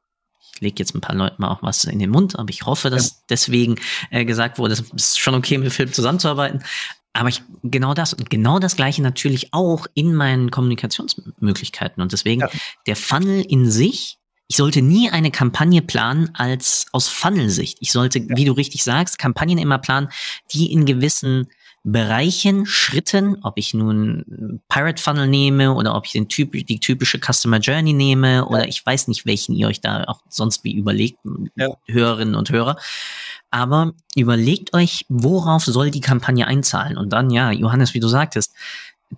ich 0.53 0.61
lege 0.61 0.75
jetzt 0.79 0.95
ein 0.95 1.01
paar 1.01 1.15
Leuten 1.15 1.41
mal 1.41 1.49
auch 1.49 1.63
was 1.63 1.83
in 1.83 1.99
den 1.99 2.11
Mund, 2.11 2.37
aber 2.39 2.49
ich 2.49 2.65
hoffe, 2.65 2.89
dass 2.89 3.09
ja. 3.09 3.15
deswegen 3.29 3.75
äh, 4.11 4.23
gesagt 4.23 4.57
wurde, 4.57 4.73
es 4.73 4.79
ist 4.79 5.19
schon 5.19 5.35
okay, 5.35 5.57
mit 5.57 5.73
Philipp 5.73 5.93
zusammenzuarbeiten. 5.93 6.63
Aber 7.13 7.29
ich, 7.29 7.41
genau 7.63 7.93
das 7.93 8.13
und 8.13 8.29
genau 8.29 8.59
das 8.59 8.75
Gleiche 8.75 9.01
natürlich 9.01 9.53
auch 9.53 9.87
in 9.95 10.13
meinen 10.13 10.51
Kommunikationsmöglichkeiten. 10.51 12.01
Und 12.01 12.11
deswegen 12.11 12.41
ja. 12.41 12.49
der 12.87 12.95
Funnel 12.95 13.41
in 13.41 13.71
sich, 13.71 14.17
ich 14.47 14.57
sollte 14.57 14.81
nie 14.81 15.09
eine 15.09 15.31
Kampagne 15.31 15.81
planen 15.81 16.29
als 16.35 16.85
aus 16.91 17.07
Funnel-Sicht. 17.07 17.77
Ich 17.81 17.91
sollte, 17.91 18.19
ja. 18.19 18.25
wie 18.37 18.45
du 18.45 18.51
richtig 18.51 18.83
sagst, 18.83 19.17
Kampagnen 19.17 19.57
immer 19.57 19.79
planen, 19.79 20.09
die 20.51 20.71
in 20.71 20.85
gewissen 20.85 21.47
Bereichen, 21.87 22.65
Schritten, 22.65 23.37
ob 23.43 23.59
ich 23.59 23.75
nun 23.75 24.59
Pirate 24.69 24.99
Funnel 24.99 25.27
nehme 25.27 25.75
oder 25.75 25.93
ob 25.93 26.07
ich 26.07 26.13
den 26.13 26.27
typ, 26.27 26.53
die 26.53 26.79
typische 26.79 27.19
Customer 27.19 27.59
Journey 27.59 27.93
nehme 27.93 28.33
ja. 28.33 28.47
oder 28.47 28.67
ich 28.67 28.83
weiß 28.83 29.07
nicht, 29.07 29.27
welchen 29.27 29.53
ihr 29.55 29.67
euch 29.67 29.81
da 29.81 30.03
auch 30.05 30.21
sonst 30.27 30.63
wie 30.63 30.73
überlegt, 30.73 31.19
ja. 31.55 31.69
Hörerinnen 31.87 32.33
und 32.33 32.49
Hörer. 32.49 32.77
Aber 33.51 33.93
überlegt 34.15 34.73
euch, 34.73 35.05
worauf 35.09 35.63
soll 35.63 35.91
die 35.91 36.01
Kampagne 36.01 36.47
einzahlen? 36.47 36.97
Und 36.97 37.13
dann, 37.13 37.29
ja, 37.29 37.51
Johannes, 37.51 37.93
wie 37.93 37.99
du 37.99 38.07
sagtest, 38.07 38.55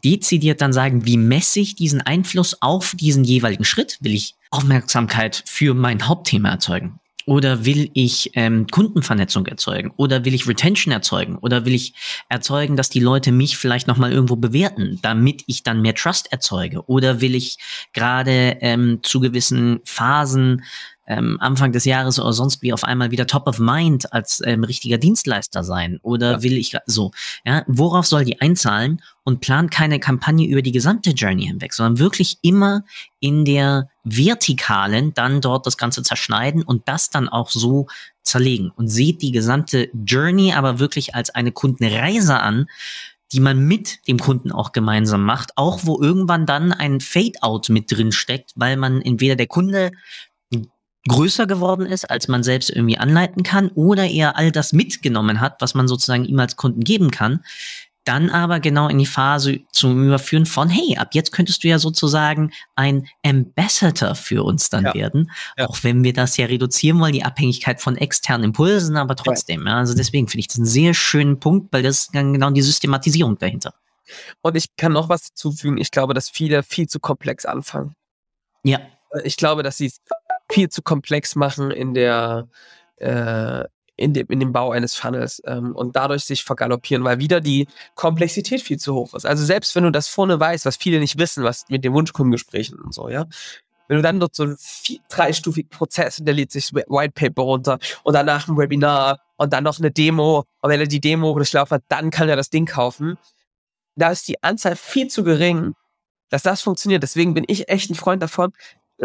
dezidiert 0.04 0.60
dann 0.60 0.74
sagen, 0.74 1.06
wie 1.06 1.18
messe 1.18 1.62
ich 1.62 1.76
diesen 1.76 2.02
Einfluss 2.02 2.62
auf 2.62 2.96
diesen 2.98 3.24
jeweiligen 3.24 3.64
Schritt? 3.64 3.98
Will 4.02 4.14
ich 4.14 4.36
Aufmerksamkeit 4.52 5.42
für 5.46 5.74
mein 5.74 6.06
Hauptthema 6.06 6.50
erzeugen? 6.50 7.00
Oder 7.28 7.66
will 7.66 7.92
ich 7.94 8.32
ähm, 8.36 8.68
Kundenvernetzung 8.68 9.46
erzeugen? 9.48 9.92
Oder 9.98 10.24
will 10.24 10.34
ich 10.34 10.48
Retention 10.48 10.94
erzeugen? 10.94 11.38
Oder 11.38 11.66
will 11.66 11.76
ich 11.76 11.94
erzeugen, 12.30 12.78
dass 12.78 12.90
die 12.90 13.02
Leute 13.02 13.34
mich 13.34 13.58
vielleicht 13.58 13.86
nochmal 13.86 14.14
irgendwo 14.14 14.38
bewerten, 14.38 14.98
damit 15.02 15.44
ich 15.46 15.62
dann 15.62 15.82
mehr 15.82 15.94
Trust 15.94 16.32
erzeuge? 16.32 16.88
Oder 16.88 17.20
will 17.20 17.36
ich 17.36 17.58
gerade 17.92 18.58
ähm, 18.62 19.00
zu 19.04 19.20
gewissen 19.20 19.82
Phasen 19.84 20.64
ähm, 21.08 21.38
Anfang 21.40 21.72
des 21.72 21.86
Jahres 21.86 22.20
oder 22.20 22.34
sonst 22.34 22.62
wie 22.62 22.74
auf 22.74 22.84
einmal 22.84 23.12
wieder 23.12 23.26
top 23.26 23.48
of 23.48 23.60
mind 23.60 24.12
als 24.14 24.42
ähm, 24.46 24.64
richtiger 24.64 24.98
Dienstleister 24.98 25.64
sein? 25.64 26.00
Oder 26.04 26.34
ja. 26.34 26.44
will 26.44 26.58
ich 26.58 26.76
so, 26.86 27.12
ja, 27.46 27.64
worauf 27.68 28.06
soll 28.06 28.26
die 28.26 28.42
einzahlen 28.42 29.02
und 29.24 29.42
plant 29.42 29.72
keine 29.72 30.00
Kampagne 30.00 30.48
über 30.48 30.62
die 30.62 30.72
gesamte 30.72 31.12
Journey 31.12 31.48
hinweg, 31.48 31.74
sondern 31.74 32.00
wirklich 32.00 32.38
immer 32.42 32.84
in 33.20 33.46
der 33.46 33.90
Vertikalen 34.04 35.14
dann 35.14 35.42
dort 35.42 35.66
das 35.66 35.78
Ganze 35.78 36.04
zerschneiden 36.04 36.64
und 36.64 36.88
das 36.88 37.10
dann 37.10 37.28
auch 37.28 37.50
so 37.50 37.88
zerlegen 38.24 38.72
und 38.72 38.90
sieht 38.90 39.22
die 39.22 39.32
gesamte 39.32 39.90
Journey 40.06 40.54
aber 40.54 40.80
wirklich 40.80 41.16
als 41.16 41.30
eine 41.30 41.52
Kundenreise 41.52 42.40
an, 42.40 42.68
die 43.34 43.40
man 43.40 43.60
mit 43.60 44.08
dem 44.08 44.20
Kunden 44.20 44.52
auch 44.52 44.72
gemeinsam 44.72 45.24
macht, 45.24 45.52
auch 45.58 45.82
wo 45.84 46.02
irgendwann 46.02 46.46
dann 46.46 46.72
ein 46.72 47.02
Fade-out 47.02 47.70
mit 47.70 47.92
drin 47.92 48.12
steckt, 48.12 48.52
weil 48.56 48.78
man 48.78 49.02
entweder 49.02 49.36
der 49.36 49.48
Kunde 49.48 49.92
größer 51.08 51.48
geworden 51.48 51.86
ist, 51.86 52.10
als 52.10 52.28
man 52.28 52.44
selbst 52.44 52.70
irgendwie 52.70 52.98
anleiten 52.98 53.44
kann, 53.44 53.70
oder 53.70 54.06
er 54.06 54.38
all 54.38 54.52
das 54.52 54.74
mitgenommen 54.74 55.42
hat, 55.42 55.62
was 55.62 55.74
man 55.74 55.88
sozusagen 55.88 56.26
ihm 56.26 56.40
als 56.40 56.56
Kunden 56.56 56.82
geben 56.82 57.12
kann. 57.12 57.44
dann 58.04 58.30
aber 58.30 58.62
genau 58.62 58.88
in 58.88 59.00
die 59.00 59.06
Phase 59.06 59.60
zum 59.74 60.06
Überführen 60.06 60.46
von, 60.46 60.70
hey, 60.70 60.98
ab 60.98 61.10
jetzt 61.12 61.34
könntest 61.34 61.66
du 61.66 61.68
ja 61.68 61.78
sozusagen 61.78 62.54
ein 62.76 63.06
Ambassador 63.22 64.16
für 64.16 64.44
uns 64.44 64.70
dann 64.70 64.86
ja. 64.86 64.94
werden. 64.94 65.30
Ja. 65.58 65.68
Auch 65.68 65.80
wenn 65.84 66.06
wir 66.06 66.14
das 66.14 66.38
ja 66.38 66.46
reduzieren 66.46 67.02
wollen, 67.02 67.12
die 67.12 67.26
Abhängigkeit 67.26 67.82
von 67.82 67.98
externen 67.98 68.46
Impulsen, 68.46 68.96
aber 68.96 69.18
trotzdem. 69.18 69.68
Ja. 69.68 69.76
also 69.76 69.94
deswegen 69.94 70.30
finde 70.30 70.40
ich 70.40 70.48
das 70.48 70.56
einen 70.56 70.66
sehr 70.66 70.94
schönen 70.94 71.42
Punkt, 71.42 71.74
weil 71.74 71.84
das 71.84 72.00
ist 72.00 72.16
dann 72.16 72.32
genau 72.32 72.50
die 72.50 72.62
Systematisierung 72.62 73.38
dahinter. 73.40 73.74
Und 74.42 74.56
ich 74.56 74.76
kann 74.78 74.94
noch 74.94 75.10
was 75.10 75.28
hinzufügen. 75.28 75.78
Ich 75.78 75.92
glaube, 75.92 76.14
dass 76.14 76.30
viele 76.30 76.64
viel 76.64 76.88
zu 76.88 77.02
komplex 77.02 77.46
anfangen. 77.46 77.94
Ja. 78.64 78.80
Ich 79.24 79.38
glaube, 79.38 79.64
dass 79.64 79.78
sie 79.78 79.88
es 79.88 80.00
viel 80.52 80.70
zu 80.70 80.82
komplex 80.82 81.36
machen 81.36 81.72
in 81.72 81.94
der, 81.94 82.48
äh, 82.98 83.64
in 83.96 84.14
dem, 84.14 84.28
in 84.28 84.40
dem 84.40 84.54
Bau 84.54 84.72
eines 84.72 84.96
Funnels 84.96 85.42
ähm, 85.46 85.76
und 85.76 85.96
dadurch 85.96 86.24
sich 86.24 86.44
vergaloppieren, 86.44 87.04
weil 87.04 87.20
wieder 87.20 87.42
die 87.42 87.68
Komplexität 87.96 88.62
viel 88.62 88.78
zu 88.78 88.94
hoch 88.94 89.14
ist. 89.14 89.26
Also 89.26 89.44
selbst 89.44 89.76
wenn 89.76 89.84
du 89.84 89.92
das 89.92 90.08
vorne 90.08 90.40
weißt, 90.40 90.66
was 90.66 90.78
viele 90.78 91.00
nicht 91.00 91.18
wissen, 91.18 91.44
was 91.44 91.66
mit 91.70 91.84
den 91.84 91.94
Wunschkundengesprächen 91.94 92.80
und 92.80 92.94
so, 92.94 93.10
ja, 93.10 93.26
wenn 93.88 93.98
du 93.98 94.04
dann 94.04 94.20
dort 94.20 94.36
so 94.36 94.44
einen 94.44 94.58
vier, 94.60 95.00
dreistufigen 95.10 95.70
Prozess, 95.70 96.18
der 96.18 96.34
lädt 96.34 96.52
sich 96.52 96.74
White 96.74 97.14
Paper 97.14 97.42
runter 97.44 97.80
und 98.04 98.14
danach 98.14 98.48
ein 98.48 98.58
Webinar 98.58 99.20
und 99.38 99.54
dann 99.54 99.64
noch 99.64 99.80
eine 99.80 99.92
Demo 99.92 100.44
und 100.62 100.70
wenn 100.70 100.80
er 100.80 100.88
die 100.88 101.02
Demo 101.02 101.34
durchlaufen 101.34 101.76
hat, 101.76 101.84
dann 101.88 102.12
kann 102.12 102.30
er 102.30 102.36
das 102.36 102.50
Ding 102.50 102.66
kaufen. 102.66 103.18
Da 103.96 104.12
ist 104.12 104.28
die 104.28 104.44
Anzahl 104.44 104.76
viel 104.76 105.08
zu 105.08 105.24
gering, 105.24 105.74
dass 106.30 106.44
das 106.44 106.62
funktioniert. 106.62 107.02
Deswegen 107.02 107.34
bin 107.34 107.46
ich 107.48 107.70
echt 107.70 107.90
ein 107.90 107.96
Freund 107.96 108.22
davon, 108.22 108.52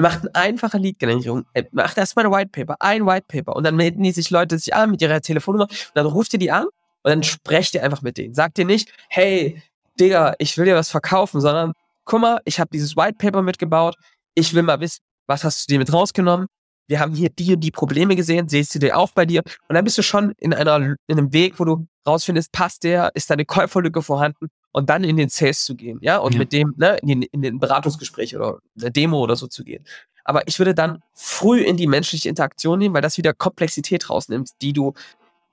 macht 0.01 0.21
eine 0.21 0.35
einfache 0.35 0.79
Lead-Generierung, 0.79 1.45
macht 1.73 1.99
erstmal 1.99 2.27
ein 2.27 2.33
White 2.33 2.51
Paper, 2.51 2.77
ein 2.81 3.07
White 3.07 3.27
Paper. 3.29 3.55
Und 3.55 3.65
dann 3.65 3.77
melden 3.77 4.03
die 4.03 4.13
sich 4.13 4.31
Leute 4.31 4.59
sich 4.59 4.75
an 4.75 4.91
mit 4.91 5.03
ihrer 5.03 5.21
Telefonnummer. 5.21 5.69
Und 5.69 5.91
dann 5.95 6.07
ruft 6.07 6.33
ihr 6.33 6.39
die 6.39 6.51
an 6.51 6.65
und 6.65 6.73
dann 7.11 7.23
sprecht 7.23 7.75
ihr 7.75 7.83
einfach 7.83 8.03
mit 8.03 8.17
denen. 8.17 8.35
Sagt 8.35 8.59
ihr 8.59 8.65
nicht, 8.65 8.93
hey, 9.09 9.63
Digga, 10.01 10.35
ich 10.39 10.57
will 10.57 10.65
dir 10.65 10.77
was 10.77 10.91
verkaufen, 10.91 11.41
sondern 11.41 11.73
guck 12.05 12.21
mal, 12.21 12.41
ich 12.45 12.59
habe 12.59 12.71
dieses 12.73 12.97
White 12.97 13.17
Paper 13.19 13.43
mitgebaut, 13.43 13.97
ich 14.35 14.55
will 14.55 14.63
mal 14.63 14.81
wissen, 14.81 15.01
was 15.27 15.45
hast 15.45 15.69
du 15.69 15.75
dir 15.75 15.79
mit 15.79 15.93
rausgenommen? 15.93 16.47
Wir 16.89 16.99
haben 16.99 17.15
hier 17.15 17.29
die 17.29 17.55
und 17.55 17.61
die 17.61 17.71
Probleme 17.71 18.17
gesehen, 18.17 18.49
siehst 18.49 18.75
du 18.75 18.79
dir 18.79 18.99
auch 18.99 19.13
bei 19.13 19.25
dir? 19.27 19.43
Und 19.69 19.75
dann 19.75 19.85
bist 19.85 19.99
du 19.99 20.03
schon 20.03 20.33
in 20.39 20.53
einer 20.55 20.97
in 21.07 21.19
einem 21.19 21.33
Weg, 21.33 21.61
wo 21.61 21.65
du 21.65 21.87
rausfindest, 22.07 22.51
passt 22.53 22.83
der, 22.85 23.11
ist 23.15 23.31
da 23.31 23.35
eine 23.35 23.45
Käuferlücke 23.45 24.03
vorhanden 24.03 24.49
und 24.73 24.91
dann 24.91 25.05
in 25.05 25.17
den 25.17 25.29
Sales 25.29 25.65
zu 25.65 25.77
gehen, 25.77 25.99
ja, 26.03 26.19
und 26.19 26.33
ja. 26.35 26.39
mit 26.39 26.53
dem, 26.53 26.75
ne, 26.77 26.97
in 27.03 27.09
den, 27.09 27.23
in 27.23 27.43
den 27.43 27.61
Beratungsgespräch 27.61 28.35
oder 28.35 28.59
eine 28.81 28.91
Demo 28.91 29.21
oder 29.21 29.37
so 29.37 29.47
zu 29.47 29.65
gehen. 29.65 29.85
Aber 30.25 30.47
ich 30.47 30.59
würde 30.59 30.75
dann 30.75 31.03
früh 31.15 31.61
in 31.61 31.77
die 31.77 31.87
menschliche 31.87 32.29
Interaktion 32.29 32.79
nehmen, 32.79 32.95
weil 32.95 33.03
das 33.03 33.19
wieder 33.19 33.35
Komplexität 33.35 34.09
rausnimmt, 34.09 34.51
die 34.63 34.73
du 34.73 34.95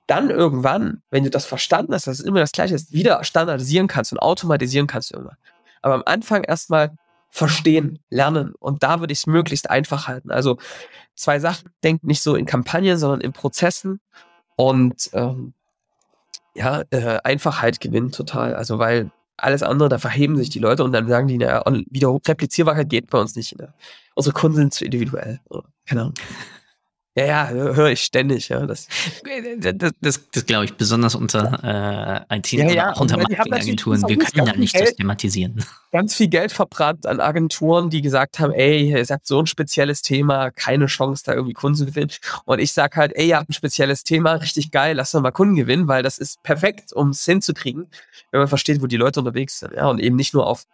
dann 0.06 0.30
irgendwann, 0.30 1.02
wenn 1.10 1.24
du 1.24 1.30
das 1.30 1.46
verstanden 1.46 1.94
hast, 1.94 2.06
dass 2.06 2.18
es 2.18 2.24
immer 2.24 2.40
das 2.40 2.52
Gleiche 2.52 2.74
ist, 2.74 2.92
wieder 2.92 3.22
standardisieren 3.22 3.86
kannst 3.86 4.12
und 4.12 4.18
automatisieren 4.18 4.86
kannst 4.86 5.12
irgendwann. 5.12 5.36
Aber 5.82 5.94
am 5.94 6.02
Anfang 6.04 6.44
erstmal 6.44 6.96
verstehen, 7.30 8.00
lernen 8.10 8.54
und 8.58 8.82
da 8.82 9.00
würde 9.00 9.12
ich 9.12 9.20
es 9.20 9.26
möglichst 9.26 9.70
einfach 9.70 10.08
halten. 10.08 10.30
Also 10.32 10.58
zwei 11.14 11.38
Sachen, 11.38 11.70
denkt 11.84 12.04
nicht 12.04 12.22
so 12.22 12.34
in 12.34 12.44
Kampagnen, 12.44 12.98
sondern 12.98 13.20
in 13.20 13.32
Prozessen 13.32 14.00
und 14.56 15.10
ähm, 15.12 15.54
ja, 16.54 16.82
äh, 16.90 17.18
Einfachheit 17.24 17.80
gewinnt 17.80 18.14
total. 18.14 18.54
Also 18.54 18.78
weil 18.78 19.10
alles 19.36 19.62
andere, 19.62 19.88
da 19.88 19.98
verheben 19.98 20.36
sich 20.36 20.50
die 20.50 20.58
Leute 20.58 20.84
und 20.84 20.92
dann 20.92 21.08
sagen 21.08 21.26
die, 21.26 21.38
naja, 21.38 21.62
wieder 21.90 22.18
Replizierbarkeit 22.26 22.88
geht 22.88 23.10
bei 23.10 23.18
uns 23.18 23.36
nicht. 23.36 23.58
Ne? 23.58 23.72
Unsere 24.14 24.34
Kunden 24.34 24.56
sind 24.56 24.74
zu 24.74 24.84
individuell. 24.84 25.40
Keine 25.86 26.02
Ahnung. 26.02 26.14
Ja, 27.20 27.26
ja, 27.26 27.74
höre 27.74 27.90
ich 27.90 28.00
ständig, 28.00 28.48
ja. 28.48 28.64
Das, 28.64 28.88
das, 29.58 29.92
das, 30.00 30.30
das 30.30 30.46
glaube 30.46 30.64
ich, 30.64 30.74
besonders 30.74 31.14
unter 31.14 32.26
äh, 32.30 32.36
IT 32.36 32.52
ja, 32.52 32.70
ja. 32.70 32.92
auch 32.92 33.00
unter 33.00 33.18
Marketingagenturen. 33.18 34.02
Wir 34.08 34.16
können 34.16 34.46
ja 34.46 34.56
nicht 34.56 34.72
Geld, 34.72 34.88
systematisieren. 34.88 35.62
Ganz 35.92 36.14
viel 36.16 36.28
Geld 36.28 36.50
verbrannt 36.52 37.06
an 37.06 37.20
Agenturen, 37.20 37.90
die 37.90 38.00
gesagt 38.00 38.38
haben, 38.38 38.52
ey, 38.52 38.90
ihr 38.90 39.04
habt 39.06 39.26
so 39.26 39.38
ein 39.40 39.46
spezielles 39.46 40.02
Thema, 40.02 40.50
keine 40.50 40.86
Chance, 40.86 41.22
da 41.26 41.34
irgendwie 41.34 41.52
Kunden 41.52 41.76
zu 41.76 41.86
gewinnen. 41.86 42.10
Und 42.46 42.58
ich 42.58 42.72
sage 42.72 42.96
halt, 42.96 43.12
ey, 43.14 43.28
ihr 43.28 43.36
habt 43.36 43.50
ein 43.50 43.54
spezielles 43.54 44.02
Thema, 44.02 44.34
richtig 44.34 44.70
geil, 44.70 44.96
lasst 44.96 45.14
uns 45.14 45.22
mal 45.22 45.30
Kunden 45.30 45.56
gewinnen, 45.56 45.88
weil 45.88 46.02
das 46.02 46.18
ist 46.18 46.42
perfekt, 46.42 46.92
um 46.92 47.10
es 47.10 47.24
hinzukriegen, 47.24 47.88
wenn 48.30 48.40
man 48.40 48.48
versteht, 48.48 48.80
wo 48.80 48.86
die 48.86 48.96
Leute 48.96 49.20
unterwegs 49.20 49.58
sind. 49.58 49.74
Ja, 49.74 49.88
und 49.88 50.00
eben 50.00 50.16
nicht 50.16 50.32
nur 50.32 50.46
auf 50.46 50.64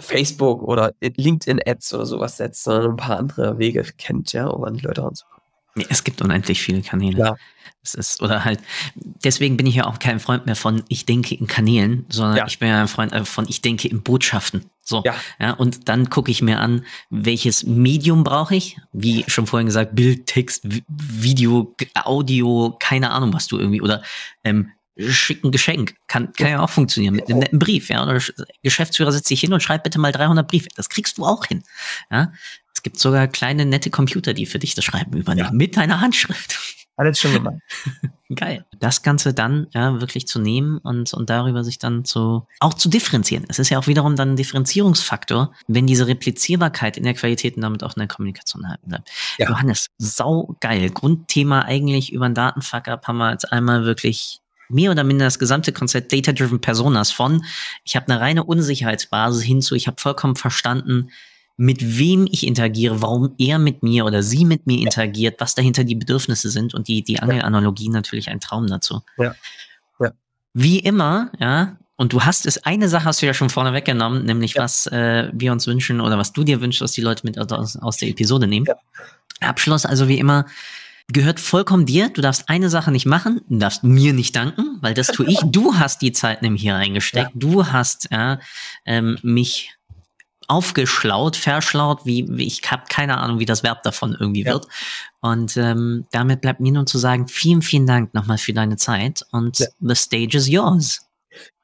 Facebook 0.00 0.62
oder 0.62 0.92
LinkedIn-Ads 1.00 1.94
oder 1.94 2.06
sowas 2.06 2.36
setzt, 2.36 2.64
sondern 2.64 2.92
ein 2.92 2.96
paar 2.96 3.18
andere 3.18 3.58
Wege 3.58 3.84
kennt, 3.98 4.32
ja, 4.32 4.46
um 4.46 4.64
an 4.64 4.74
die 4.74 4.84
Leute 4.84 5.02
ranzukommen. 5.02 5.40
Es 5.88 6.04
gibt 6.04 6.20
unendlich 6.20 6.60
viele 6.60 6.82
Kanäle. 6.82 7.18
Ja. 7.18 7.36
Es 7.82 7.94
ist, 7.94 8.20
oder 8.20 8.44
halt, 8.44 8.60
deswegen 8.94 9.56
bin 9.56 9.66
ich 9.66 9.76
ja 9.76 9.86
auch 9.86 9.98
kein 9.98 10.20
Freund 10.20 10.44
mehr 10.44 10.56
von 10.56 10.82
ich 10.88 11.06
denke 11.06 11.34
in 11.34 11.46
Kanälen, 11.46 12.04
sondern 12.10 12.36
ja. 12.36 12.46
ich 12.46 12.58
bin 12.58 12.68
ja 12.68 12.82
ein 12.82 12.88
Freund 12.88 13.12
äh, 13.12 13.24
von 13.24 13.46
ich 13.48 13.62
denke 13.62 13.88
in 13.88 14.02
Botschaften. 14.02 14.66
So. 14.82 15.02
Ja. 15.06 15.14
ja 15.38 15.52
und 15.52 15.88
dann 15.88 16.10
gucke 16.10 16.30
ich 16.30 16.42
mir 16.42 16.60
an, 16.60 16.84
welches 17.08 17.64
Medium 17.64 18.22
brauche 18.22 18.54
ich? 18.54 18.78
Wie 18.92 19.24
schon 19.28 19.46
vorhin 19.46 19.66
gesagt, 19.66 19.94
Bild, 19.94 20.26
Text, 20.26 20.66
Video, 20.88 21.74
Audio, 21.94 22.76
keine 22.78 23.12
Ahnung, 23.12 23.32
was 23.32 23.46
du 23.46 23.58
irgendwie, 23.58 23.80
oder 23.80 24.02
ähm, 24.44 24.72
schicken 24.98 25.50
Geschenk. 25.50 25.94
Kann, 26.08 26.32
kann 26.32 26.50
ja 26.50 26.60
auch 26.60 26.70
funktionieren 26.70 27.14
mit 27.14 27.28
einem 27.28 27.38
netten 27.38 27.58
Brief, 27.58 27.88
ja. 27.88 28.02
Oder 28.02 28.20
Geschäftsführer 28.62 29.12
setzt 29.12 29.28
sich 29.28 29.40
hin 29.40 29.52
und 29.52 29.62
schreibt 29.62 29.84
bitte 29.84 29.98
mal 29.98 30.12
300 30.12 30.46
Briefe. 30.46 30.68
Das 30.76 30.88
kriegst 30.88 31.18
du 31.18 31.24
auch 31.24 31.46
hin, 31.46 31.62
ja. 32.10 32.32
Es 32.74 32.82
gibt 32.82 32.98
sogar 32.98 33.28
kleine 33.28 33.66
nette 33.66 33.90
Computer, 33.90 34.32
die 34.32 34.46
für 34.46 34.58
dich 34.58 34.74
das 34.74 34.84
Schreiben 34.84 35.16
übernehmen, 35.16 35.48
ja. 35.48 35.52
mit 35.52 35.76
deiner 35.76 36.00
Handschrift. 36.00 36.58
Alles 37.00 37.18
schon 37.18 37.32
gemacht. 37.32 37.56
Geil. 38.36 38.66
Das 38.78 39.02
Ganze 39.02 39.32
dann 39.32 39.68
ja 39.72 40.02
wirklich 40.02 40.28
zu 40.28 40.38
nehmen 40.38 40.76
und, 40.78 41.14
und 41.14 41.30
darüber 41.30 41.64
sich 41.64 41.78
dann 41.78 42.04
zu, 42.04 42.46
auch 42.58 42.74
zu 42.74 42.90
differenzieren. 42.90 43.46
Es 43.48 43.58
ist 43.58 43.70
ja 43.70 43.78
auch 43.78 43.86
wiederum 43.86 44.16
dann 44.16 44.32
ein 44.32 44.36
Differenzierungsfaktor, 44.36 45.54
wenn 45.66 45.86
diese 45.86 46.06
Replizierbarkeit 46.06 46.98
in 46.98 47.04
der 47.04 47.14
Qualität 47.14 47.56
und 47.56 47.62
damit 47.62 47.82
auch 47.82 47.96
in 47.96 48.00
der 48.00 48.08
Kommunikation 48.08 48.68
halten 48.68 48.90
bleibt. 48.90 49.10
Ja. 49.38 49.48
Johannes, 49.48 49.86
sau 49.96 50.54
geil. 50.60 50.90
Grundthema 50.90 51.62
eigentlich 51.62 52.12
über 52.12 52.26
einen 52.26 52.34
Datenfuck-up 52.34 53.06
haben 53.08 53.16
wir 53.16 53.30
jetzt 53.30 53.50
einmal 53.50 53.84
wirklich 53.84 54.39
mehr 54.70 54.90
oder 54.90 55.04
minder 55.04 55.24
das 55.24 55.38
gesamte 55.38 55.72
Konzept 55.72 56.12
Data-Driven 56.12 56.60
Personas 56.60 57.12
von, 57.12 57.44
ich 57.84 57.96
habe 57.96 58.08
eine 58.08 58.20
reine 58.20 58.44
Unsicherheitsbasis 58.44 59.42
hinzu, 59.42 59.74
ich 59.74 59.86
habe 59.86 60.00
vollkommen 60.00 60.36
verstanden, 60.36 61.10
mit 61.56 61.98
wem 61.98 62.26
ich 62.30 62.46
interagiere, 62.46 63.02
warum 63.02 63.34
er 63.36 63.58
mit 63.58 63.82
mir 63.82 64.06
oder 64.06 64.22
sie 64.22 64.46
mit 64.46 64.66
mir 64.66 64.78
interagiert, 64.78 65.40
was 65.40 65.54
dahinter 65.54 65.84
die 65.84 65.94
Bedürfnisse 65.94 66.48
sind 66.48 66.72
und 66.72 66.88
die, 66.88 67.02
die 67.02 67.20
Angelanalogie 67.20 67.90
natürlich 67.90 68.30
ein 68.30 68.40
Traum 68.40 68.66
dazu. 68.66 69.02
Ja. 69.18 69.34
ja. 69.98 70.12
Wie 70.54 70.78
immer, 70.78 71.30
ja, 71.38 71.76
und 72.00 72.14
du 72.14 72.22
hast 72.22 72.46
es, 72.46 72.64
eine 72.64 72.88
Sache 72.88 73.04
hast 73.04 73.20
du 73.20 73.26
ja 73.26 73.34
schon 73.34 73.50
vorne 73.50 73.74
weggenommen, 73.74 74.24
nämlich 74.24 74.54
ja. 74.54 74.62
was 74.62 74.86
äh, 74.86 75.28
wir 75.34 75.52
uns 75.52 75.66
wünschen 75.66 76.00
oder 76.00 76.16
was 76.16 76.32
du 76.32 76.44
dir 76.44 76.62
wünschst, 76.62 76.80
was 76.80 76.92
die 76.92 77.02
Leute 77.02 77.26
mit 77.26 77.38
aus, 77.38 77.76
aus 77.76 77.98
der 77.98 78.08
Episode 78.08 78.46
nehmen. 78.46 78.64
Ja. 78.66 78.76
Abschluss 79.46 79.84
also 79.84 80.08
wie 80.08 80.18
immer, 80.18 80.46
gehört 81.12 81.40
vollkommen 81.40 81.86
dir. 81.86 82.08
Du 82.08 82.20
darfst 82.20 82.48
eine 82.48 82.70
Sache 82.70 82.90
nicht 82.90 83.06
machen, 83.06 83.40
du 83.48 83.58
darfst 83.58 83.84
mir 83.84 84.12
nicht 84.12 84.34
danken, 84.36 84.78
weil 84.80 84.94
das 84.94 85.08
tue 85.08 85.26
ich. 85.26 85.38
Du 85.44 85.74
hast 85.74 86.02
die 86.02 86.12
Zeit 86.12 86.42
nämlich 86.42 86.62
hier 86.62 86.74
reingesteckt. 86.74 87.30
Ja. 87.34 87.38
Du 87.38 87.66
hast 87.66 88.08
ja, 88.10 88.38
ähm, 88.84 89.18
mich 89.22 89.74
aufgeschlaut, 90.48 91.36
verschlaut, 91.36 92.04
wie, 92.04 92.26
wie 92.28 92.46
ich 92.46 92.68
habe 92.70 92.82
keine 92.88 93.18
Ahnung, 93.18 93.38
wie 93.38 93.46
das 93.46 93.62
Verb 93.62 93.82
davon 93.84 94.16
irgendwie 94.18 94.44
ja. 94.44 94.54
wird. 94.54 94.66
Und 95.20 95.56
ähm, 95.56 96.06
damit 96.10 96.40
bleibt 96.40 96.60
mir 96.60 96.72
nur 96.72 96.86
zu 96.86 96.98
sagen, 96.98 97.28
vielen, 97.28 97.62
vielen 97.62 97.86
Dank 97.86 98.14
nochmal 98.14 98.38
für 98.38 98.52
deine 98.52 98.76
Zeit 98.76 99.24
und 99.30 99.58
the 99.80 99.94
stage 99.94 100.36
is 100.36 100.48
yours. 100.48 101.09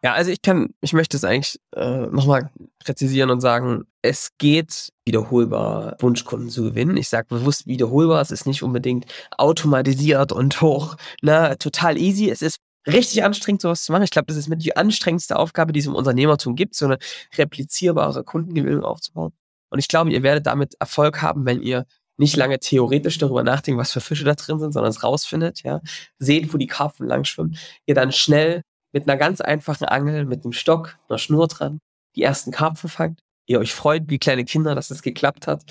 Ja, 0.03 0.12
also 0.14 0.31
ich 0.31 0.43
kann, 0.43 0.75
ich 0.81 0.93
möchte 0.93 1.17
es 1.17 1.25
eigentlich 1.25 1.59
äh, 1.75 2.07
nochmal 2.07 2.51
präzisieren 2.85 3.31
und 3.31 3.41
sagen, 3.41 3.85
es 4.03 4.31
geht 4.39 4.93
wiederholbar 5.05 5.97
Wunschkunden 6.01 6.51
zu 6.51 6.62
gewinnen. 6.62 6.97
Ich 6.97 7.09
sage 7.09 7.27
bewusst 7.29 7.67
wiederholbar, 7.67 8.21
es 8.21 8.31
ist 8.31 8.47
nicht 8.47 8.62
unbedingt 8.62 9.07
automatisiert 9.37 10.33
und 10.33 10.61
hoch, 10.61 10.97
ne, 11.23 11.57
total 11.59 11.99
easy. 11.99 12.31
Es 12.31 12.43
ist 12.43 12.59
richtig 12.87 13.25
anstrengend, 13.25 13.62
sowas 13.62 13.85
zu 13.85 13.93
machen. 13.93 14.05
Ich 14.05 14.11
glaube, 14.11 14.27
das 14.27 14.37
ist 14.37 14.49
mit 14.49 14.64
die 14.64 14.77
anstrengendste 14.77 15.37
Aufgabe, 15.37 15.73
die 15.73 15.81
es 15.81 15.87
im 15.87 15.95
Unternehmertum 15.95 16.55
gibt, 16.55 16.75
so 16.75 16.87
eine 16.87 16.99
replizierbare 17.37 18.25
Kundengewinnung 18.25 18.85
aufzubauen. 18.85 19.33
Und 19.71 19.79
ich 19.79 19.89
glaube, 19.89 20.12
ihr 20.12 20.23
werdet 20.23 20.47
damit 20.47 20.75
Erfolg 20.79 21.23
haben, 21.23 21.45
wenn 21.47 21.61
ihr 21.61 21.85
nicht 22.19 22.37
lange 22.37 22.59
theoretisch 22.59 23.19
darüber 23.19 23.43
nachdenkt, 23.43 23.79
was 23.79 23.93
für 23.93 24.01
Fische 24.01 24.25
da 24.25 24.35
drin 24.35 24.59
sind, 24.59 24.73
sondern 24.73 24.91
es 24.91 25.03
rausfindet, 25.03 25.62
ja, 25.64 25.81
seht, 26.19 26.53
wo 26.53 26.57
die 26.57 26.67
Karpfen 26.67 27.07
lang 27.07 27.25
schwimmen, 27.25 27.59
ihr 27.85 27.95
dann 27.95 28.12
schnell 28.12 28.62
mit 28.93 29.09
einer 29.09 29.16
ganz 29.16 29.41
einfachen 29.41 29.84
Angel, 29.84 30.24
mit 30.24 30.45
einem 30.45 30.53
Stock, 30.53 30.99
einer 31.09 31.18
Schnur 31.18 31.49
dran, 31.49 31.80
die 32.14 32.22
ersten 32.22 32.51
Karpfen 32.51 32.89
fangt, 32.89 33.20
ihr 33.47 33.59
euch 33.59 33.74
freut 33.74 34.05
wie 34.09 34.18
kleine 34.18 34.45
Kinder, 34.45 34.74
dass 34.74 34.91
es 34.91 35.03
geklappt 35.03 35.47
hat 35.47 35.64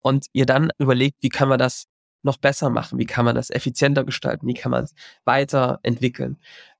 und 0.00 0.26
ihr 0.32 0.46
dann 0.46 0.70
überlegt, 0.78 1.16
wie 1.22 1.28
kann 1.28 1.48
man 1.48 1.58
das 1.58 1.86
noch 2.22 2.36
besser 2.38 2.70
machen, 2.70 2.98
wie 2.98 3.06
kann 3.06 3.24
man 3.24 3.34
das 3.34 3.50
effizienter 3.50 4.04
gestalten, 4.04 4.46
wie 4.46 4.54
kann 4.54 4.70
man 4.70 4.84
es 4.84 4.94
weiterentwickeln, 5.24 6.38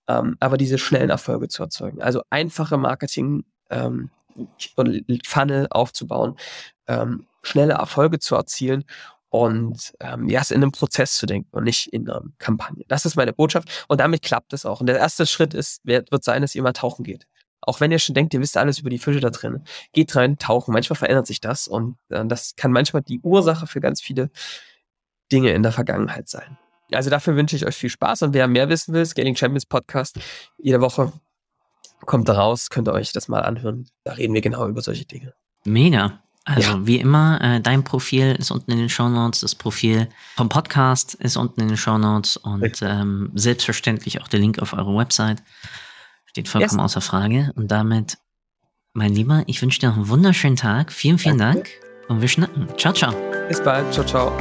ähm, 0.09 0.37
aber 0.41 0.57
diese 0.57 0.79
schnellen 0.79 1.11
Erfolge 1.11 1.49
zu 1.49 1.63
erzeugen. 1.63 2.03
Also 2.03 2.23
einfache 2.31 2.77
Marketing 2.77 3.45
ähm, 3.71 4.11
Funnel 5.25 5.67
aufzubauen, 5.71 6.37
ähm, 6.87 7.27
schnelle 7.43 7.75
Erfolge 7.75 8.19
zu 8.19 8.35
erzielen 8.35 8.85
und 9.29 9.95
ähm, 10.01 10.29
ja, 10.29 10.41
es 10.41 10.51
in 10.51 10.63
einem 10.63 10.73
Prozess 10.73 11.17
zu 11.17 11.27
denken 11.27 11.49
und 11.53 11.65
nicht 11.65 11.93
in 11.93 12.09
einer 12.09 12.23
Kampagne. 12.39 12.85
Das 12.89 13.05
ist 13.05 13.17
meine 13.17 13.33
Botschaft 13.33 13.85
und 13.89 14.01
damit 14.01 14.23
klappt 14.23 14.53
es 14.53 14.65
auch. 14.65 14.81
Und 14.81 14.87
der 14.87 14.99
erste 14.99 15.27
Schritt 15.27 15.55
ist, 15.55 15.81
wird 15.85 16.25
sein, 16.25 16.43
dass 16.43 16.55
ihr 16.55 16.63
mal 16.63 16.73
tauchen 16.73 17.05
geht. 17.05 17.27
Auch 17.61 17.81
wenn 17.81 17.91
ihr 17.91 17.99
schon 17.99 18.15
denkt, 18.15 18.33
ihr 18.35 18.41
wisst 18.41 18.57
alles 18.57 18.79
über 18.79 18.91
die 18.91 18.99
Fische 18.99 19.21
da 19.21 19.31
drin, 19.31 19.65
geht 19.93 20.15
rein, 20.15 20.39
tauchen. 20.39 20.73
Manchmal 20.73 20.97
verändert 20.97 21.27
sich 21.27 21.41
das 21.41 21.67
und 21.67 21.97
äh, 22.11 22.25
das 22.27 22.55
kann 22.57 22.71
manchmal 22.71 23.03
die 23.03 23.21
Ursache 23.21 23.67
für 23.67 23.81
ganz 23.81 24.01
viele 24.01 24.31
Dinge 25.33 25.51
in 25.51 25.63
der 25.63 25.73
Vergangenheit 25.73 26.29
sein. 26.29 26.59
Also 26.93 27.11
dafür 27.11 27.35
wünsche 27.35 27.57
ich 27.57 27.67
euch 27.67 27.75
viel 27.75 27.91
Spaß 27.91 28.23
und 28.23 28.35
wer 28.35 28.47
mehr 28.47 28.69
wissen 28.69 28.95
will, 28.95 29.05
Scaling 29.05 29.35
Champions 29.35 29.67
Podcast, 29.67 30.21
jede 30.59 30.81
Woche 30.81 31.13
kommt 32.05 32.29
da 32.29 32.35
raus, 32.35 32.71
könnt 32.71 32.89
ihr 32.89 32.93
euch 32.93 33.13
das 33.13 33.27
mal 33.27 33.43
anhören. 33.43 33.89
Da 34.05 34.13
reden 34.13 34.35
wir 34.35 34.41
genau 34.41 34.69
über 34.69 34.83
solche 34.83 35.05
Dinge. 35.05 35.35
Mega. 35.65 36.23
Also 36.49 36.71
ja. 36.71 36.87
wie 36.87 37.01
immer, 37.01 37.41
äh, 37.41 37.61
dein 37.61 37.83
Profil 37.83 38.37
ist 38.39 38.53
unten 38.53 38.71
in 38.71 38.79
den 38.79 38.89
Show 38.89 39.09
Notes, 39.09 39.41
das 39.41 39.57
Profil 39.57 40.07
vom 40.37 40.49
Podcast 40.49 41.15
ist 41.15 41.37
unten 41.37 41.61
in 41.61 41.69
den 41.69 41.77
Show 41.77 41.99
Notes 41.99 42.37
und 42.37 42.83
ähm, 42.83 43.33
selbstverständlich 43.35 44.23
auch 44.23 44.29
der 44.29 44.39
Link 44.39 44.61
auf 44.61 44.73
eure 44.73 44.97
Website. 44.97 45.43
Steht 46.27 46.49
vollkommen 46.49 46.79
yes. 46.79 46.85
außer 46.85 47.01
Frage. 47.01 47.53
Und 47.57 47.73
damit, 47.73 48.19
mein 48.93 49.13
Lieber, 49.13 49.43
ich 49.49 49.61
wünsche 49.61 49.81
dir 49.81 49.89
noch 49.89 49.97
einen 49.97 50.09
wunderschönen 50.09 50.55
Tag. 50.55 50.93
Vielen, 50.93 51.19
vielen 51.19 51.39
Danke. 51.39 51.63
Dank 51.63 51.71
und 52.09 52.21
wir 52.21 52.29
schnacken. 52.29 52.69
Ciao, 52.79 52.95
ciao. 52.95 53.13
Bis 53.49 53.61
bald. 53.61 53.93
Ciao, 53.93 54.07
ciao. 54.07 54.33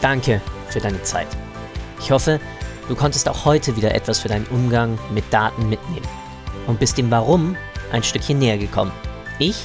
Danke 0.00 0.40
für 0.70 0.80
deine 0.80 1.02
Zeit. 1.02 1.28
Ich 1.98 2.10
hoffe, 2.10 2.40
du 2.88 2.94
konntest 2.94 3.28
auch 3.28 3.44
heute 3.44 3.76
wieder 3.76 3.94
etwas 3.94 4.20
für 4.20 4.28
deinen 4.28 4.46
Umgang 4.46 4.98
mit 5.12 5.30
Daten 5.30 5.68
mitnehmen 5.68 6.08
und 6.66 6.80
bist 6.80 6.96
dem 6.96 7.10
Warum 7.10 7.56
ein 7.92 8.02
Stückchen 8.02 8.38
näher 8.38 8.56
gekommen. 8.56 8.92
Ich 9.38 9.64